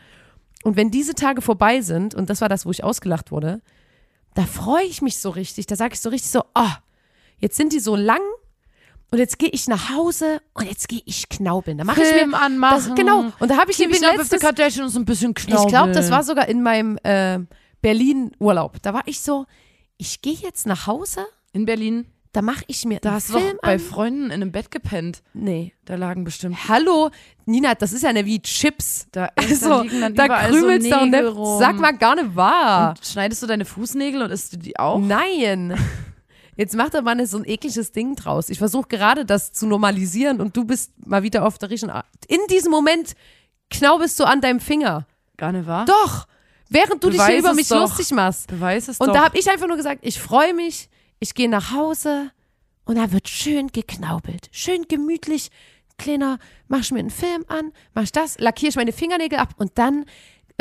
Und 0.64 0.76
wenn 0.76 0.90
diese 0.90 1.14
Tage 1.14 1.40
vorbei 1.40 1.80
sind, 1.80 2.14
und 2.14 2.30
das 2.30 2.40
war 2.40 2.48
das, 2.48 2.66
wo 2.66 2.70
ich 2.70 2.82
ausgelacht 2.84 3.30
wurde, 3.30 3.60
da 4.38 4.46
freue 4.46 4.84
ich 4.84 5.02
mich 5.02 5.18
so 5.18 5.30
richtig. 5.30 5.66
Da 5.66 5.74
sage 5.74 5.94
ich 5.94 6.00
so 6.00 6.10
richtig 6.10 6.30
so, 6.30 6.44
oh, 6.54 6.70
jetzt 7.38 7.56
sind 7.56 7.72
die 7.72 7.80
so 7.80 7.96
lang 7.96 8.20
und 9.10 9.18
jetzt 9.18 9.40
gehe 9.40 9.48
ich 9.48 9.66
nach 9.66 9.90
Hause 9.90 10.40
und 10.54 10.66
jetzt 10.66 10.88
gehe 10.88 11.02
ich 11.06 11.28
knaubeln. 11.28 11.76
Da 11.76 11.82
mache 11.82 12.02
ich 12.02 12.26
mir 12.26 12.38
anmachen. 12.38 12.90
Das, 12.90 12.94
genau. 12.94 13.32
Und 13.40 13.50
da 13.50 13.56
habe 13.56 13.72
ich 13.72 13.80
nämlich 13.80 13.98
Keeping 13.98 14.14
up 14.14 14.20
with 14.20 14.28
the 14.28 14.36
letztes, 14.36 14.40
Kardashians 14.40 14.96
ein 14.96 15.04
bisschen 15.04 15.34
knaubeln. 15.34 15.66
ich 15.66 15.68
glaube, 15.68 15.90
das 15.90 16.12
war 16.12 16.22
sogar 16.22 16.48
in 16.48 16.62
meinem 16.62 16.98
äh, 17.02 17.40
Berlin-Urlaub. 17.82 18.80
Da 18.80 18.94
war 18.94 19.02
ich 19.06 19.20
so, 19.20 19.46
ich 19.96 20.22
gehe 20.22 20.34
jetzt 20.34 20.68
nach 20.68 20.86
Hause, 20.86 21.26
in 21.52 21.64
Berlin. 21.64 22.06
Da 22.38 22.42
mache 22.42 22.62
ich 22.68 22.84
mir 22.84 23.00
Da 23.00 23.08
einen 23.08 23.16
hast 23.16 23.30
du 23.30 23.32
Film 23.32 23.56
doch 23.56 23.62
bei 23.62 23.72
an. 23.74 23.78
Freunden 23.80 24.24
in 24.26 24.30
einem 24.30 24.52
Bett 24.52 24.70
gepennt. 24.70 25.24
Nee. 25.34 25.74
Da 25.84 25.96
lagen 25.96 26.22
bestimmt. 26.22 26.68
Hallo, 26.68 27.10
Nina, 27.46 27.74
das 27.74 27.92
ist 27.92 28.02
ja 28.04 28.12
ne 28.12 28.26
wie 28.26 28.40
Chips. 28.40 29.08
Da, 29.10 29.30
Also, 29.34 29.68
da 29.70 29.82
liegen 29.82 30.00
dann 30.00 30.14
da 30.14 30.24
überall 30.26 30.52
so 30.52 30.60
doch 30.60 30.78
Nägel 30.78 31.10
ne, 31.10 31.26
rum. 31.26 31.58
Sag 31.58 31.80
mal 31.80 31.98
gar 31.98 32.14
nicht 32.14 32.36
wahr. 32.36 32.90
Und 32.90 33.04
schneidest 33.04 33.42
du 33.42 33.48
deine 33.48 33.64
Fußnägel 33.64 34.22
und 34.22 34.30
isst 34.30 34.52
du 34.52 34.56
die 34.56 34.78
auch? 34.78 35.00
Nein. 35.00 35.76
Jetzt 36.56 36.76
macht 36.76 36.94
der 36.94 37.02
Mann 37.02 37.26
so 37.26 37.38
ein 37.38 37.44
ekliges 37.44 37.90
Ding 37.90 38.14
draus. 38.14 38.50
Ich 38.50 38.58
versuche 38.58 38.86
gerade 38.86 39.24
das 39.24 39.52
zu 39.52 39.66
normalisieren 39.66 40.40
und 40.40 40.56
du 40.56 40.64
bist 40.64 40.92
mal 41.08 41.24
wieder 41.24 41.44
auf 41.44 41.58
der 41.58 41.70
richtigen 41.70 41.90
Art. 41.90 42.06
In 42.28 42.38
diesem 42.50 42.70
Moment 42.70 43.14
knaubelst 43.70 44.18
du 44.20 44.22
an 44.24 44.40
deinem 44.40 44.60
Finger. 44.60 45.08
Gar 45.36 45.50
nicht 45.50 45.66
wahr? 45.66 45.86
Doch. 45.86 46.28
Während 46.68 47.02
du 47.02 47.08
dich 47.08 47.18
Beweis 47.18 47.30
hier 47.30 47.38
über 47.40 47.50
es 47.50 47.56
mich 47.56 47.68
doch. 47.68 47.80
lustig 47.80 48.12
machst. 48.12 48.46
Beweis 48.46 48.86
es 48.86 48.98
Und 48.98 49.08
doch. 49.08 49.14
da 49.14 49.24
habe 49.24 49.36
ich 49.36 49.50
einfach 49.50 49.66
nur 49.66 49.76
gesagt, 49.76 50.00
ich 50.02 50.20
freue 50.20 50.54
mich, 50.54 50.88
ich 51.20 51.34
gehe 51.34 51.48
nach 51.48 51.72
Hause 51.72 52.30
und 52.84 52.96
da 52.96 53.12
wird 53.12 53.28
schön 53.28 53.68
geknaubelt. 53.68 54.48
Schön 54.52 54.86
gemütlich. 54.88 55.50
Kleiner, 55.98 56.38
mach 56.68 56.80
ich 56.80 56.92
mir 56.92 57.00
einen 57.00 57.10
Film 57.10 57.44
an, 57.48 57.72
mach 57.92 58.04
ich 58.04 58.12
das, 58.12 58.38
lackiere 58.38 58.70
ich 58.70 58.76
meine 58.76 58.92
Fingernägel 58.92 59.38
ab 59.38 59.54
und 59.56 59.78
dann, 59.78 60.04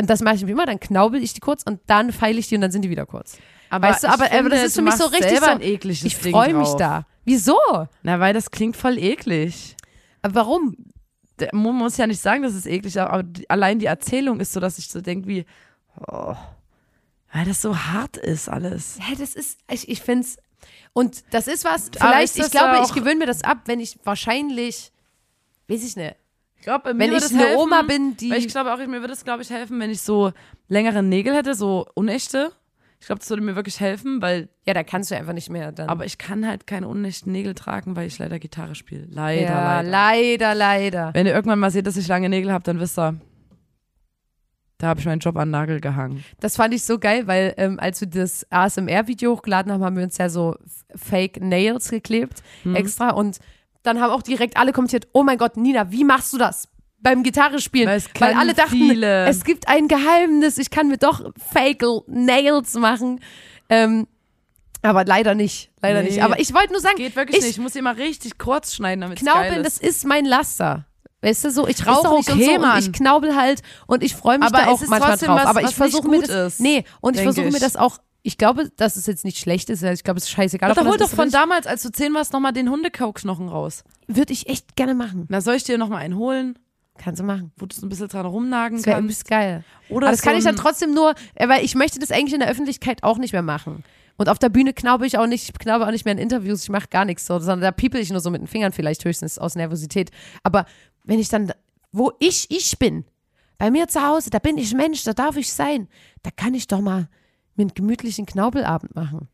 und 0.00 0.10
das 0.10 0.20
mache 0.20 0.34
ich 0.34 0.46
wie 0.46 0.50
immer, 0.50 0.66
dann 0.66 0.80
knaubel 0.80 1.22
ich 1.22 1.32
die 1.32 1.40
kurz 1.40 1.62
und 1.62 1.80
dann 1.86 2.12
feile 2.12 2.38
ich 2.38 2.48
die 2.48 2.56
und 2.56 2.60
dann 2.60 2.72
sind 2.72 2.82
die 2.82 2.90
wieder 2.90 3.06
kurz. 3.06 3.38
aber 3.70 3.88
weißt 3.88 4.04
du, 4.04 4.08
aber, 4.08 4.24
aber 4.24 4.34
finde, 4.34 4.50
das 4.50 4.64
ist 4.64 4.74
für 4.74 4.82
mich 4.82 4.94
so 4.94 5.06
richtig 5.06 5.38
so, 5.38 5.46
ein 5.46 5.60
ekliges 5.60 6.04
ich 6.04 6.16
freue 6.16 6.54
mich 6.54 6.70
da. 6.74 7.06
Wieso? 7.24 7.58
Na, 8.02 8.18
weil 8.18 8.34
das 8.34 8.50
klingt 8.50 8.76
voll 8.76 8.98
eklig. 8.98 9.76
Aber 10.22 10.34
warum? 10.34 10.76
Man 11.52 11.76
muss 11.76 11.96
ja 11.96 12.06
nicht 12.08 12.20
sagen, 12.20 12.42
dass 12.42 12.54
es 12.54 12.66
eklig 12.66 12.96
ist, 12.96 12.98
aber 12.98 13.22
allein 13.48 13.78
die 13.78 13.86
Erzählung 13.86 14.40
ist 14.40 14.52
so, 14.52 14.58
dass 14.58 14.78
ich 14.78 14.88
so 14.88 15.00
denke 15.00 15.28
wie, 15.28 15.46
oh, 16.08 16.34
weil 17.32 17.44
das 17.44 17.62
so 17.62 17.76
hart 17.76 18.16
ist 18.16 18.48
alles. 18.48 18.98
Hä, 19.00 19.14
das 19.18 19.34
ist, 19.34 19.58
ich, 19.70 19.88
ich 19.88 20.00
finde 20.00 20.24
es, 20.24 20.38
und 20.98 21.22
das 21.30 21.46
ist 21.46 21.64
was, 21.64 21.92
vielleicht, 21.96 22.36
ist 22.36 22.46
ich 22.46 22.50
glaube, 22.50 22.82
ich 22.84 22.92
gewöhne 22.92 23.20
mir 23.20 23.26
das 23.26 23.44
ab, 23.44 23.58
wenn 23.66 23.78
ich 23.78 24.00
wahrscheinlich, 24.02 24.90
weiß 25.68 25.84
ich 25.84 25.94
nicht, 25.94 26.16
Ich 26.56 26.64
glaube, 26.64 26.92
wenn 26.92 27.12
ich 27.12 27.32
eine 27.32 27.56
Oma 27.56 27.82
bin, 27.82 28.16
die, 28.16 28.32
Weil 28.32 28.38
ich 28.38 28.48
glaube 28.48 28.74
auch, 28.74 28.78
mir 28.78 29.00
würde 29.00 29.12
es, 29.12 29.22
glaube 29.22 29.42
ich, 29.42 29.50
helfen, 29.50 29.78
wenn 29.78 29.90
ich 29.90 30.00
so 30.00 30.32
längere 30.66 31.04
Nägel 31.04 31.36
hätte, 31.36 31.54
so 31.54 31.86
unechte. 31.94 32.50
Ich 32.98 33.06
glaube, 33.06 33.20
das 33.20 33.30
würde 33.30 33.44
mir 33.44 33.54
wirklich 33.54 33.78
helfen, 33.78 34.20
weil, 34.20 34.48
ja, 34.66 34.74
da 34.74 34.82
kannst 34.82 35.12
du 35.12 35.16
einfach 35.16 35.34
nicht 35.34 35.50
mehr 35.50 35.70
dann. 35.70 35.88
aber 35.88 36.04
ich 36.04 36.18
kann 36.18 36.44
halt 36.44 36.66
keine 36.66 36.88
unechten 36.88 37.30
Nägel 37.30 37.54
tragen, 37.54 37.94
weil 37.94 38.08
ich 38.08 38.18
leider 38.18 38.40
Gitarre 38.40 38.74
spiele. 38.74 39.06
Leider, 39.08 39.42
ja, 39.42 39.80
leider. 39.82 39.88
leider, 39.88 40.54
leider. 40.56 41.14
Wenn 41.14 41.26
ihr 41.26 41.32
irgendwann 41.32 41.60
mal 41.60 41.70
seht, 41.70 41.86
dass 41.86 41.96
ich 41.96 42.08
lange 42.08 42.28
Nägel 42.28 42.52
habe, 42.52 42.64
dann 42.64 42.80
wisst 42.80 42.98
ihr, 42.98 43.20
da 44.78 44.88
habe 44.88 45.00
ich 45.00 45.06
meinen 45.06 45.18
Job 45.18 45.36
an 45.36 45.50
Nagel 45.50 45.80
gehangen. 45.80 46.24
Das 46.40 46.56
fand 46.56 46.72
ich 46.72 46.84
so 46.84 46.98
geil, 46.98 47.26
weil 47.26 47.54
ähm, 47.56 47.78
als 47.80 48.00
wir 48.00 48.08
das 48.08 48.46
ASMR-Video 48.50 49.32
hochgeladen 49.36 49.72
haben, 49.72 49.82
haben 49.84 49.96
wir 49.96 50.04
uns 50.04 50.18
ja 50.18 50.28
so 50.28 50.56
Fake 50.94 51.40
Nails 51.42 51.90
geklebt 51.90 52.42
Hm. 52.62 52.74
extra 52.76 53.10
und 53.10 53.38
dann 53.82 54.00
haben 54.00 54.12
auch 54.12 54.22
direkt 54.22 54.56
alle 54.56 54.72
kommentiert, 54.72 55.08
oh 55.12 55.22
mein 55.22 55.38
Gott, 55.38 55.56
Nina, 55.56 55.90
wie 55.90 56.04
machst 56.04 56.32
du 56.32 56.38
das? 56.38 56.68
Beim 57.00 57.22
Gitarre 57.22 57.60
spielen, 57.60 57.86
Weil 57.88 58.02
weil 58.18 58.34
alle 58.34 58.54
dachten, 58.54 58.70
viele. 58.72 59.26
es 59.26 59.44
gibt 59.44 59.68
ein 59.68 59.86
Geheimnis, 59.86 60.58
ich 60.58 60.70
kann 60.70 60.88
mir 60.88 60.98
doch 60.98 61.32
Fake 61.52 61.84
Nails 62.08 62.74
machen. 62.74 63.20
Ähm, 63.68 64.08
aber 64.82 65.04
leider 65.04 65.34
nicht, 65.36 65.70
leider 65.80 66.02
Nee. 66.02 66.08
nicht. 66.10 66.22
Aber 66.22 66.40
ich 66.40 66.52
wollte 66.54 66.72
nur 66.72 66.80
sagen, 66.80 66.96
Geht 66.96 67.14
wirklich 67.16 67.38
ich, 67.38 67.42
nicht. 67.44 67.50
Ich 67.52 67.62
muss 67.62 67.76
immer 67.76 67.96
richtig 67.96 68.36
kurz 68.38 68.74
schneiden, 68.74 69.00
damit 69.02 69.18
Knaubeln, 69.18 69.62
das 69.62 69.78
ist 69.78 70.04
mein 70.06 70.24
Laster. 70.24 70.86
Weißt 71.20 71.44
du 71.44 71.50
so, 71.50 71.66
ich 71.66 71.84
rauche 71.86 72.04
doch 72.04 72.16
nicht 72.18 72.30
okay, 72.30 72.48
und 72.50 72.54
so 72.54 72.60
Mann. 72.60 72.76
und 72.76 72.82
ich 72.84 72.92
knaubel 72.92 73.34
halt 73.36 73.62
und 73.86 74.04
ich 74.04 74.14
freue 74.14 74.38
mich 74.38 74.46
Aber 74.46 74.58
da 74.58 74.64
es 74.64 74.68
auch 74.68 74.82
ist 74.82 74.88
manchmal 74.88 75.10
trotzdem 75.10 75.28
drauf. 75.28 75.38
was, 75.40 75.46
aber 75.46 75.62
ich 75.62 75.74
versuche 75.74 76.08
mir 76.08 76.20
das. 76.22 76.54
ist, 76.54 76.60
nee, 76.60 76.84
und 77.00 77.16
ich 77.16 77.22
versuche 77.22 77.50
mir 77.50 77.58
das 77.60 77.76
auch. 77.76 77.98
Ich 78.22 78.36
glaube, 78.36 78.70
dass 78.76 78.96
es 78.96 79.06
jetzt 79.06 79.24
nicht 79.24 79.38
schlecht 79.38 79.70
ist. 79.70 79.82
Ich 79.82 80.04
glaube, 80.04 80.18
es 80.18 80.24
ist 80.24 80.30
scheißegal. 80.30 80.70
Ob 80.70 80.76
man 80.76 80.88
hol 80.88 80.96
das 80.96 81.10
doch 81.10 81.16
von 81.16 81.28
oder 81.28 81.38
damals, 81.38 81.66
als 81.66 81.82
du 81.82 81.90
zehn 81.90 82.12
warst, 82.14 82.32
nochmal 82.32 82.52
den 82.52 82.68
Hundekauknochen 82.68 83.48
raus. 83.48 83.84
Würde 84.06 84.32
ich 84.32 84.48
echt 84.48 84.76
gerne 84.76 84.94
machen. 84.94 85.26
Na, 85.28 85.40
soll 85.40 85.54
ich 85.54 85.64
dir 85.64 85.78
nochmal 85.78 86.02
einen 86.02 86.16
holen, 86.16 86.58
Kannst 86.98 87.20
du 87.20 87.24
machen. 87.24 87.52
wo 87.56 87.66
du 87.66 87.74
so 87.74 87.86
ein 87.86 87.88
bisschen 87.88 88.08
dran 88.08 88.26
rumnagen 88.26 88.78
Das 88.78 88.84
kannst? 88.84 89.00
übelst 89.02 89.28
geil. 89.28 89.64
Oder 89.88 90.08
Aber 90.08 90.12
das 90.16 90.22
kann 90.22 90.34
so 90.34 90.38
ich 90.38 90.44
dann 90.44 90.56
trotzdem 90.56 90.92
nur, 90.94 91.14
äh, 91.36 91.48
weil 91.48 91.64
ich 91.64 91.74
möchte 91.74 92.00
das 92.00 92.10
eigentlich 92.10 92.34
in 92.34 92.40
der 92.40 92.50
Öffentlichkeit 92.50 93.02
auch 93.02 93.18
nicht 93.18 93.32
mehr 93.32 93.42
machen. 93.42 93.84
Und 94.16 94.28
auf 94.28 94.38
der 94.40 94.48
Bühne 94.48 94.72
knaube 94.72 95.06
ich 95.06 95.16
auch 95.16 95.28
nicht, 95.28 95.44
ich 95.48 95.58
knaube 95.58 95.86
auch 95.86 95.92
nicht 95.92 96.04
mehr 96.04 96.12
in 96.12 96.18
Interviews, 96.18 96.64
ich 96.64 96.70
mache 96.70 96.88
gar 96.90 97.04
nichts 97.04 97.24
so, 97.24 97.38
sondern 97.38 97.60
da 97.60 97.70
piepel 97.70 98.00
ich 98.00 98.10
nur 98.10 98.18
so 98.20 98.30
mit 98.30 98.40
den 98.40 98.48
Fingern 98.48 98.72
vielleicht 98.72 99.04
höchstens 99.04 99.38
aus 99.38 99.54
Nervosität. 99.54 100.10
Aber 100.42 100.66
wenn 101.08 101.18
ich 101.18 101.30
dann, 101.30 101.52
wo 101.90 102.12
ich 102.20 102.50
ich 102.50 102.78
bin, 102.78 103.04
bei 103.56 103.70
mir 103.70 103.88
zu 103.88 104.06
Hause, 104.06 104.30
da 104.30 104.38
bin 104.38 104.58
ich 104.58 104.74
Mensch, 104.74 105.02
da 105.04 105.14
darf 105.14 105.36
ich 105.36 105.52
sein, 105.52 105.88
da 106.22 106.30
kann 106.30 106.54
ich 106.54 106.68
doch 106.68 106.80
mal 106.80 107.08
mir 107.56 107.62
einen 107.62 107.74
gemütlichen 107.74 108.26
Knaubelabend 108.26 108.94
machen. 108.94 109.26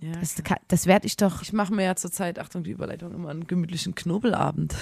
Ja. 0.00 0.12
Das, 0.12 0.34
das 0.68 0.86
werde 0.86 1.06
ich 1.06 1.16
doch. 1.16 1.40
Ich 1.40 1.52
mache 1.52 1.72
mir 1.72 1.84
ja 1.84 1.94
zurzeit, 1.94 2.38
Achtung, 2.38 2.64
die 2.64 2.72
Überleitung, 2.72 3.14
immer 3.14 3.30
einen 3.30 3.46
gemütlichen 3.46 3.94
Knobelabend. 3.94 4.74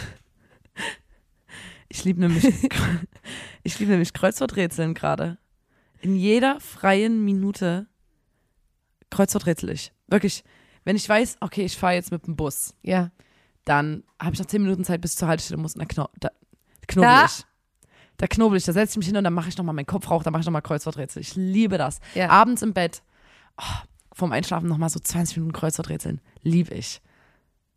Ich 1.89 2.03
liebe 2.05 2.21
nämlich, 2.21 2.45
ich 3.63 3.79
liebe 3.79 3.91
nämlich 3.93 4.15
Kreuzworträtseln 4.15 4.95
gerade. 4.95 5.37
In 6.01 6.17
jeder 6.17 6.59
freien 6.61 7.23
Minute 7.25 7.87
Kreuzworträtsel 9.11 9.69
ich. 9.69 9.93
Wirklich. 10.09 10.43
Wenn 10.85 10.97
ich 10.97 11.07
weiß, 11.07 11.37
okay, 11.41 11.67
ich 11.67 11.77
fahre 11.77 11.95
jetzt 11.95 12.11
mit 12.11 12.27
dem 12.27 12.35
Bus, 12.35 12.75
Ja. 12.83 13.13
Dann 13.65 14.03
habe 14.21 14.35
ich 14.35 14.39
noch 14.41 14.47
zehn 14.47 14.63
Minuten 14.63 14.85
Zeit 14.85 15.01
bis 15.01 15.17
zur 15.17 15.29
Haltestelle 15.29 15.61
muss 15.61 15.75
und 15.75 15.81
dann 15.81 15.89
kno 15.89 16.09
da 16.21 16.31
knobel 16.89 17.09
Da- 17.11 17.25
ich. 17.27 17.45
Da 18.19 18.27
knobel 18.29 18.59
ich, 18.59 18.65
da 18.65 18.73
setze 18.73 18.93
ich 18.93 18.97
mich 18.99 19.07
hin 19.07 19.17
und 19.17 19.25
dann 19.25 19.33
mache 19.33 19.49
ich 19.49 19.57
nochmal 19.57 19.75
meinen 19.75 19.87
Kopf 19.87 20.09
rauch, 20.11 20.23
dann 20.23 20.33
mache 20.33 20.41
ich 20.43 20.47
nochmal 20.47 20.63
Kreuzworträtsel. 20.63 21.21
Ich 21.23 21.35
liebe 21.35 21.77
das. 21.79 21.99
Ja. 22.15 22.29
Abends 22.29 22.63
im 22.63 22.73
Bett, 22.73 23.03
oh, 23.59 23.65
vorm 24.13 24.31
Einschlafen 24.33 24.69
nochmal 24.69 24.91
so 24.91 25.01
20 25.01 25.39
Minuten 25.39 25.53
Kreuzworträtseln. 25.53 26.21
Liebe 26.43 26.75
ich. 26.75 27.01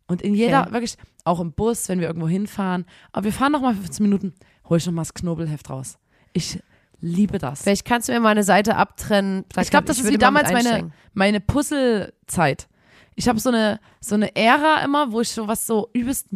Und 0.06 0.22
in 0.22 0.34
jeder, 0.34 0.62
Okay. 0.62 0.72
wirklich, 0.72 0.96
auch 1.24 1.40
im 1.40 1.52
Bus, 1.52 1.88
wenn 1.88 1.98
wir 1.98 2.06
irgendwo 2.06 2.28
hinfahren, 2.28 2.84
aber 3.12 3.24
wir 3.24 3.32
fahren 3.32 3.50
nochmal 3.52 3.74
15 3.74 4.04
Minuten, 4.04 4.34
hole 4.68 4.78
ich 4.78 4.86
nochmal 4.86 5.02
das 5.04 5.14
Knobelheft 5.14 5.68
raus. 5.68 5.98
Ich 6.32 6.62
liebe 7.00 7.38
das. 7.38 7.62
Vielleicht 7.62 7.84
kannst 7.84 8.08
du 8.08 8.12
mir 8.12 8.20
mal 8.20 8.28
eine 8.30 8.44
Seite 8.44 8.76
abtrennen. 8.76 9.44
Ich 9.60 9.70
glaube, 9.70 9.86
das 9.86 9.96
ist 9.98 10.04
würde 10.04 10.14
wie 10.14 10.18
damals 10.18 10.52
meine, 10.52 10.92
meine 11.14 11.40
Puzzlezeit. 11.40 12.68
Ich 13.16 13.26
habe 13.28 13.40
so 13.40 13.48
eine, 13.48 13.80
so 14.00 14.14
eine 14.14 14.34
Ära 14.36 14.84
immer, 14.84 15.10
wo 15.10 15.20
ich 15.22 15.30
so 15.30 15.48
was 15.48 15.66
so 15.66 15.88
übelst, 15.94 16.28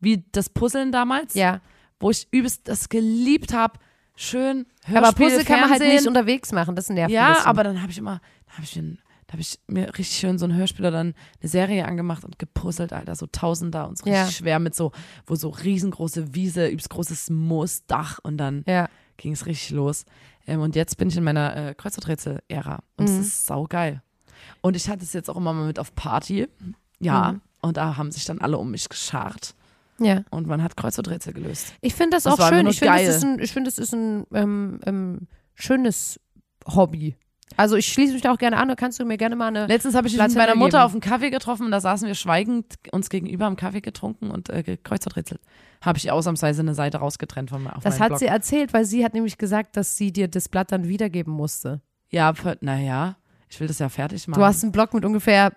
wie 0.00 0.24
das 0.32 0.50
Puzzeln 0.50 0.92
damals, 0.92 1.34
Ja. 1.34 1.60
wo 2.00 2.10
ich 2.10 2.28
übelst 2.32 2.68
das 2.68 2.88
geliebt 2.88 3.54
habe. 3.54 3.78
Schön, 4.16 4.66
Hörspiel, 4.84 4.96
Aber 4.98 5.12
Puzzle 5.12 5.44
kann 5.44 5.60
man 5.60 5.70
halt 5.70 5.80
nicht 5.82 6.06
unterwegs 6.06 6.52
machen, 6.52 6.76
das 6.76 6.88
nervt 6.88 7.12
Ja, 7.12 7.44
aber 7.46 7.64
dann 7.64 7.80
habe 7.82 7.90
ich 7.90 7.98
immer, 7.98 8.20
da 8.46 8.52
habe 8.52 8.62
ich, 8.62 8.74
da 9.26 9.32
hab 9.32 9.40
ich 9.40 9.58
mir 9.66 9.86
richtig 9.88 10.16
schön 10.18 10.38
so 10.38 10.44
ein 10.46 10.54
Hörspiel 10.54 10.82
oder 10.84 10.92
dann 10.92 11.14
eine 11.40 11.48
Serie 11.48 11.84
angemacht 11.86 12.24
und 12.24 12.38
gepuzzelt, 12.38 12.92
Alter, 12.92 13.16
so 13.16 13.26
Tausender 13.26 13.88
und 13.88 13.98
so 13.98 14.08
Ja. 14.08 14.20
richtig 14.22 14.36
schwer 14.36 14.58
mit 14.60 14.74
so, 14.76 14.92
wo 15.26 15.34
so 15.34 15.48
riesengroße 15.48 16.32
Wiese, 16.34 16.68
übelst 16.68 16.90
großes 16.90 17.30
Moosdach 17.30 18.20
und 18.22 18.36
dann 18.38 18.62
Ja. 18.68 18.88
ging 19.16 19.32
es 19.32 19.46
richtig 19.46 19.70
los. 19.70 20.04
Ähm, 20.46 20.60
und 20.60 20.76
jetzt 20.76 20.96
bin 20.96 21.08
ich 21.08 21.16
in 21.16 21.24
meiner 21.24 21.56
äh, 21.56 21.74
Kreuzworträtsel-Ära 21.74 22.80
und 22.96 23.08
Mhm. 23.08 23.18
es 23.20 23.26
ist 23.26 23.46
saugeil. 23.46 24.02
Und 24.60 24.76
ich 24.76 24.88
hatte 24.88 25.02
es 25.04 25.12
jetzt 25.12 25.28
auch 25.30 25.36
immer 25.36 25.52
mal 25.52 25.66
mit 25.66 25.78
auf 25.78 25.94
Party. 25.94 26.48
Ja, 27.00 27.32
Mhm. 27.32 27.40
und 27.60 27.76
da 27.76 27.96
haben 27.96 28.10
sich 28.12 28.24
dann 28.24 28.38
alle 28.40 28.56
um 28.58 28.70
mich 28.70 28.88
geschart 28.88 29.54
ja. 29.98 30.22
und 30.30 30.46
man 30.46 30.62
hat 30.62 30.76
Kreuzworträtsel 30.76 31.32
gelöst. 31.32 31.74
Ich 31.80 31.94
finde 31.94 32.16
das, 32.16 32.22
Das 32.24 32.38
auch 32.38 32.48
schön. 32.48 32.66
Ich 32.66 32.78
finde, 32.78 33.04
das 33.04 33.16
ist 33.16 33.24
ein, 33.24 33.38
ich 33.40 33.52
find, 33.52 33.66
das 33.66 33.78
ist 33.78 33.92
ein 33.92 34.26
ähm, 34.32 34.80
ähm, 34.86 35.26
schönes 35.54 36.20
Hobby. 36.66 37.16
Also 37.56 37.76
ich 37.76 37.86
schließe 37.92 38.12
mich 38.14 38.22
da 38.22 38.32
auch 38.32 38.38
gerne 38.38 38.56
an. 38.56 38.68
Da 38.68 38.74
kannst 38.74 38.98
du 38.98 39.04
mir 39.04 39.16
gerne 39.16 39.36
mal 39.36 39.48
eine. 39.48 39.66
Letztens 39.66 39.94
habe 39.94 40.06
ich 40.08 40.14
mich 40.16 40.22
mit 40.22 40.34
meiner 40.36 40.54
Mutter 40.56 40.78
geben. 40.78 40.84
auf 40.86 40.92
einen 40.92 41.00
Kaffee 41.00 41.30
getroffen 41.30 41.66
und 41.66 41.70
da 41.72 41.80
saßen 41.80 42.08
wir 42.08 42.14
schweigend 42.14 42.74
uns 42.90 43.10
gegenüber 43.10 43.44
am 43.46 43.56
Kaffee 43.56 43.80
getrunken 43.80 44.30
und 44.30 44.48
äh, 44.50 44.62
gekreuzworträtselt. 44.62 45.40
Habe 45.80 45.98
ich 45.98 46.10
ausnahmsweise 46.10 46.62
eine 46.62 46.74
Seite 46.74 46.98
rausgetrennt 46.98 47.50
von 47.50 47.62
mir. 47.62 47.74
Das 47.82 48.00
hat 48.00 48.08
Blog. 48.08 48.18
sie 48.18 48.26
erzählt, 48.26 48.72
weil 48.72 48.84
sie 48.86 49.04
hat 49.04 49.14
nämlich 49.14 49.36
gesagt, 49.38 49.76
dass 49.76 49.96
sie 49.96 50.10
dir 50.12 50.26
das 50.28 50.48
Blatt 50.48 50.72
dann 50.72 50.88
wiedergeben 50.88 51.32
musste. 51.32 51.80
Ja, 52.10 52.32
naja. 52.60 53.16
Ich 53.54 53.60
will 53.60 53.68
das 53.68 53.78
ja 53.78 53.88
fertig 53.88 54.26
machen. 54.26 54.40
Du 54.40 54.44
hast 54.44 54.64
einen 54.64 54.72
Blog 54.72 54.92
mit 54.94 55.04
ungefähr 55.04 55.52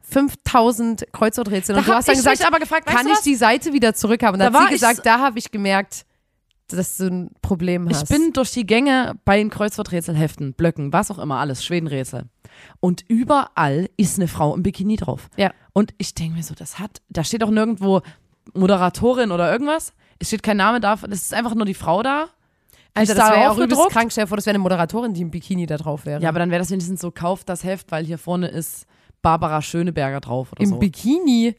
5000 0.00 1.12
Kreuzworträtseln 1.12 1.76
Da 1.76 1.80
und 1.80 1.88
du 1.88 1.92
hast 1.92 2.08
dann 2.08 2.16
gesagt, 2.16 2.46
aber 2.46 2.58
gefragt, 2.58 2.86
kann 2.86 3.06
ich 3.06 3.12
was? 3.12 3.22
die 3.22 3.34
Seite 3.34 3.74
wieder 3.74 3.94
zurückhaben? 3.94 4.34
Und 4.34 4.40
Da 4.40 4.50
dann 4.50 4.62
hat 4.62 4.68
sie 4.68 4.74
gesagt, 4.74 5.04
da 5.04 5.18
habe 5.18 5.38
ich 5.38 5.50
gemerkt, 5.50 6.06
dass 6.68 6.96
du 6.96 7.08
ein 7.08 7.30
Problem 7.42 7.86
hast. 7.88 8.04
Ich 8.04 8.08
bin 8.08 8.32
durch 8.32 8.52
die 8.52 8.64
Gänge 8.64 9.14
bei 9.26 9.36
den 9.36 9.50
Kreuzworträtselheften, 9.50 10.54
Blöcken, 10.54 10.90
was 10.94 11.10
auch 11.10 11.18
immer, 11.18 11.36
alles, 11.38 11.62
Schwedenrätsel. 11.62 12.24
Und 12.80 13.04
überall 13.08 13.90
ist 13.98 14.18
eine 14.18 14.26
Frau 14.26 14.54
im 14.54 14.62
Bikini 14.62 14.96
drauf. 14.96 15.28
Ja. 15.36 15.52
Und 15.74 15.92
ich 15.98 16.14
denke 16.14 16.36
mir 16.36 16.42
so, 16.42 16.54
das 16.54 16.78
hat, 16.78 17.02
da 17.10 17.24
steht 17.24 17.44
auch 17.44 17.50
nirgendwo 17.50 18.00
Moderatorin 18.54 19.32
oder 19.32 19.52
irgendwas. 19.52 19.92
Es 20.18 20.28
steht 20.28 20.42
kein 20.42 20.56
Name 20.56 20.80
da, 20.80 20.94
es 20.94 21.22
ist 21.22 21.34
einfach 21.34 21.54
nur 21.54 21.66
die 21.66 21.74
Frau 21.74 22.02
da. 22.02 22.28
Alter, 22.98 23.14
das 23.14 23.24
da 23.26 23.30
wäre 23.32 23.42
ja 23.44 23.50
auch 23.50 23.58
übelst 23.58 23.88
krank. 23.90 24.12
Stell 24.12 24.24
dir 24.24 24.28
vor, 24.28 24.36
das 24.36 24.46
wäre 24.46 24.54
eine 24.54 24.62
Moderatorin, 24.62 25.14
die 25.14 25.22
im 25.22 25.30
Bikini 25.30 25.66
da 25.66 25.76
drauf 25.76 26.04
wäre. 26.06 26.20
Ja, 26.22 26.28
aber 26.28 26.38
dann 26.38 26.50
wäre 26.50 26.60
das 26.60 26.70
wenigstens 26.70 27.00
so, 27.00 27.10
kauft 27.10 27.48
das 27.48 27.64
Heft, 27.64 27.90
weil 27.90 28.04
hier 28.04 28.18
vorne 28.18 28.48
ist 28.48 28.86
Barbara 29.22 29.60
Schöneberger 29.62 30.20
drauf 30.20 30.52
oder 30.52 30.62
Im 30.62 30.68
so. 30.70 30.76
Bikini? 30.78 31.54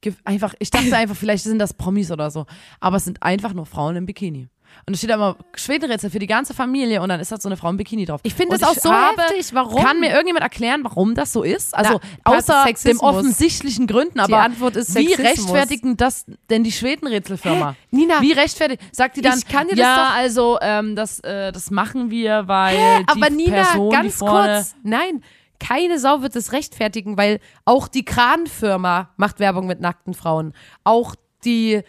Ge- 0.00 0.14
einfach, 0.24 0.54
ich 0.58 0.70
dachte 0.70 0.94
einfach, 0.96 1.16
vielleicht 1.16 1.44
sind 1.44 1.58
das 1.58 1.72
Promis 1.72 2.10
oder 2.10 2.30
so. 2.30 2.44
Aber 2.80 2.96
es 2.98 3.04
sind 3.04 3.22
einfach 3.22 3.54
nur 3.54 3.64
Frauen 3.66 3.96
im 3.96 4.06
Bikini. 4.06 4.48
Und 4.86 4.94
es 4.94 4.98
steht 5.00 5.10
da 5.10 5.14
immer 5.14 5.36
Schwedenrätsel 5.54 6.10
für 6.10 6.18
die 6.18 6.26
ganze 6.26 6.54
Familie 6.54 7.00
und 7.02 7.08
dann 7.08 7.20
ist 7.20 7.32
da 7.32 7.38
so 7.40 7.48
eine 7.48 7.56
Frau 7.56 7.70
im 7.70 7.76
Bikini 7.76 8.04
drauf. 8.04 8.20
Ich 8.22 8.34
finde 8.34 8.58
das 8.58 8.68
auch 8.68 8.74
so 8.74 8.90
habe- 8.92 9.22
heftig. 9.22 9.54
Warum? 9.54 9.82
Kann 9.82 10.00
mir 10.00 10.10
irgendjemand 10.10 10.42
erklären, 10.42 10.80
warum 10.84 11.14
das 11.14 11.32
so 11.32 11.42
ist? 11.42 11.74
Also 11.74 12.00
Na, 12.24 12.36
außer 12.36 12.64
dem 12.84 13.00
offensichtlichen 13.00 13.86
Gründen, 13.86 14.20
aber 14.20 14.38
Antwort 14.40 14.76
ist 14.76 14.94
wie 14.94 15.08
Sexismus. 15.14 15.52
rechtfertigen 15.54 15.96
das 15.96 16.26
denn 16.50 16.64
die 16.64 16.72
Schwedenrätselfirma? 16.72 17.70
Hä? 17.72 17.76
Nina, 17.96 18.20
Wie 18.20 18.32
rechtfertigt? 18.32 18.82
Sagt 18.92 19.16
die 19.16 19.20
dann, 19.22 19.38
Ich 19.38 19.46
kann 19.46 19.68
dir 19.68 19.76
das 19.76 19.78
ja, 19.84 19.96
doch- 19.96 20.14
also 20.16 20.58
ähm, 20.60 20.96
das, 20.96 21.20
äh, 21.20 21.52
das 21.52 21.70
machen 21.70 22.10
wir, 22.10 22.48
weil 22.48 22.76
die 23.04 23.08
aber 23.08 23.30
Nina, 23.30 23.62
Person, 23.64 23.90
die 23.90 23.96
ganz 23.96 24.14
vorne, 24.16 24.54
kurz. 24.56 24.74
Nein, 24.82 25.22
keine 25.60 25.98
Sau 25.98 26.20
wird 26.20 26.36
es 26.36 26.52
rechtfertigen, 26.52 27.16
weil 27.16 27.40
auch 27.64 27.88
die 27.88 28.04
Kranfirma 28.04 29.10
macht 29.16 29.38
Werbung 29.40 29.66
mit 29.66 29.80
nackten 29.80 30.12
Frauen. 30.14 30.52
Auch 30.82 31.14
die 31.44 31.82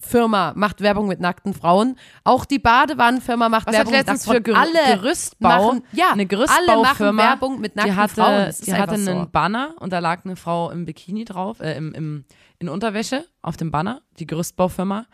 Schlüsselbundfirma 0.00 0.52
macht 0.54 0.80
Werbung 0.80 1.08
mit 1.08 1.20
nackten 1.20 1.54
Frauen. 1.54 1.96
Auch 2.24 2.44
die 2.44 2.58
Badewannenfirma 2.58 3.48
macht 3.48 3.66
Was 3.66 3.74
Werbung 3.74 3.92
mit 3.92 4.06
nackten 4.06 4.22
für 4.22 4.42
Frauen. 4.42 4.42
Ger 4.44 4.56
Alle 4.56 5.00
Gerüstbau, 5.00 5.48
machen, 5.48 5.84
ja, 5.92 6.12
eine 6.12 6.22
alle 6.22 6.22
machen 6.22 6.28
Gerüstbaufirma, 6.28 7.22
Werbung 7.22 7.60
mit 7.60 7.76
nackten 7.76 7.94
die 7.94 8.00
hatte, 8.00 8.14
Frauen. 8.14 8.46
Das 8.46 8.58
ist 8.60 8.66
die 8.66 8.74
hatte 8.74 8.94
einen 8.94 9.04
so. 9.04 9.28
Banner 9.30 9.74
und 9.80 9.92
da 9.92 9.98
lag 9.98 10.24
eine 10.24 10.36
Frau 10.36 10.70
im 10.70 10.84
Bikini 10.84 11.24
drauf, 11.24 11.60
äh, 11.60 11.76
im, 11.76 11.94
im, 11.94 12.24
in 12.58 12.68
Unterwäsche 12.68 13.26
auf 13.42 13.56
dem 13.56 13.70
Banner, 13.70 14.02
die 14.18 14.26
Gerüstbaufirma. 14.26 15.06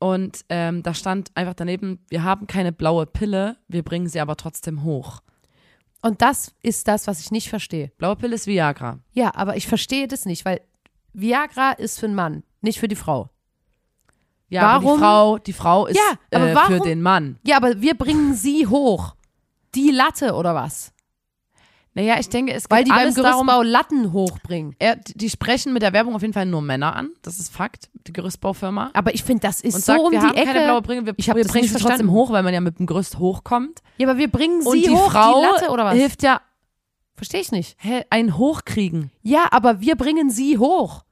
Und 0.00 0.44
ähm, 0.48 0.82
da 0.82 0.94
stand 0.94 1.30
einfach 1.34 1.54
daneben, 1.54 2.04
wir 2.08 2.22
haben 2.22 2.46
keine 2.46 2.72
blaue 2.72 3.04
Pille, 3.06 3.56
wir 3.66 3.82
bringen 3.82 4.08
sie 4.08 4.20
aber 4.20 4.36
trotzdem 4.36 4.84
hoch. 4.84 5.20
Und 6.00 6.22
das 6.22 6.54
ist 6.62 6.86
das, 6.86 7.08
was 7.08 7.18
ich 7.18 7.32
nicht 7.32 7.48
verstehe. 7.48 7.90
Blaue 7.98 8.14
Pille 8.14 8.36
ist 8.36 8.46
Viagra. 8.46 9.00
Ja, 9.12 9.34
aber 9.34 9.56
ich 9.56 9.66
verstehe 9.66 10.06
das 10.06 10.24
nicht, 10.24 10.44
weil 10.44 10.60
Viagra 11.12 11.72
ist 11.72 11.98
für 11.98 12.06
einen 12.06 12.14
Mann, 12.14 12.44
nicht 12.60 12.78
für 12.78 12.86
die 12.86 12.94
Frau. 12.94 13.30
Ja, 14.50 14.62
Warum? 14.80 14.94
die 14.96 14.98
Frau, 15.04 15.38
die 15.38 15.52
Frau 15.52 15.86
ist 15.86 15.96
Ja, 15.96 16.16
aber 16.34 16.50
äh, 16.50 16.54
warum? 16.54 16.74
für 16.76 16.80
den 16.80 17.02
Mann. 17.02 17.38
Ja, 17.44 17.56
aber 17.58 17.80
wir 17.80 17.94
bringen 17.94 18.34
sie 18.34 18.66
hoch. 18.66 19.14
Die 19.74 19.90
Latte 19.90 20.32
oder 20.34 20.54
was? 20.54 20.92
Naja, 21.94 22.16
ich 22.20 22.28
denke, 22.28 22.52
es 22.54 22.68
geht 22.68 22.70
Weil 22.78 22.84
die 22.84 22.90
beim 22.90 22.98
alles 23.00 23.14
darum, 23.16 23.46
Gerüstbau 23.48 23.62
Latten 23.62 24.12
hochbringen. 24.12 24.76
er, 24.78 24.96
die 24.96 25.28
sprechen 25.28 25.72
mit 25.72 25.82
der 25.82 25.92
Werbung 25.92 26.14
auf 26.14 26.22
jeden 26.22 26.32
Fall 26.32 26.46
nur 26.46 26.62
Männer 26.62 26.94
an. 26.94 27.10
Das 27.22 27.38
ist 27.38 27.52
Fakt, 27.52 27.90
die 28.06 28.12
Gerüstbaufirma. 28.12 28.90
Aber 28.94 29.12
ich 29.14 29.24
finde, 29.24 29.40
das 29.40 29.60
ist 29.60 29.74
und 29.74 29.80
so 29.84 29.92
sagt, 29.92 30.00
um 30.04 30.12
wir 30.12 30.20
die 30.20 30.26
haben 30.26 30.34
Ecke. 30.36 30.46
keine 30.52 30.64
blaue 30.64 30.82
Brille, 30.82 31.06
wir, 31.06 31.14
Ich 31.16 31.26
wir 31.26 31.44
bringen 31.44 31.66
sie 31.68 31.74
trotzdem 31.78 32.10
hoch, 32.12 32.30
weil 32.30 32.42
man 32.44 32.54
ja 32.54 32.60
mit 32.60 32.78
dem 32.78 32.86
Gerüst 32.86 33.18
hochkommt. 33.18 33.80
ja, 33.96 34.08
aber 34.08 34.16
wir 34.18 34.30
bringen 34.30 34.62
sie 34.62 34.68
und 34.68 34.76
die 34.86 34.90
hoch, 34.90 35.10
Frau 35.10 35.40
die 35.40 35.46
Latte 35.46 35.70
oder 35.72 35.84
was? 35.86 35.94
hilft 35.94 36.22
ja, 36.22 36.40
Verstehe 37.16 37.40
ich 37.40 37.50
nicht. 37.50 37.76
hä, 37.80 38.04
ein 38.10 38.38
Hochkriegen. 38.38 39.10
Ja, 39.22 39.46
aber 39.50 39.80
wir 39.80 39.96
bringen 39.96 40.30
sie 40.30 40.56
hoch. 40.56 41.02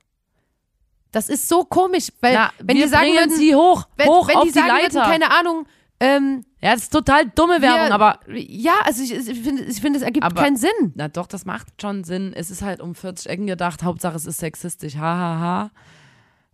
Das 1.17 1.31
ist 1.31 1.49
so 1.49 1.65
komisch, 1.65 2.09
weil 2.21 2.35
Na, 2.35 2.53
wenn 2.59 2.77
wir 2.77 2.85
die 2.85 2.91
sagen 2.91 3.11
würden, 3.11 3.35
sie 3.35 3.55
hoch, 3.55 3.89
wenn, 3.97 4.07
hoch 4.07 4.29
wenn 4.29 4.37
auf 4.37 4.43
die 4.43 4.49
die, 4.51 4.55
sagen 4.55 4.69
Leiter. 4.69 4.95
würden, 4.97 5.11
keine 5.11 5.31
Ahnung, 5.31 5.67
ähm, 5.99 6.45
ja, 6.61 6.75
das 6.75 6.83
ist 6.83 6.93
total 6.93 7.31
dumme 7.35 7.63
Werbung, 7.63 7.89
wir, 7.89 7.95
aber 7.95 8.21
ja, 8.35 8.75
also 8.85 9.03
ich, 9.03 9.15
ich 9.15 9.41
finde, 9.41 9.65
ich 9.65 9.81
finde, 9.81 9.99
es 9.99 10.03
ergibt 10.03 10.27
Aber- 10.27 10.43
keinen 10.43 10.59
Sinn. 10.59 10.93
na 10.95 11.09
doch, 11.09 11.27
das 11.27 11.47
macht 11.47 11.69
schon 11.81 12.05
Sinn. 12.05 12.35
Es 12.35 12.51
ist 12.51 12.61
halt 12.61 12.83
um 12.83 12.95
40 12.95 13.31
Ecken 13.31 13.47
gedacht. 13.47 13.83
Hauptsache, 13.83 14.15
es 14.15 14.27
ist 14.27 14.41
sexistisch. 14.41 14.97
Hahaha. 14.97 15.41
Ha, 15.41 15.41
ha. 15.41 15.71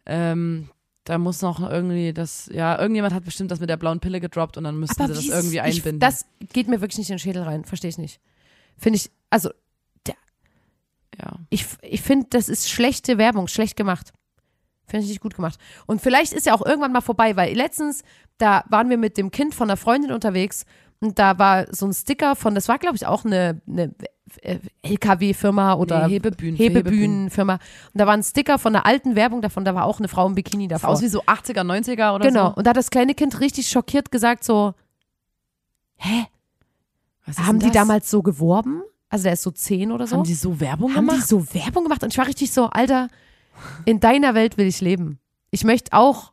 ähm, 0.07 0.69
da 1.03 1.19
muss 1.19 1.43
noch 1.43 1.59
irgendwie 1.69 2.13
das, 2.13 2.49
ja, 2.53 2.79
irgendjemand 2.79 3.15
hat 3.15 3.25
bestimmt 3.25 3.51
das 3.51 3.59
mit 3.59 3.69
der 3.69 3.77
blauen 3.77 3.99
Pille 3.99 4.21
gedroppt 4.21 4.59
und 4.59 4.63
dann 4.63 4.79
müssten 4.79 5.09
sie 5.09 5.13
das 5.13 5.25
irgendwie 5.25 5.61
einbinden. 5.61 5.95
Ich, 5.97 5.99
das 5.99 6.25
geht 6.53 6.69
mir 6.69 6.81
wirklich 6.81 6.99
nicht 6.99 7.11
in 7.11 7.17
den 7.17 7.19
Schädel 7.19 7.43
rein, 7.43 7.65
verstehe 7.65 7.91
ich 7.91 7.99
nicht. 7.99 8.21
Finde 8.79 8.99
ich, 8.99 9.11
also 9.29 9.51
ja. 11.21 11.33
ich, 11.51 11.67
ich 11.83 12.03
finde, 12.03 12.29
das 12.31 12.49
ist 12.49 12.71
schlechte 12.71 13.19
Werbung, 13.19 13.49
schlecht 13.49 13.77
gemacht. 13.77 14.13
Finde 14.87 15.05
ich 15.05 15.11
nicht 15.11 15.21
gut 15.21 15.35
gemacht. 15.35 15.59
Und 15.87 16.01
vielleicht 16.01 16.33
ist 16.33 16.47
ja 16.47 16.55
auch 16.55 16.65
irgendwann 16.65 16.93
mal 16.93 17.01
vorbei, 17.01 17.37
weil 17.37 17.55
letztens, 17.55 18.03
da 18.39 18.65
waren 18.69 18.91
wir 18.91 18.99
mit 18.99 19.17
dem 19.17 19.31
Kind 19.31 19.55
von 19.55 19.71
einer 19.71 19.77
Freundin 19.77 20.13
unterwegs 20.13 20.65
und 21.01 21.19
da 21.19 21.39
war 21.39 21.67
so 21.75 21.87
ein 21.87 21.93
Sticker 21.93 22.37
von, 22.37 22.55
das 22.55 22.69
war 22.69 22.79
glaube 22.79 22.97
ich 22.97 23.07
auch 23.07 23.25
eine, 23.25 23.61
eine 23.67 23.95
äh, 24.41 24.59
LKW-Firma 24.83 25.75
oder 25.75 26.07
Nee, 26.07 26.15
Hebebühnen. 26.15 26.57
Hebebühnenfirma. 26.57 27.55
Und 27.55 27.61
da 27.95 28.07
war 28.07 28.15
ein 28.15 28.23
Sticker 28.23 28.59
von 28.59 28.75
einer 28.75 28.87
alten 28.87 29.17
Werbung 29.17 29.43
davon, 29.43 29.65
da 29.65 29.75
war 29.75 29.85
auch 29.85 29.99
eine 29.99 30.09
Frau 30.09 30.27
im 30.27 30.35
Bikini 30.35 30.69
davor. 30.69 30.91
aus 30.91 31.03
wie 31.03 31.09
so 31.09 31.23
80er, 31.23 31.63
90er 31.63 32.15
oder 32.15 32.27
genau. 32.27 32.51
so. 32.51 32.57
Und 32.57 32.67
da 32.67 32.71
hat 32.71 32.77
das 32.77 32.91
kleine 32.91 33.15
Kind 33.15 33.41
richtig 33.41 33.69
schockiert 33.69 34.11
gesagt 34.11 34.45
so, 34.45 34.75
hä, 35.97 36.27
haben 37.37 37.59
die 37.59 37.71
damals 37.71 38.11
so 38.11 38.23
geworben? 38.23 38.83
Also 39.09 39.25
der 39.25 39.35
ist 39.35 39.43
so 39.43 39.51
zehn 39.51 39.93
oder 39.93 40.07
so. 40.07 40.17
Haben 40.17 40.25
die 40.25 40.35
so 40.35 40.59
Werbung 40.59 40.95
haben 40.95 41.05
die 41.07 41.11
gemacht? 41.11 41.29
so 41.29 41.55
Werbung 41.55 41.85
gemacht? 41.85 42.03
Und 42.03 42.13
ich 42.13 42.19
war 42.19 42.27
richtig 42.27 42.51
so, 42.51 42.67
Alter, 42.67 43.09
in 43.85 44.01
deiner 44.01 44.35
Welt 44.35 44.57
will 44.59 44.67
ich 44.67 44.81
leben. 44.81 45.19
Ich 45.51 45.65
möchte 45.65 45.93
auch 45.93 46.33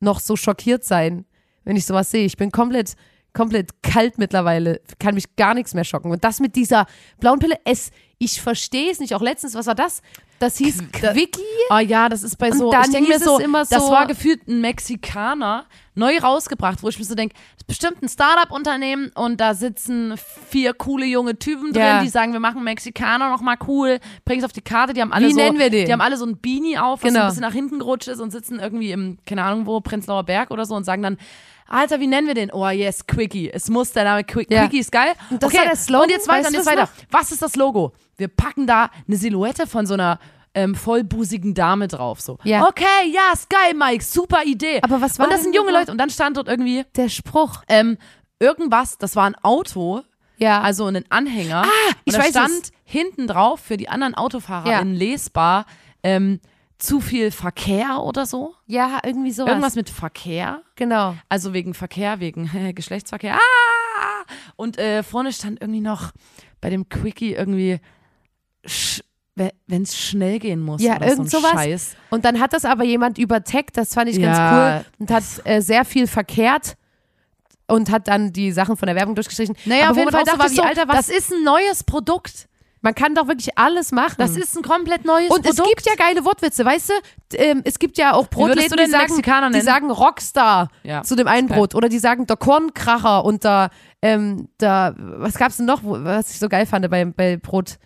noch 0.00 0.20
so 0.20 0.36
schockiert 0.36 0.84
sein, 0.84 1.24
wenn 1.64 1.76
ich 1.76 1.86
sowas 1.86 2.10
sehe. 2.10 2.24
Ich 2.24 2.36
bin 2.36 2.52
komplett, 2.52 2.94
komplett 3.32 3.82
kalt 3.82 4.18
mittlerweile, 4.18 4.80
kann 4.98 5.14
mich 5.14 5.36
gar 5.36 5.54
nichts 5.54 5.74
mehr 5.74 5.84
schocken. 5.84 6.10
Und 6.10 6.24
das 6.24 6.40
mit 6.40 6.56
dieser 6.56 6.86
blauen 7.18 7.38
Pille, 7.38 7.56
es, 7.64 7.90
ich 8.24 8.40
verstehe 8.40 8.90
es 8.90 8.98
nicht. 9.00 9.14
Auch 9.14 9.22
letztens, 9.22 9.54
was 9.54 9.66
war 9.66 9.74
das? 9.74 10.02
Das 10.40 10.56
hieß 10.58 10.90
Quickie. 10.92 11.40
Oh 11.70 11.78
ja, 11.78 12.08
das 12.08 12.22
ist 12.22 12.36
bei 12.38 12.50
Und 12.50 12.58
so, 12.58 12.70
dann 12.70 12.82
ich 12.84 12.90
denke 12.90 13.08
mir 13.08 13.18
so, 13.20 13.38
immer 13.38 13.60
das 13.64 13.70
so- 13.86 13.90
war 13.90 14.06
gefühlt 14.06 14.46
ein 14.48 14.60
Mexikaner, 14.60 15.64
neu 15.94 16.18
rausgebracht, 16.18 16.82
wo 16.82 16.88
ich 16.88 16.98
mir 16.98 17.04
so 17.04 17.14
denke, 17.14 17.34
das 17.34 17.60
ist 17.62 17.66
bestimmt 17.66 18.02
ein 18.02 18.08
Startup-Unternehmen 18.08 19.10
und 19.14 19.40
da 19.40 19.54
sitzen 19.54 20.14
vier 20.50 20.74
coole 20.74 21.06
junge 21.06 21.38
Typen 21.38 21.72
drin, 21.72 21.82
Ja. 21.82 22.02
die 22.02 22.08
sagen, 22.08 22.32
wir 22.32 22.40
machen 22.40 22.64
Mexikaner 22.64 23.30
noch 23.30 23.40
mal 23.42 23.56
cool, 23.68 24.00
bringen 24.24 24.40
es 24.40 24.44
auf 24.44 24.52
die 24.52 24.60
Karte, 24.60 24.92
die 24.92 25.00
haben 25.00 25.12
alle 25.12 25.28
Wie 25.28 25.32
so, 25.32 25.36
nennen 25.38 25.58
wir 25.58 25.70
den? 25.70 25.86
die 25.86 25.92
haben 25.92 26.00
alle 26.00 26.16
so 26.16 26.26
ein 26.26 26.36
Beanie 26.38 26.78
auf, 26.78 27.02
was 27.02 27.08
so 27.10 27.14
Genau. 27.14 27.20
ein 27.22 27.28
bisschen 27.28 27.42
nach 27.42 27.52
hinten 27.52 27.78
gerutscht 27.78 28.08
ist 28.08 28.20
und 28.20 28.30
sitzen 28.32 28.58
irgendwie 28.58 28.90
im, 28.90 29.18
keine 29.26 29.44
Ahnung 29.44 29.66
wo, 29.66 29.80
Prenzlauer 29.80 30.24
Berg 30.24 30.50
oder 30.50 30.66
so 30.66 30.74
und 30.74 30.84
sagen 30.84 31.02
dann, 31.02 31.16
Alter, 31.66 31.98
wie 31.98 32.06
nennen 32.06 32.26
wir 32.26 32.34
den? 32.34 32.52
Oh 32.52 32.68
yes, 32.68 33.06
Quickie. 33.06 33.50
Es 33.50 33.70
muss 33.70 33.90
der 33.92 34.04
Name 34.04 34.22
Quick, 34.24 34.50
Ja. 34.50 34.62
Quickie 34.64 34.80
ist 34.80 34.92
geil. 34.92 35.12
Und 35.30 35.42
das 35.42 35.48
okay. 35.48 35.58
war 35.60 35.64
der 35.64 35.76
Slogan, 35.76 36.02
Und 36.04 36.10
jetzt 36.10 36.28
weiter, 36.28 36.38
weißt 36.40 36.48
und 36.48 36.54
jetzt 36.56 36.66
das 36.66 36.76
weiter. 36.76 36.88
Was 37.10 37.32
ist 37.32 37.40
das 37.40 37.56
Logo? 37.56 37.92
Wir 38.16 38.28
packen 38.28 38.66
da 38.66 38.90
eine 39.06 39.16
Silhouette 39.16 39.66
von 39.66 39.86
so 39.86 39.94
einer 39.94 40.18
ähm, 40.54 40.74
vollbusigen 40.74 41.54
Dame 41.54 41.88
drauf. 41.88 42.20
So. 42.20 42.38
Ja. 42.44 42.66
Okay, 42.68 42.84
ja, 43.12 43.34
Sky 43.36 43.74
Mike, 43.74 44.04
super 44.04 44.44
Idee. 44.44 44.80
Aber 44.82 45.00
was 45.00 45.18
war 45.18 45.26
Und 45.26 45.32
das 45.32 45.42
sind 45.42 45.54
junge? 45.54 45.72
Leute. 45.72 45.90
Und 45.90 45.98
dann 45.98 46.10
stand 46.10 46.36
dort 46.36 46.48
irgendwie 46.48 46.84
Der 46.96 47.08
Spruch. 47.08 47.62
ähm, 47.68 47.98
irgendwas, 48.38 48.98
das 48.98 49.16
war 49.16 49.24
ein 49.24 49.34
Auto, 49.42 50.02
Ja. 50.36 50.60
also 50.60 50.86
ein 50.86 51.04
Anhänger. 51.10 51.62
Ah, 51.64 51.92
ich 52.04 52.12
und 52.14 52.20
da 52.20 52.24
weiß 52.24 52.30
stand 52.30 52.50
es. 52.64 52.70
hinten 52.84 53.26
drauf 53.26 53.60
für 53.60 53.76
die 53.76 53.88
anderen 53.88 54.14
AutofahrerInnen 54.14 54.94
lesbar, 54.94 55.66
ähm, 56.04 56.40
zu 56.78 57.00
viel 57.00 57.30
Verkehr 57.30 58.02
oder 58.02 58.26
so. 58.26 58.54
ja, 58.66 58.98
irgendwie 59.04 59.30
sowas. 59.32 59.48
Irgendwas 59.50 59.74
mit 59.76 59.88
Verkehr. 59.90 60.62
Genau. 60.76 61.14
Also 61.28 61.52
wegen 61.52 61.72
Verkehr, 61.74 62.20
wegen 62.20 62.74
Geschlechtsverkehr. 62.74 63.34
Ah! 63.36 64.24
Und 64.56 64.78
äh, 64.78 65.02
vorne 65.02 65.32
stand 65.32 65.60
irgendwie 65.60 65.80
noch 65.80 66.12
bei 66.60 66.70
dem 66.70 66.88
Quickie 66.88 67.32
irgendwie, 67.34 67.80
wenn 69.36 69.82
es 69.82 69.96
schnell 69.98 70.38
gehen 70.38 70.60
muss. 70.60 70.80
Ja, 70.80 70.96
oder 70.96 71.08
irgend 71.08 71.30
so 71.30 71.38
sowas. 71.38 71.52
Scheiß. 71.52 71.96
Und 72.10 72.24
dann 72.24 72.38
hat 72.40 72.52
das 72.52 72.64
aber 72.64 72.84
jemand 72.84 73.18
überteckt, 73.18 73.76
das 73.76 73.92
fand 73.94 74.08
ich 74.10 74.20
ganz 74.20 74.38
Ja. 74.38 74.76
cool 74.78 74.84
und 75.00 75.10
hat 75.10 75.24
äh, 75.44 75.60
sehr 75.60 75.84
viel 75.84 76.06
verkehrt 76.06 76.76
und 77.66 77.90
hat 77.90 78.06
dann 78.08 78.32
die 78.32 78.52
Sachen 78.52 78.76
von 78.76 78.86
der 78.86 78.94
Werbung 78.94 79.14
durchgestrichen. 79.16 79.56
Naja, 79.64 79.84
aber 79.84 79.90
auf 79.92 79.96
jeden 79.96 80.10
Fall 80.12 80.20
so 80.20 80.26
dachte 80.26 80.38
war, 80.38 80.50
wie, 80.50 80.54
so, 80.54 80.62
Alter, 80.62 80.86
was, 80.86 81.06
das 81.06 81.08
ist 81.08 81.32
ein 81.32 81.42
neues 81.42 81.82
Produkt. 81.82 82.46
man 82.82 82.94
kann 82.94 83.14
doch 83.16 83.26
wirklich 83.26 83.56
alles 83.58 83.90
machen. 83.90 84.14
Das 84.18 84.36
ist 84.36 84.56
ein 84.56 84.62
komplett 84.62 85.04
neues 85.04 85.30
und 85.30 85.44
es 85.46 85.56
Produkt. 85.56 85.78
gibt 85.78 85.86
ja 85.86 85.94
geile 85.96 86.24
Wortwitze, 86.24 86.64
weißt 86.64 86.90
du? 86.90 86.94
Ähm, 87.38 87.62
es 87.64 87.78
gibt 87.80 87.98
ja 87.98 88.12
auch 88.12 88.28
Brotläden, 88.28 88.76
den 88.76 88.84
die 88.86 88.90
sagen, 88.90 89.52
die 89.52 89.60
sagen 89.62 89.90
Rockstar 89.90 90.68
Ja, 90.84 91.02
zu 91.02 91.16
dem 91.16 91.26
einen. 91.26 91.48
Brot 91.48 91.74
oder 91.74 91.88
die 91.88 91.98
sagen 91.98 92.26
der 92.28 92.36
Kornkracher 92.36 93.24
und 93.24 93.42
der, 93.42 93.70
ähm, 94.02 94.48
der 94.60 94.94
was 94.98 95.34
gab's 95.34 95.56
denn 95.56 95.66
noch, 95.66 95.80
was 95.82 96.30
ich 96.30 96.38
so 96.38 96.48
geil 96.48 96.66
fand 96.66 96.88
bei, 96.88 97.04
bei 97.06 97.36
Brot? 97.38 97.78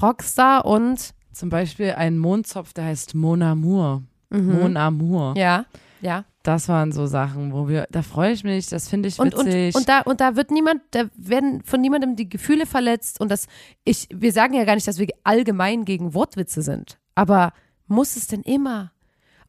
Rockstar 0.00 0.64
und 0.64 1.14
Zum 1.32 1.48
Beispiel 1.48 1.92
ein 1.92 2.18
Mondzopf, 2.18 2.72
der 2.72 2.84
heißt 2.86 3.14
Mon 3.14 3.42
Amour. 3.42 4.02
Mon 4.30 4.76
Amour. 4.76 5.34
ja, 5.36 5.64
ja. 6.00 6.24
Das 6.42 6.68
waren 6.68 6.92
so 6.92 7.06
Sachen, 7.06 7.52
wo 7.52 7.66
wir, 7.68 7.88
da 7.90 8.02
freue 8.02 8.30
ich 8.30 8.44
mich, 8.44 8.68
das 8.68 8.88
finde 8.88 9.08
ich 9.08 9.18
Und, 9.18 9.34
und, 9.34 9.46
witzig. 9.46 9.74
und, 9.74 9.88
da, 9.88 10.02
und 10.02 10.20
da 10.20 10.36
wird 10.36 10.52
niemand, 10.52 10.80
da 10.92 11.06
werden 11.16 11.60
von 11.64 11.80
niemandem 11.80 12.14
die 12.14 12.28
Gefühle 12.28 12.66
verletzt 12.66 13.20
und 13.20 13.30
das, 13.32 13.46
ich, 13.82 14.06
wir 14.14 14.32
sagen 14.32 14.54
ja 14.54 14.64
gar 14.64 14.76
nicht, 14.76 14.86
dass 14.86 14.98
wir 15.00 15.08
allgemein 15.24 15.84
gegen 15.84 16.14
Wortwitze 16.14 16.62
sind. 16.62 16.98
Aber 17.16 17.52
muss 17.88 18.14
es 18.14 18.28
denn 18.28 18.42
immer 18.42 18.92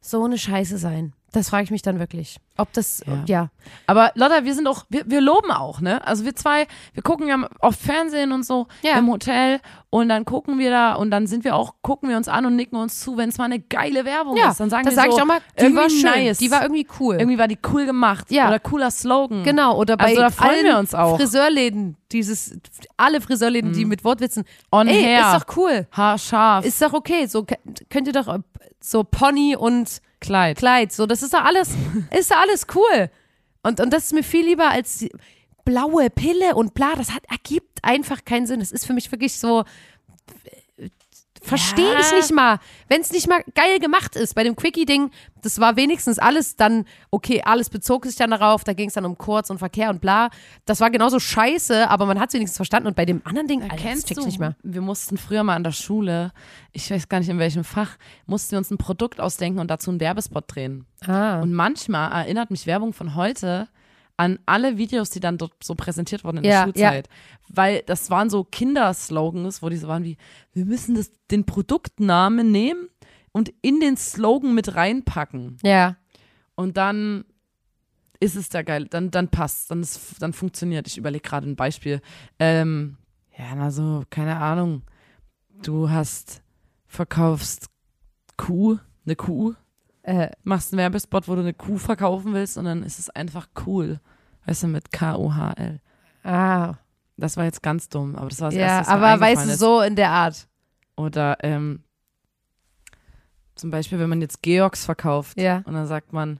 so 0.00 0.24
eine 0.24 0.38
Scheiße 0.38 0.76
sein? 0.78 1.12
Das 1.32 1.50
frage 1.50 1.64
ich 1.64 1.70
mich 1.70 1.82
dann 1.82 1.98
wirklich. 1.98 2.38
Ob 2.56 2.72
das, 2.72 3.02
Ja. 3.06 3.22
ja. 3.26 3.48
Aber 3.86 4.12
Lotta, 4.14 4.44
wir 4.44 4.54
sind 4.54 4.66
auch, 4.66 4.84
wir, 4.88 5.02
wir 5.06 5.20
loben 5.20 5.50
auch, 5.50 5.80
ne? 5.82 6.04
Also 6.06 6.24
wir 6.24 6.34
zwei, 6.34 6.66
wir 6.94 7.02
gucken 7.02 7.28
ja 7.28 7.36
oft 7.60 7.78
Fernsehen 7.78 8.32
und 8.32 8.46
so 8.46 8.66
Ja. 8.82 8.96
im 8.98 9.08
Hotel 9.10 9.60
und 9.90 10.08
dann 10.08 10.24
gucken 10.24 10.58
wir 10.58 10.70
da 10.70 10.94
und 10.94 11.10
dann 11.10 11.26
sind 11.26 11.44
wir 11.44 11.54
auch, 11.54 11.74
gucken 11.82 12.08
wir 12.08 12.16
uns 12.16 12.28
an 12.28 12.46
und 12.46 12.56
nicken 12.56 12.76
uns 12.78 13.00
zu, 13.00 13.18
wenn 13.18 13.28
es 13.28 13.36
mal 13.36 13.44
eine 13.44 13.60
geile 13.60 14.06
Werbung 14.06 14.36
Ja, 14.38 14.50
ist. 14.50 14.60
Dann 14.60 14.70
sagen 14.70 14.84
das 14.86 14.92
wir 14.94 14.96
sage 14.96 15.10
so, 15.10 15.16
ich 15.18 15.22
auch 15.22 15.26
mal, 15.26 15.40
die 15.58 15.64
irgendwie 15.64 15.82
war 15.82 15.90
schön, 15.90 16.24
nice. 16.24 16.38
die 16.38 16.50
war 16.50 16.62
irgendwie 16.62 16.86
cool. 16.98 17.16
irgendwie 17.16 17.38
war 17.38 17.48
die 17.48 17.58
cool 17.72 17.84
gemacht 17.84 18.30
Ja. 18.30 18.48
oder 18.48 18.58
cooler 18.58 18.90
Slogan. 18.90 19.42
Genau, 19.44 19.76
oder 19.76 19.98
bei 19.98 20.04
Also 20.06 20.20
da 20.22 20.30
freuen 20.30 20.50
allen 20.50 20.64
wir 20.64 20.78
uns 20.78 20.94
auch. 20.94 21.16
Friseurläden, 21.18 21.98
dieses, 22.10 22.58
alle 22.96 23.20
Friseurläden, 23.20 23.74
die 23.74 23.84
mit 23.84 24.02
Wortwitzen, 24.02 24.44
On 24.72 24.88
ey, 24.88 25.02
hair. 25.02 25.20
ist 25.36 25.42
doch 25.46 25.56
cool. 25.58 25.86
Haarscharf. 25.92 26.64
Ist 26.64 26.80
doch 26.80 26.94
okay, 26.94 27.26
so 27.26 27.44
könnt 27.90 28.06
ihr 28.06 28.14
doch 28.14 28.38
so 28.80 29.04
Pony 29.04 29.54
und 29.56 30.00
Kleid. 30.20 30.58
Kleid, 30.58 30.92
so, 30.92 31.06
das 31.06 31.22
ist 31.22 31.34
doch 31.34 31.44
alles, 31.44 31.70
ist 32.16 32.30
doch 32.30 32.38
alles 32.38 32.66
cool. 32.74 33.10
Und, 33.62 33.80
und 33.80 33.92
das 33.92 34.04
ist 34.04 34.12
mir 34.12 34.22
viel 34.22 34.44
lieber 34.46 34.70
als 34.70 35.06
blaue 35.64 36.10
Pille 36.10 36.54
und 36.54 36.74
bla, 36.74 36.94
das 36.96 37.10
hat, 37.12 37.24
ergibt 37.30 37.78
einfach 37.82 38.24
keinen 38.24 38.46
Sinn. 38.46 38.60
Das 38.60 38.72
ist 38.72 38.86
für 38.86 38.94
mich 38.94 39.10
wirklich 39.12 39.38
so, 39.38 39.64
verstehe 41.48 41.92
Ja. 41.92 42.00
ich 42.00 42.12
nicht 42.12 42.32
mal. 42.32 42.58
Wenn 42.88 43.00
es 43.00 43.10
nicht 43.12 43.28
mal 43.28 43.42
geil 43.54 43.78
gemacht 43.80 44.16
ist, 44.16 44.34
bei 44.34 44.44
dem 44.44 44.54
Quickie-Ding, 44.56 45.10
das 45.42 45.60
war 45.60 45.76
wenigstens 45.76 46.18
alles 46.18 46.56
dann, 46.56 46.84
okay, 47.10 47.42
alles 47.44 47.70
bezog 47.70 48.04
sich 48.06 48.16
dann 48.16 48.30
darauf, 48.30 48.64
da 48.64 48.72
ging 48.72 48.88
es 48.88 48.94
dann 48.94 49.04
um 49.04 49.16
Kurz 49.18 49.50
und 49.50 49.58
Verkehr 49.58 49.90
und 49.90 50.00
bla. 50.00 50.30
Das 50.66 50.80
war 50.80 50.90
genauso 50.90 51.18
scheiße, 51.18 51.88
aber 51.88 52.06
man 52.06 52.20
hat 52.20 52.28
es 52.28 52.34
wenigstens 52.34 52.56
verstanden. 52.56 52.88
Und 52.88 52.96
bei 52.96 53.04
dem 53.04 53.22
anderen 53.24 53.48
Ding, 53.48 53.62
Alter, 53.62 53.76
das 53.90 54.04
check 54.04 54.18
ich 54.18 54.26
nicht 54.26 54.38
mehr. 54.38 54.56
Wir 54.62 54.80
mussten 54.80 55.16
früher 55.16 55.42
mal 55.42 55.54
an 55.56 55.64
der 55.64 55.72
Schule, 55.72 56.32
ich 56.72 56.90
weiß 56.90 57.08
gar 57.08 57.18
nicht 57.20 57.28
in 57.28 57.38
welchem 57.38 57.64
Fach, 57.64 57.96
mussten 58.26 58.52
wir 58.52 58.58
uns 58.58 58.70
ein 58.70 58.78
Produkt 58.78 59.20
ausdenken 59.20 59.58
und 59.58 59.70
dazu 59.70 59.90
einen 59.90 60.00
Werbespot 60.00 60.44
drehen. 60.46 60.86
Ah. 61.06 61.40
Und 61.40 61.52
manchmal 61.52 62.10
erinnert 62.12 62.50
mich 62.50 62.66
Werbung 62.66 62.92
von 62.92 63.14
heute 63.14 63.68
an 64.18 64.38
alle 64.46 64.76
Videos, 64.76 65.10
die 65.10 65.20
dann 65.20 65.38
dort 65.38 65.62
so 65.62 65.74
präsentiert 65.74 66.24
wurden 66.24 66.38
in 66.38 66.44
Ja, 66.44 66.50
der 66.50 66.64
Schulzeit. 66.64 67.08
Weil 67.48 67.82
das 67.86 68.10
waren 68.10 68.28
so 68.28 68.44
Kinderslogans, 68.44 69.62
wo 69.62 69.68
die 69.68 69.76
so 69.76 69.88
waren 69.88 70.04
wie, 70.04 70.18
wir 70.52 70.66
müssen 70.66 70.96
das, 70.96 71.12
den 71.30 71.46
Produktnamen 71.46 72.50
nehmen 72.50 72.88
und 73.32 73.52
in 73.62 73.80
den 73.80 73.96
Slogan 73.96 74.54
mit 74.54 74.74
reinpacken. 74.74 75.56
Ja. 75.62 75.96
Und 76.56 76.76
dann 76.76 77.24
ist 78.18 78.34
es 78.34 78.48
da 78.48 78.62
geil, 78.62 78.86
dann, 78.86 79.12
dann 79.12 79.28
passt, 79.28 79.70
dann, 79.70 79.82
ist, 79.82 80.20
dann 80.20 80.32
funktioniert. 80.32 80.88
Ich 80.88 80.98
überlege 80.98 81.22
gerade 81.22 81.48
ein 81.48 81.54
Beispiel. 81.54 82.00
Ähm, 82.40 82.96
ja, 83.38 83.54
na 83.54 83.70
so, 83.70 84.02
keine 84.10 84.38
Ahnung. 84.38 84.82
Du 85.62 85.90
hast, 85.90 86.42
verkaufst 86.88 87.68
Kuh, 88.36 88.78
eine 89.06 89.14
Kuh, 89.14 89.54
Äh, 90.08 90.30
machst 90.42 90.72
einen 90.72 90.78
Werbespot, 90.78 91.28
wo 91.28 91.34
du 91.34 91.40
eine 91.42 91.52
Kuh 91.52 91.76
verkaufen 91.76 92.32
willst 92.32 92.56
und 92.56 92.64
dann 92.64 92.82
ist 92.82 92.98
es 92.98 93.10
einfach 93.10 93.46
cool. 93.66 94.00
Weißt 94.46 94.62
du, 94.62 94.68
mit 94.68 94.90
K-O-H-L. 94.90 95.80
ah. 96.24 96.74
Das 97.20 97.36
war 97.36 97.44
jetzt 97.44 97.62
ganz 97.64 97.88
dumm, 97.88 98.14
aber 98.14 98.28
das 98.28 98.40
war 98.40 98.48
das 98.50 98.54
Ja, 98.54 98.78
Erste, 98.78 98.92
was 98.92 99.00
mir 99.00 99.06
aber 99.08 99.20
weißt 99.20 99.46
du, 99.46 99.50
ist. 99.50 99.58
so 99.58 99.80
in 99.82 99.96
der 99.96 100.10
Art. 100.12 100.46
Oder 100.96 101.36
ähm, 101.42 101.82
zum 103.56 103.70
Beispiel, 103.70 103.98
wenn 103.98 104.08
man 104.08 104.20
jetzt 104.20 104.40
Georgs 104.42 104.84
verkauft 104.84 105.38
Ja. 105.40 105.62
und 105.66 105.74
dann 105.74 105.86
sagt 105.88 106.12
man, 106.12 106.38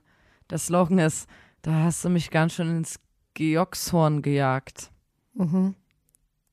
der 0.49 0.57
Slogan 0.57 0.99
ist, 0.99 1.27
da 1.61 1.71
hast 1.83 2.03
du 2.05 2.09
mich 2.09 2.31
ganz 2.31 2.53
schön 2.53 2.69
ins 2.77 2.99
Georgshorn 3.33 4.21
gejagt. 4.21 4.89
Mhm. 5.33 5.75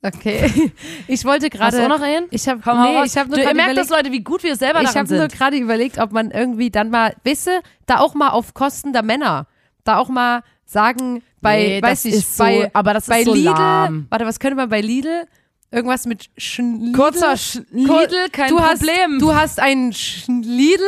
Okay. 0.06 0.72
Ich 1.08 1.24
wollte 1.24 1.46
Hast 1.58 1.74
du 1.74 1.78
gerade. 1.80 1.94
auch 1.94 1.98
noch 1.98 2.04
einen? 2.04 2.26
Ich 2.30 2.46
habe 2.48 2.58
nee, 2.58 3.04
ich 3.04 3.16
hab 3.16 3.28
nur 3.28 3.36
du, 3.36 3.40
ihr 3.40 3.44
gerade 3.46 3.56
merkt 3.56 3.76
das, 3.76 3.86
überlegt, 3.88 4.04
Leute, 4.06 4.12
wie 4.12 4.22
gut 4.24 4.42
wir 4.42 4.56
selber 4.56 4.80
ich 4.82 4.88
daran 4.88 5.00
habe 5.06 5.14
nur 5.14 5.22
sind. 5.28 5.32
gerade 5.32 5.56
überlegt, 5.56 5.98
ob 5.98 6.12
man 6.12 6.30
irgendwie 6.30 6.70
dann 6.70 6.90
mal, 6.90 7.14
weißt 7.24 7.46
du, 7.48 7.50
da 7.86 7.98
auch 8.00 8.14
mal 8.14 8.30
auf 8.30 8.54
Kosten 8.54 8.92
der 8.92 9.02
Männer, 9.02 9.46
da 9.84 9.98
auch 9.98 10.08
mal 10.08 10.42
sagen, 10.64 11.22
bei, 11.40 11.58
Nee, 11.58 11.82
weiß 11.82 12.02
das 12.02 12.04
nicht, 12.04 12.14
ist 12.16 12.38
bei, 12.38 12.62
so, 12.62 12.68
aber 12.72 12.94
das 12.94 13.06
bei 13.06 13.20
ist 13.20 13.26
so 13.26 13.34
Lidl, 13.34 13.50
lahm. 13.50 14.06
warte, 14.10 14.26
was 14.26 14.38
könnte 14.40 14.56
man 14.56 14.68
bei 14.68 14.80
Lidl? 14.80 15.26
Irgendwas 15.70 16.06
mit 16.06 16.28
Schnidl? 16.36 16.92
Kurzer 16.92 17.36
Sch 17.36 17.60
Lidl, 17.70 18.28
kein 18.32 18.50
du 18.50 18.56
Problem. 18.56 19.12
Hast, 19.14 19.20
du 19.22 19.34
hast 19.34 19.60
ein 19.60 19.92
Schnidl, 19.92 20.84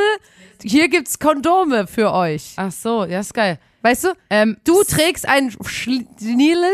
hier 0.62 0.89
gibt's 0.89 1.19
Kondome 1.19 1.87
für 1.87 2.12
euch. 2.12 2.53
Ach 2.57 2.73
so, 2.73 3.05
ja, 3.05 3.21
ist 3.21 3.35
geil. 3.35 3.59
Weißt 3.83 4.05
du? 4.05 4.09
Ähm, 4.31 4.57
Du 4.64 4.83
trägst 4.85 5.29
ein 5.29 5.53
Schnidl, 5.64 6.64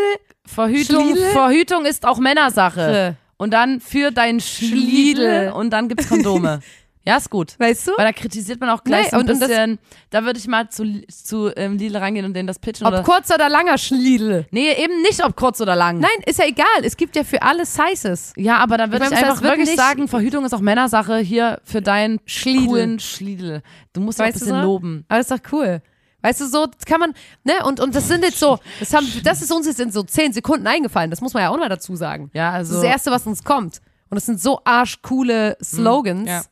Verhütung, 0.47 1.05
Schliedel? 1.13 1.31
Verhütung 1.31 1.85
ist 1.85 2.07
auch 2.07 2.19
Männersache. 2.19 3.17
Und 3.37 3.53
dann 3.53 3.81
für 3.81 4.11
dein 4.11 4.41
Schliedel 4.41 4.79
Schliedel. 4.79 5.53
und 5.53 5.71
dann 5.71 5.89
gibt's 5.89 6.09
Kondome. 6.09 6.61
ja, 7.05 7.17
ist 7.17 7.31
gut. 7.31 7.55
weißt 7.59 7.89
du? 7.89 7.93
Weil 7.97 8.07
da 8.07 8.13
kritisiert 8.13 8.61
man 8.61 8.71
auch 8.71 8.85
gleich 8.85 9.07
Nee, 9.11 9.11
so 9.11 9.17
ein 9.19 9.27
bisschen. 9.27 9.79
da 10.11 10.25
würde 10.25 10.39
ich 10.39 10.47
mal 10.47 10.69
zu, 10.69 11.03
zu 11.09 11.51
ähm, 11.57 11.77
Lidl 11.77 11.97
reingehen 11.97 12.25
und 12.25 12.35
denen 12.35 12.47
das 12.47 12.59
pitchen. 12.61 12.87
Ob 12.87 12.93
Oder, 12.93 13.03
kurz 13.03 13.31
oder 13.33 13.49
langer 13.49 13.77
Schnidl. 13.77 14.47
nee, 14.53 14.73
eben 14.73 15.03
nicht, 15.03 15.25
ob 15.25 15.35
kurz 15.35 15.61
oder 15.61 15.75
lang. 15.75 15.99
Nein, 15.99 16.11
ist 16.27 16.39
ja 16.39 16.47
egal. 16.47 16.65
Es 16.85 16.97
gibt 16.97 17.17
ja 17.17 17.25
für 17.25 17.43
alle 17.43 17.67
Sizes. 17.67 18.33
Ja, 18.37 18.59
aber 18.59 18.79
dann 18.79 18.93
würde 18.93 19.07
Ich 19.07 19.11
ich, 19.11 19.17
einfach 19.19 19.43
wirklich 19.43 19.75
sagen, 19.75 20.07
Verhütung 20.07 20.45
ist 20.45 20.55
auch 20.55 20.61
Männersache 20.61 21.19
hier 21.19 21.61
für 21.65 21.83
deinen 21.83 22.21
Schliedel. 22.27 22.67
coolen 22.67 23.01
Schliedel. 23.01 23.63
Du 23.93 24.01
musst 24.01 24.21
auch 24.21 24.25
ein 24.25 24.29
Weißt 24.33 24.43
du 24.43 24.45
bisschen 24.47 24.61
so? 24.61 24.67
loben. 24.67 25.05
Aber 25.09 25.21
ist 25.21 25.31
doch 25.31 25.41
cool. 25.53 25.83
Weißt 26.25 26.41
du, 26.41 26.47
so 26.49 26.65
das 26.67 26.87
kann 26.87 27.01
man, 27.01 27.13
ne, 27.45 27.53
und, 27.67 27.81
und 27.81 27.95
das 27.95 28.09
sind 28.09 28.25
jetzt 28.25 28.39
so, 28.39 28.59
das, 28.81 28.95
haben, 28.95 29.07
das 29.25 29.43
ist 29.43 29.53
uns 29.53 29.67
jetzt 29.67 29.79
in 29.79 29.93
so 29.93 30.03
zehn 30.03 30.33
Sekunden 30.33 30.67
eingefallen. 30.67 31.11
Das 31.11 31.21
muss 31.21 31.35
man 31.35 31.43
ja 31.43 31.51
auch 31.51 31.59
mal 31.59 31.69
dazu 31.69 31.97
sagen. 31.97 32.31
Ja, 32.33 32.53
Das 32.53 32.71
also. 32.71 32.75
ist 32.77 32.83
das 32.83 32.91
Erste, 32.91 33.11
was 33.11 33.27
uns 33.27 33.45
kommt. 33.45 33.83
Und 34.09 34.17
es 34.17 34.25
sind 34.25 34.41
so 34.41 34.63
arschcoole 34.65 35.59
Slogans. 35.63 36.27
ja. 36.27 36.43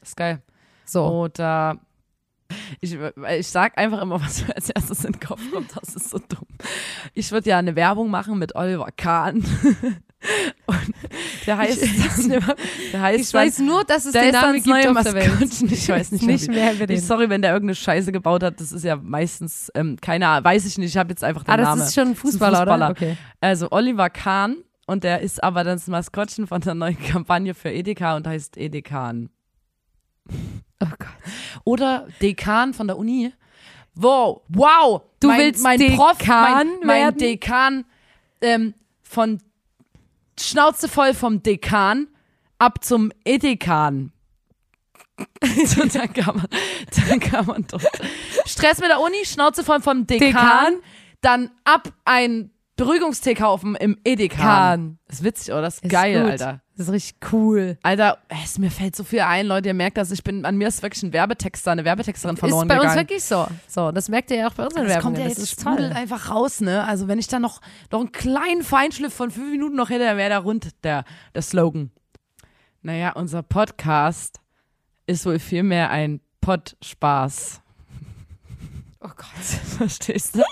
Ist 0.00 0.16
geil. 0.16 0.40
So. 0.84 1.04
Oder 1.06 1.80
ich, 2.80 2.96
ich 3.38 3.48
sag 3.48 3.76
einfach 3.76 4.00
immer, 4.00 4.20
was 4.24 4.46
mir 4.46 4.54
als 4.54 4.70
erstes 4.70 5.04
in 5.04 5.14
den 5.14 5.20
Kopf 5.20 5.40
kommt. 5.52 5.76
Das 5.76 5.96
ist 5.96 6.10
so 6.10 6.18
dumm. 6.18 6.46
Ich 7.12 7.32
würde 7.32 7.50
ja 7.50 7.58
eine 7.58 7.74
Werbung 7.74 8.08
machen 8.10 8.38
mit 8.38 8.54
Oliver 8.54 8.90
Kahn. 8.96 9.44
Und 10.66 10.94
der 11.46 11.56
heißt, 11.58 11.82
der 12.92 13.00
heißt 13.00 13.20
Ich 13.28 13.34
weiß 13.34 13.58
nur, 13.60 13.84
dass 13.84 14.04
es 14.06 14.12
der 14.12 14.22
den 14.22 14.28
ist 14.28 14.34
dann 14.34 14.42
Namen 14.42 14.56
das 14.56 14.64
gibt 14.64 14.76
neue 14.76 14.90
auf 14.98 15.04
der 15.04 15.14
Welt. 15.14 15.72
Ich 15.72 15.88
weiß 15.88 16.12
nicht, 16.12 16.26
nicht 16.26 16.48
mehr. 16.48 16.74
mehr. 16.74 16.90
Ich, 16.90 17.02
sorry, 17.02 17.28
wenn 17.28 17.42
der 17.42 17.52
irgendeine 17.52 17.74
Scheiße 17.74 18.12
gebaut 18.12 18.42
hat. 18.42 18.60
Das 18.60 18.72
ist 18.72 18.84
ja 18.84 18.96
meistens, 18.96 19.70
ähm, 19.74 19.96
keine 20.00 20.26
Ahnung, 20.28 20.44
weiß 20.44 20.66
ich 20.66 20.78
nicht. 20.78 20.90
Ich 20.90 20.96
habe 20.96 21.10
jetzt 21.10 21.22
einfach 21.24 21.44
den 21.44 21.50
Ah, 21.52 21.56
das 21.56 21.68
Namen. 21.68 21.82
ist 21.82 21.94
schon 21.94 22.08
ein 22.08 22.16
Fußballer, 22.16 22.58
Fußballer. 22.58 22.86
oder? 22.86 22.90
Okay. 22.90 23.16
Also 23.40 23.68
Oliver 23.70 24.10
Kahn 24.10 24.56
und 24.86 25.04
der 25.04 25.20
ist 25.20 25.42
aber 25.42 25.64
das 25.64 25.86
Maskottchen 25.86 26.46
von 26.46 26.60
der 26.60 26.74
neuen 26.74 26.98
Kampagne 26.98 27.54
für 27.54 27.70
Edeka 27.70 28.16
und 28.16 28.26
heißt 28.26 28.56
Edekan. 28.56 29.30
Oh 30.80 30.86
Gott. 30.98 31.08
Oder 31.64 32.06
Dekan 32.20 32.74
von 32.74 32.86
der 32.86 32.98
Uni. 32.98 33.32
Wow, 33.94 34.42
wow. 34.48 35.02
Du 35.20 35.28
mein, 35.28 35.38
willst 35.40 35.62
mein 35.62 35.78
Prof, 35.94 36.18
Dekan 36.18 36.66
mein, 36.66 36.68
mein 36.84 36.96
werden? 37.02 37.18
Dekan 37.18 37.84
ähm, 38.42 38.74
von 39.02 39.38
Schnauze 40.38 40.88
voll 40.88 41.14
vom 41.14 41.42
Dekan 41.42 42.08
ab 42.58 42.84
zum 42.84 43.12
Edekan. 43.24 44.12
so, 45.64 45.84
dann 45.86 46.12
kann 46.12 46.36
man, 46.36 46.46
dann 47.08 47.20
kann 47.20 47.46
man 47.46 47.66
dort. 47.66 47.88
Stress 48.44 48.80
mit 48.80 48.90
der 48.90 49.00
Uni, 49.00 49.24
Schnauze 49.24 49.64
voll 49.64 49.80
vom 49.80 50.06
Dekan, 50.06 50.28
Dekan? 50.28 50.74
dann 51.22 51.50
ab 51.64 51.88
ein 52.04 52.50
Beruhigungstee 52.76 53.34
kaufen 53.34 53.74
im 53.74 53.98
Edekan. 54.04 54.38
Kahn. 54.38 54.98
Das 55.06 55.16
ist 55.18 55.24
witzig, 55.24 55.52
oder? 55.52 55.62
Das 55.62 55.76
ist 55.76 55.84
Ist 55.84 55.90
geil, 55.90 56.20
gut. 56.22 56.30
Alter. 56.32 56.60
Das 56.76 56.88
ist 56.88 56.92
richtig 56.92 57.32
cool. 57.32 57.78
Alter, 57.82 58.18
es, 58.28 58.58
mir 58.58 58.70
fällt 58.70 58.94
so 58.94 59.02
viel 59.02 59.20
ein, 59.20 59.46
Leute. 59.46 59.68
Ihr 59.68 59.74
merkt 59.74 59.96
das, 59.96 60.10
ich 60.10 60.22
bin, 60.22 60.44
an 60.44 60.56
mir 60.58 60.68
ist 60.68 60.82
wirklich 60.82 61.02
ein 61.02 61.12
Werbetexter, 61.14 61.70
eine 61.70 61.86
Werbetexterin 61.86 62.36
verloren 62.36 62.68
ist 62.68 62.68
bei 62.68 62.74
uns 62.74 62.82
gegangen. 62.92 63.00
wirklich 63.00 63.24
so. 63.24 63.46
So, 63.66 63.92
das 63.92 64.10
merkt 64.10 64.30
ihr 64.30 64.36
ja 64.36 64.48
auch 64.48 64.52
bei 64.52 64.64
unseren 64.64 64.84
das 64.84 64.92
Werbungen. 64.92 65.14
kommt 65.14 65.18
ja 65.18 65.24
das 65.30 65.38
jetzt, 65.38 65.52
ist 65.52 65.60
sprudelt 65.62 65.92
toll. 65.92 65.98
einfach 66.02 66.30
raus, 66.30 66.60
ne? 66.60 66.84
Also 66.84 67.08
wenn 67.08 67.18
ich 67.18 67.28
da 67.28 67.38
noch, 67.38 67.62
noch 67.90 68.00
einen 68.00 68.12
kleinen 68.12 68.62
Feinschliff 68.62 69.14
von 69.14 69.30
fünf 69.30 69.50
Minuten 69.50 69.74
noch 69.76 69.88
hätte, 69.88 70.04
dann 70.04 70.18
wäre 70.18 70.28
da 70.30 70.38
rund 70.38 70.68
der, 70.84 71.04
der 71.34 71.42
Slogan. 71.42 71.90
Naja, 72.82 73.12
unser 73.12 73.42
Podcast 73.42 74.38
ist 75.06 75.24
wohl 75.24 75.38
vielmehr 75.38 75.88
ein 75.90 76.20
Pod-Spaß. 76.42 77.62
Oh 79.06 79.12
Gott. 79.16 79.26
Verstehst 79.78 80.34
du? 80.34 80.42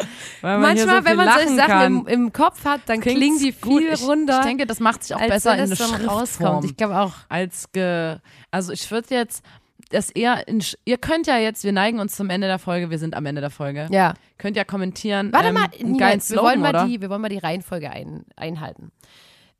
Man 0.42 0.60
Manchmal, 0.60 1.02
so 1.02 1.08
wenn 1.08 1.16
man 1.16 1.28
solche 1.28 1.56
Sachen 1.56 1.86
im, 1.86 2.06
im 2.06 2.32
Kopf 2.32 2.64
hat, 2.64 2.82
dann 2.86 3.00
klingt's 3.00 3.18
klingen 3.18 3.38
die 3.38 3.52
viel 3.52 3.92
ich, 3.92 4.02
runder, 4.06 4.38
Ich 4.40 4.46
denke, 4.46 4.66
das 4.66 4.78
macht 4.80 5.02
sich 5.02 5.14
auch 5.16 5.20
besser 5.20 5.52
wenn 5.52 5.64
in 5.64 5.72
es 5.72 5.80
eine 5.80 5.90
dann 5.98 6.08
rauskommt. 6.08 6.28
Schriftform. 6.28 6.64
Ich 6.64 6.76
glaube 6.76 6.98
auch. 6.98 7.12
als 7.28 7.72
ge 7.72 8.18
also 8.50 8.72
ich 8.72 8.88
würde 8.90 9.14
jetzt 9.14 9.44
das 9.90 10.10
eher 10.10 10.46
in 10.46 10.62
ihr 10.84 10.98
könnt 10.98 11.26
ja 11.26 11.36
jetzt 11.36 11.64
wir 11.64 11.72
neigen 11.72 11.98
uns 11.98 12.14
zum 12.14 12.30
Ende 12.30 12.46
der 12.46 12.58
Folge 12.58 12.90
wir 12.90 12.98
sind 12.98 13.14
am 13.14 13.26
Ende 13.26 13.40
der 13.40 13.50
Folge 13.50 13.88
Ja. 13.90 14.14
könnt 14.38 14.56
ja 14.56 14.64
kommentieren 14.64 15.32
Warte 15.32 15.48
ähm, 15.48 15.54
mal, 15.54 15.68
Nina, 15.76 15.98
geilen 15.98 16.20
wir, 16.20 16.20
Slogan 16.20 16.44
wollen 16.44 16.60
mal 16.60 16.68
oder 16.70 16.86
die, 16.86 17.00
wir 17.00 17.10
wollen 17.10 17.22
mal 17.22 17.28
die 17.28 17.38
Reihenfolge 17.38 17.90
ein, 17.90 18.24
einhalten. 18.36 18.92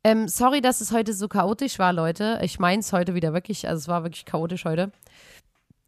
Ähm, 0.05 0.27
sorry, 0.27 0.61
dass 0.61 0.81
es 0.81 0.91
heute 0.91 1.13
so 1.13 1.27
chaotisch 1.27 1.79
war, 1.79 1.91
Leute. 1.91 2.39
Ich 2.43 2.59
meine 2.59 2.81
es 2.81 2.93
heute 2.93 3.15
wieder 3.15 3.33
wirklich, 3.33 3.67
also 3.67 3.79
es 3.79 3.87
war 3.87 4.03
wirklich 4.03 4.25
chaotisch 4.25 4.63
heute. 4.63 4.91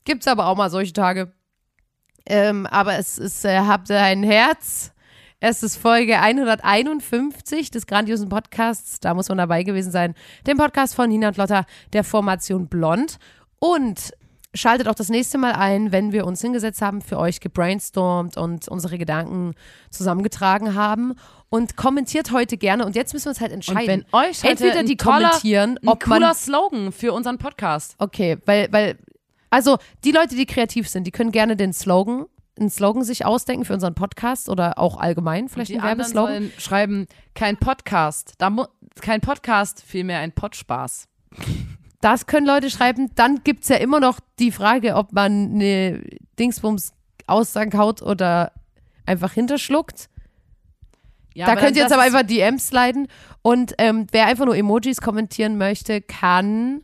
Gibt's 0.05 0.28
aber 0.28 0.47
auch 0.47 0.58
mal 0.58 0.72
solche 0.72 0.93
Tage. 0.93 1.34
Ähm, 2.28 2.66
aber 2.66 2.98
es 2.98 3.18
ist, 3.18 3.46
äh, 3.46 3.60
habt 3.60 3.90
ein 3.90 4.24
Herz. 4.24 4.92
Es 5.40 5.62
ist 5.64 5.78
Folge 5.78 6.20
151 6.20 7.70
des 7.72 7.86
grandiosen 7.86 8.28
Podcasts. 8.28 9.00
Da 9.00 9.14
muss 9.14 9.30
man 9.30 9.38
dabei 9.38 9.64
gewesen 9.64 9.92
sein. 9.92 10.16
Dem 10.46 10.58
Podcast 10.58 10.96
von 10.96 11.10
Nina 11.10 11.30
und 11.30 11.38
Lotta 11.38 11.66
der 11.94 12.04
Formation 12.04 12.68
Blond. 12.68 13.18
Und 13.60 14.14
schaltet 14.54 14.88
auch 14.88 14.96
das 14.96 15.10
nächste 15.10 15.38
Mal 15.38 15.54
ein, 15.54 15.92
wenn 15.92 16.12
wir 16.12 16.26
uns 16.26 16.42
hingesetzt 16.42 16.82
haben, 16.82 17.02
für 17.02 17.18
euch 17.18 17.40
gebrainstormt 17.40 18.36
und 18.38 18.68
unsere 18.68 18.98
Gedanken 18.98 19.54
zusammengetragen 19.92 20.74
haben. 20.76 21.14
Und 21.50 21.78
kommentiert 21.78 22.32
heute 22.34 22.58
gerne. 22.58 22.86
Und 22.86 22.96
jetzt 22.96 23.14
müssen 23.14 23.26
wir 23.26 23.30
uns 23.30 23.40
halt 23.40 23.54
entscheiden. 23.54 24.04
Und 24.04 24.14
wenn 24.14 24.20
euch 24.20 24.40
heute 24.40 24.50
Entweder 24.50 24.80
ein 24.80 24.86
die 24.86 24.98
toller, 24.98 25.30
kommentieren, 25.30 25.80
ein 25.82 25.88
ob 25.88 26.04
cooler 26.04 26.20
man 26.20 26.36
Slogan 26.36 26.92
für 26.92 27.14
unseren 27.14 27.38
Podcast. 27.38 27.96
Okay, 28.00 28.38
weil, 28.46 28.68
weil, 28.72 28.98
also 29.58 29.80
die 30.03 30.12
Leute, 30.12 30.36
die 30.36 30.45
kreativ 30.45 30.88
sind, 30.88 31.08
die 31.08 31.12
können 31.12 31.32
gerne 31.32 31.55
den 31.55 31.74
Slogan, 31.74 32.28
einen 32.60 32.70
Slogan 32.70 33.03
sich 33.03 33.26
ausdenken 33.26 33.66
für 33.66 33.74
unseren 33.74 33.95
Podcast 33.95 34.49
oder 34.49 34.78
auch 34.78 34.97
allgemein, 34.97 35.49
vielleicht 35.49 35.72
die 35.72 35.80
einen 35.80 35.97
Werbeslogan. 35.97 36.51
schreiben, 36.60 37.08
kein 37.34 37.58
Podcast, 37.58 38.36
da 38.38 38.55
kein 39.01 39.20
Podcast, 39.20 39.82
vielmehr 39.84 40.20
ein 40.20 40.32
Podspaß. 40.32 41.08
Das 41.99 42.28
können 42.28 42.45
Leute 42.45 42.70
schreiben. 42.70 43.10
Dann 43.16 43.43
gibt 43.43 43.64
es 43.64 43.70
ja 43.70 43.78
immer 43.78 43.99
noch 43.99 44.20
die 44.38 44.51
Frage, 44.51 44.93
ob 44.93 45.14
man 45.14 45.55
eine 45.55 46.03
Dingsbums 46.38 46.93
Aussagen 47.26 47.76
haut 47.76 48.03
oder 48.03 48.51
einfach 49.08 49.34
hinterschluckt. 49.34 50.08
Ja, 51.34 51.47
da 51.47 51.55
könnt 51.55 51.76
ihr 51.76 51.82
jetzt 51.82 51.91
aber 51.91 52.03
einfach 52.03 52.22
DMs 52.22 52.68
sliden. 52.68 53.08
Und 53.41 53.74
ähm, 53.80 54.05
wer 54.12 54.28
einfach 54.28 54.45
nur 54.45 54.55
Emojis 54.55 55.01
kommentieren 55.01 55.58
möchte, 55.58 56.01
kann 56.01 56.82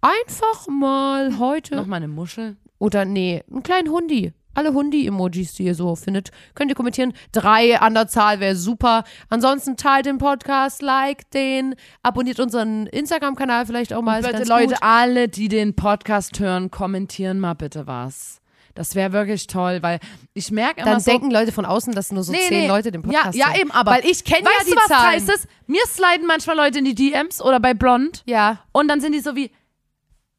einfach 0.00 0.66
mal 0.68 1.38
heute 1.38 1.76
Noch 1.76 1.86
mal 1.86 1.96
eine 1.96 2.08
Muschel. 2.08 2.56
Oder 2.78 3.04
nee, 3.04 3.42
einen 3.50 3.62
kleinen 3.62 3.90
Hundi. 3.90 4.32
Alle 4.52 4.72
Hundi-Emojis, 4.74 5.52
die 5.54 5.62
ihr 5.64 5.76
so 5.76 5.94
findet, 5.94 6.30
könnt 6.56 6.70
ihr 6.70 6.74
kommentieren. 6.74 7.12
Drei 7.30 7.78
an 7.80 7.94
der 7.94 8.08
Zahl 8.08 8.40
wäre 8.40 8.56
super. 8.56 9.04
Ansonsten 9.28 9.76
teilt 9.76 10.06
den 10.06 10.18
Podcast, 10.18 10.82
liked 10.82 11.32
den, 11.34 11.76
abonniert 12.02 12.40
unseren 12.40 12.86
Instagram-Kanal 12.88 13.64
vielleicht 13.66 13.92
auch 13.92 14.02
mal. 14.02 14.22
Bitte 14.22 14.42
Leute, 14.44 14.74
gut. 14.74 14.82
alle, 14.82 15.28
die 15.28 15.46
den 15.48 15.76
Podcast 15.76 16.40
hören, 16.40 16.70
kommentieren 16.72 17.38
mal 17.38 17.54
bitte 17.54 17.86
was. 17.86 18.40
Das 18.74 18.94
wäre 18.96 19.12
wirklich 19.12 19.46
toll, 19.46 19.78
weil 19.82 20.00
ich 20.34 20.50
merke 20.50 20.80
immer 20.80 20.90
Dann 20.92 21.00
so, 21.00 21.10
denken 21.12 21.30
Leute 21.30 21.52
von 21.52 21.64
außen, 21.64 21.92
dass 21.94 22.10
nur 22.10 22.22
so 22.24 22.32
Nee, 22.32 22.38
zehn 22.48 22.60
nee. 22.62 22.68
Leute 22.68 22.90
den 22.90 23.02
Podcast 23.02 23.34
ja, 23.36 23.46
ja 23.46 23.52
hören. 23.52 23.60
eben, 23.60 23.70
aber 23.70 23.90
Weil 23.92 24.06
ich 24.06 24.24
kenne 24.24 24.44
ja 24.44 24.64
die 24.64 24.70
du, 24.70 24.76
was 24.76 24.86
Zahlen. 24.86 25.10
heißt 25.12 25.28
es? 25.28 25.46
Mir 25.66 25.82
sliden 25.86 26.26
manchmal 26.26 26.56
Leute 26.56 26.78
in 26.80 26.84
die 26.86 26.94
DMs 26.94 27.40
oder 27.40 27.60
bei 27.60 27.74
Blond 27.74 28.22
Ja. 28.26 28.58
und 28.72 28.88
dann 28.88 29.00
sind 29.00 29.12
die 29.12 29.20
so 29.20 29.36
wie, 29.36 29.50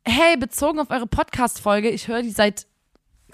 hey, 0.04 0.38
bezogen 0.38 0.80
auf 0.80 0.89
eure 0.89 1.08
Podcast-Folge, 1.08 1.89
ich 1.89 2.08
höre 2.08 2.22
die 2.22 2.32
seit 2.32 2.68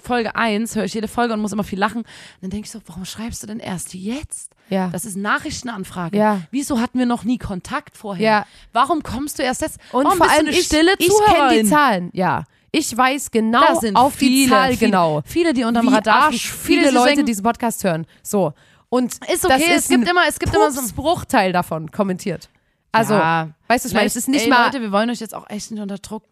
Folge 0.00 0.36
1, 0.36 0.76
höre 0.76 0.84
ich 0.84 0.94
jede 0.94 1.08
Folge 1.08 1.34
und 1.34 1.40
muss 1.40 1.52
immer 1.52 1.64
viel 1.64 1.78
lachen. 1.78 2.02
Und 2.02 2.06
dann 2.40 2.50
denke 2.50 2.66
ich 2.66 2.70
so, 2.70 2.80
warum 2.86 3.04
schreibst 3.04 3.42
du 3.42 3.46
denn 3.48 3.58
erst 3.58 3.94
jetzt? 3.94 4.52
Ja. 4.68 4.88
Das 4.90 5.04
ist 5.04 5.16
Nachrichtenanfrage. 5.16 6.16
Ja. 6.16 6.42
Wieso 6.50 6.80
hatten 6.80 6.98
wir 6.98 7.06
noch 7.06 7.24
nie 7.24 7.38
Kontakt 7.38 7.96
vorher? 7.96 8.24
Ja. 8.24 8.46
Warum 8.72 9.02
kommst 9.02 9.38
du 9.38 9.42
erst 9.42 9.62
jetzt? 9.62 9.78
Und 9.92 10.04
warum 10.04 10.18
vor 10.18 10.30
allem 10.30 10.46
eine 10.46 10.50
ich, 10.50 10.66
stille 10.66 10.92
ich 10.98 11.10
kenne 11.26 11.62
die? 11.62 11.68
Zahlen, 11.68 12.10
ja. 12.12 12.44
Ich 12.70 12.94
weiß 12.96 13.30
genau 13.30 13.80
auf 13.94 14.16
die 14.18 14.26
viele, 14.26 14.50
Zahl 14.50 14.74
viele, 14.74 14.90
genau. 14.90 15.22
Viele, 15.24 15.54
die 15.54 15.64
unterm 15.64 15.86
wie 15.88 15.94
Radar 15.94 16.24
Arsch 16.24 16.52
viele 16.52 16.90
die 16.90 16.94
Leute 16.94 17.08
denken, 17.08 17.26
diesen 17.26 17.42
Podcast 17.42 17.82
hören. 17.82 18.06
So. 18.22 18.52
Und 18.90 19.14
Ist 19.32 19.44
das 19.44 19.52
okay, 19.52 19.74
ist 19.74 19.84
es 19.84 19.88
gibt 19.88 20.06
immer- 20.08 20.28
es 20.28 20.38
gibt 20.38 20.54
immer 20.54 20.70
so- 20.70 20.80
Pups 20.80 20.92
Bruchteil 20.92 21.52
davon 21.52 21.90
kommentiert. 21.90 22.48
Also, 22.92 23.14
Ja. 23.14 23.50
weißt 23.68 23.84
du, 23.84 23.88
ich 23.88 23.94
meine, 23.94 24.06
es 24.06 24.16
ist 24.16 24.28
nicht 24.28 24.44
ey, 24.44 24.48
mal, 24.50 24.66
Leute, 24.66 24.80
wir 24.80 24.92
wollen 24.92 25.10
euch 25.10 25.20
jetzt 25.20 25.34
auch 25.34 25.48
echt 25.50 25.70
nicht 25.70 25.80
unter 25.80 25.98
Druck 25.98 26.24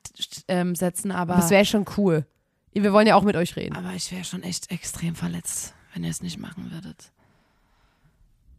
ähm, 0.48 0.74
setzen, 0.74 1.11
aber, 1.12 1.34
das 1.36 1.50
wäre 1.50 1.64
schon 1.64 1.84
cool. 1.96 2.24
Wir 2.72 2.92
wollen 2.92 3.07
ja 3.07 3.14
auch 3.14 3.22
mit 3.22 3.36
euch 3.36 3.57
reden. 3.57 3.74
aber 3.74 3.92
ich 3.94 4.12
wäre 4.12 4.24
schon 4.24 4.42
echt 4.42 4.70
extrem 4.70 5.14
verletzt, 5.14 5.74
wenn 5.94 6.04
ihr 6.04 6.11
es 6.11 6.22
nicht 6.22 6.38
machen 6.38 6.70
würdet. 6.72 7.11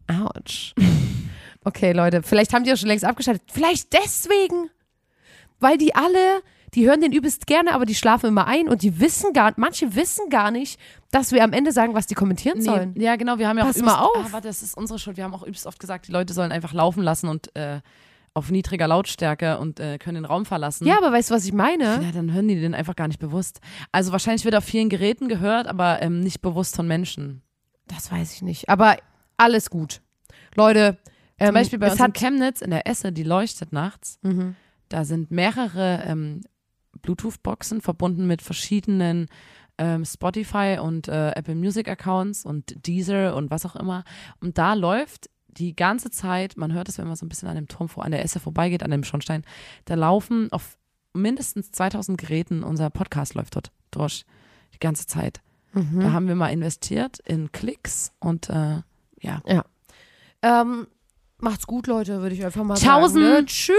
Autsch. 0.08 0.74
Okay, 1.64 1.92
Leute, 1.92 2.22
vielleicht 2.22 2.54
haben 2.54 2.64
die 2.64 2.72
auch 2.72 2.76
schon 2.76 2.88
längst 2.88 3.04
abgeschaltet. 3.04 3.42
Vielleicht 3.52 3.92
deswegen. 3.92 4.70
Weil 5.60 5.76
die 5.76 5.94
alle, 5.94 6.40
die 6.74 6.86
hören 6.86 7.00
den 7.00 7.12
übelst 7.12 7.46
gerne, 7.46 7.72
aber 7.74 7.86
die 7.86 7.94
schlafen 7.94 8.26
immer 8.28 8.46
ein 8.46 8.68
und 8.68 8.82
die 8.82 9.00
wissen 9.00 9.32
gar, 9.32 9.52
manche 9.56 9.94
wissen 9.94 10.28
gar 10.30 10.50
nicht, 10.50 10.78
dass 11.10 11.32
wir 11.32 11.42
am 11.44 11.52
Ende 11.52 11.72
sagen, 11.72 11.94
was 11.94 12.06
die 12.06 12.14
kommentieren 12.14 12.60
sollen. 12.62 12.94
ja, 13.00 13.16
genau, 13.16 13.38
wir 13.38 13.48
haben 13.48 13.58
ja 13.58 13.64
Pass 13.64 13.80
auch 13.80 13.84
mal 13.84 13.92
übelst- 13.94 14.02
auf. 14.18 14.26
Ah, 14.26 14.32
warte, 14.32 14.48
das 14.48 14.62
ist 14.62 14.76
unsere 14.76 14.98
Schuld. 14.98 15.16
Wir 15.16 15.24
haben 15.24 15.34
auch 15.34 15.42
übelst 15.42 15.66
oft 15.66 15.78
gesagt, 15.80 16.08
die 16.08 16.12
Leute 16.12 16.32
sollen 16.34 16.52
einfach 16.52 16.72
laufen 16.72 17.02
lassen 17.02 17.28
und 17.28 17.54
äh, 17.56 17.80
auf 18.34 18.50
niedriger 18.50 18.86
Lautstärke 18.86 19.58
und 19.58 19.80
äh, 19.80 19.98
können 19.98 20.16
den 20.16 20.24
Raum 20.24 20.44
verlassen. 20.44 20.86
Ja, 20.86 20.98
aber 20.98 21.10
weißt 21.12 21.30
du, 21.30 21.34
was 21.34 21.44
ich 21.44 21.52
meine? 21.52 22.02
Ja, 22.02 22.12
dann 22.12 22.32
hören 22.32 22.46
die 22.46 22.60
den 22.60 22.74
einfach 22.74 22.94
gar 22.94 23.08
nicht 23.08 23.18
bewusst. 23.18 23.60
Also 23.90 24.12
wahrscheinlich 24.12 24.44
wird 24.44 24.54
auf 24.54 24.64
vielen 24.64 24.88
Geräten 24.90 25.28
gehört, 25.28 25.66
aber 25.66 26.02
ähm, 26.02 26.20
nicht 26.20 26.40
bewusst 26.42 26.76
von 26.76 26.86
Menschen. 26.86 27.42
Das 27.86 28.12
weiß 28.12 28.34
ich 28.34 28.42
nicht. 28.42 28.68
Aber 28.68 28.96
alles 29.38 29.70
gut. 29.70 30.02
Leute, 30.54 30.98
ähm, 31.38 31.46
Zum 31.46 31.54
Beispiel 31.54 31.78
bei 31.78 31.90
uns 31.90 32.00
in 32.00 32.12
Chemnitz 32.12 32.60
in 32.60 32.70
der 32.70 32.86
Esse, 32.86 33.12
die 33.12 33.22
leuchtet 33.22 33.72
nachts. 33.72 34.18
Mhm. 34.22 34.54
Da 34.88 35.04
sind 35.04 35.30
mehrere 35.30 36.02
ähm, 36.06 36.42
Bluetooth-Boxen 37.02 37.80
verbunden 37.80 38.26
mit 38.26 38.42
verschiedenen 38.42 39.26
ähm, 39.78 40.04
Spotify 40.04 40.78
und 40.80 41.08
äh, 41.08 41.30
Apple 41.30 41.54
Music 41.54 41.88
Accounts 41.88 42.44
und 42.44 42.86
Deezer 42.86 43.36
und 43.36 43.50
was 43.50 43.64
auch 43.64 43.76
immer. 43.76 44.04
Und 44.40 44.58
da 44.58 44.74
läuft 44.74 45.30
die 45.46 45.74
ganze 45.74 46.10
Zeit, 46.10 46.56
man 46.56 46.72
hört 46.72 46.88
es, 46.88 46.98
wenn 46.98 47.06
man 47.06 47.16
so 47.16 47.24
ein 47.24 47.28
bisschen 47.28 47.48
an 47.48 47.56
dem 47.56 47.68
Turm 47.68 47.88
vor, 47.88 48.04
an 48.04 48.12
der 48.12 48.24
Esse 48.24 48.40
vorbeigeht, 48.40 48.82
an 48.82 48.90
dem 48.90 49.04
Schornstein, 49.04 49.44
da 49.86 49.94
laufen 49.94 50.52
auf 50.52 50.78
mindestens 51.12 51.72
2000 51.72 52.18
Geräten, 52.18 52.62
unser 52.62 52.90
Podcast 52.90 53.34
läuft 53.34 53.56
dort 53.56 53.72
durch, 53.90 54.24
die 54.74 54.78
ganze 54.78 55.06
Zeit. 55.06 55.40
Mhm. 55.72 56.00
Da 56.00 56.12
haben 56.12 56.28
wir 56.28 56.34
mal 56.34 56.48
investiert 56.48 57.18
in 57.24 57.50
Klicks 57.52 58.12
und 58.20 58.50
äh, 58.50 58.82
ja. 59.20 59.42
ähm, 60.42 60.86
macht's 61.38 61.66
gut, 61.66 61.86
Leute, 61.86 62.20
würde 62.20 62.34
ich 62.34 62.44
einfach 62.44 62.64
mal 62.64 62.76
Tschaußen. 62.76 63.20
sagen. 63.20 63.34
Ne? 63.34 63.46
Tschüss. 63.46 63.76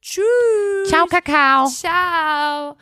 Tschüss. 0.00 0.90
Kakao. 1.08 1.66
Ciao. 1.66 2.76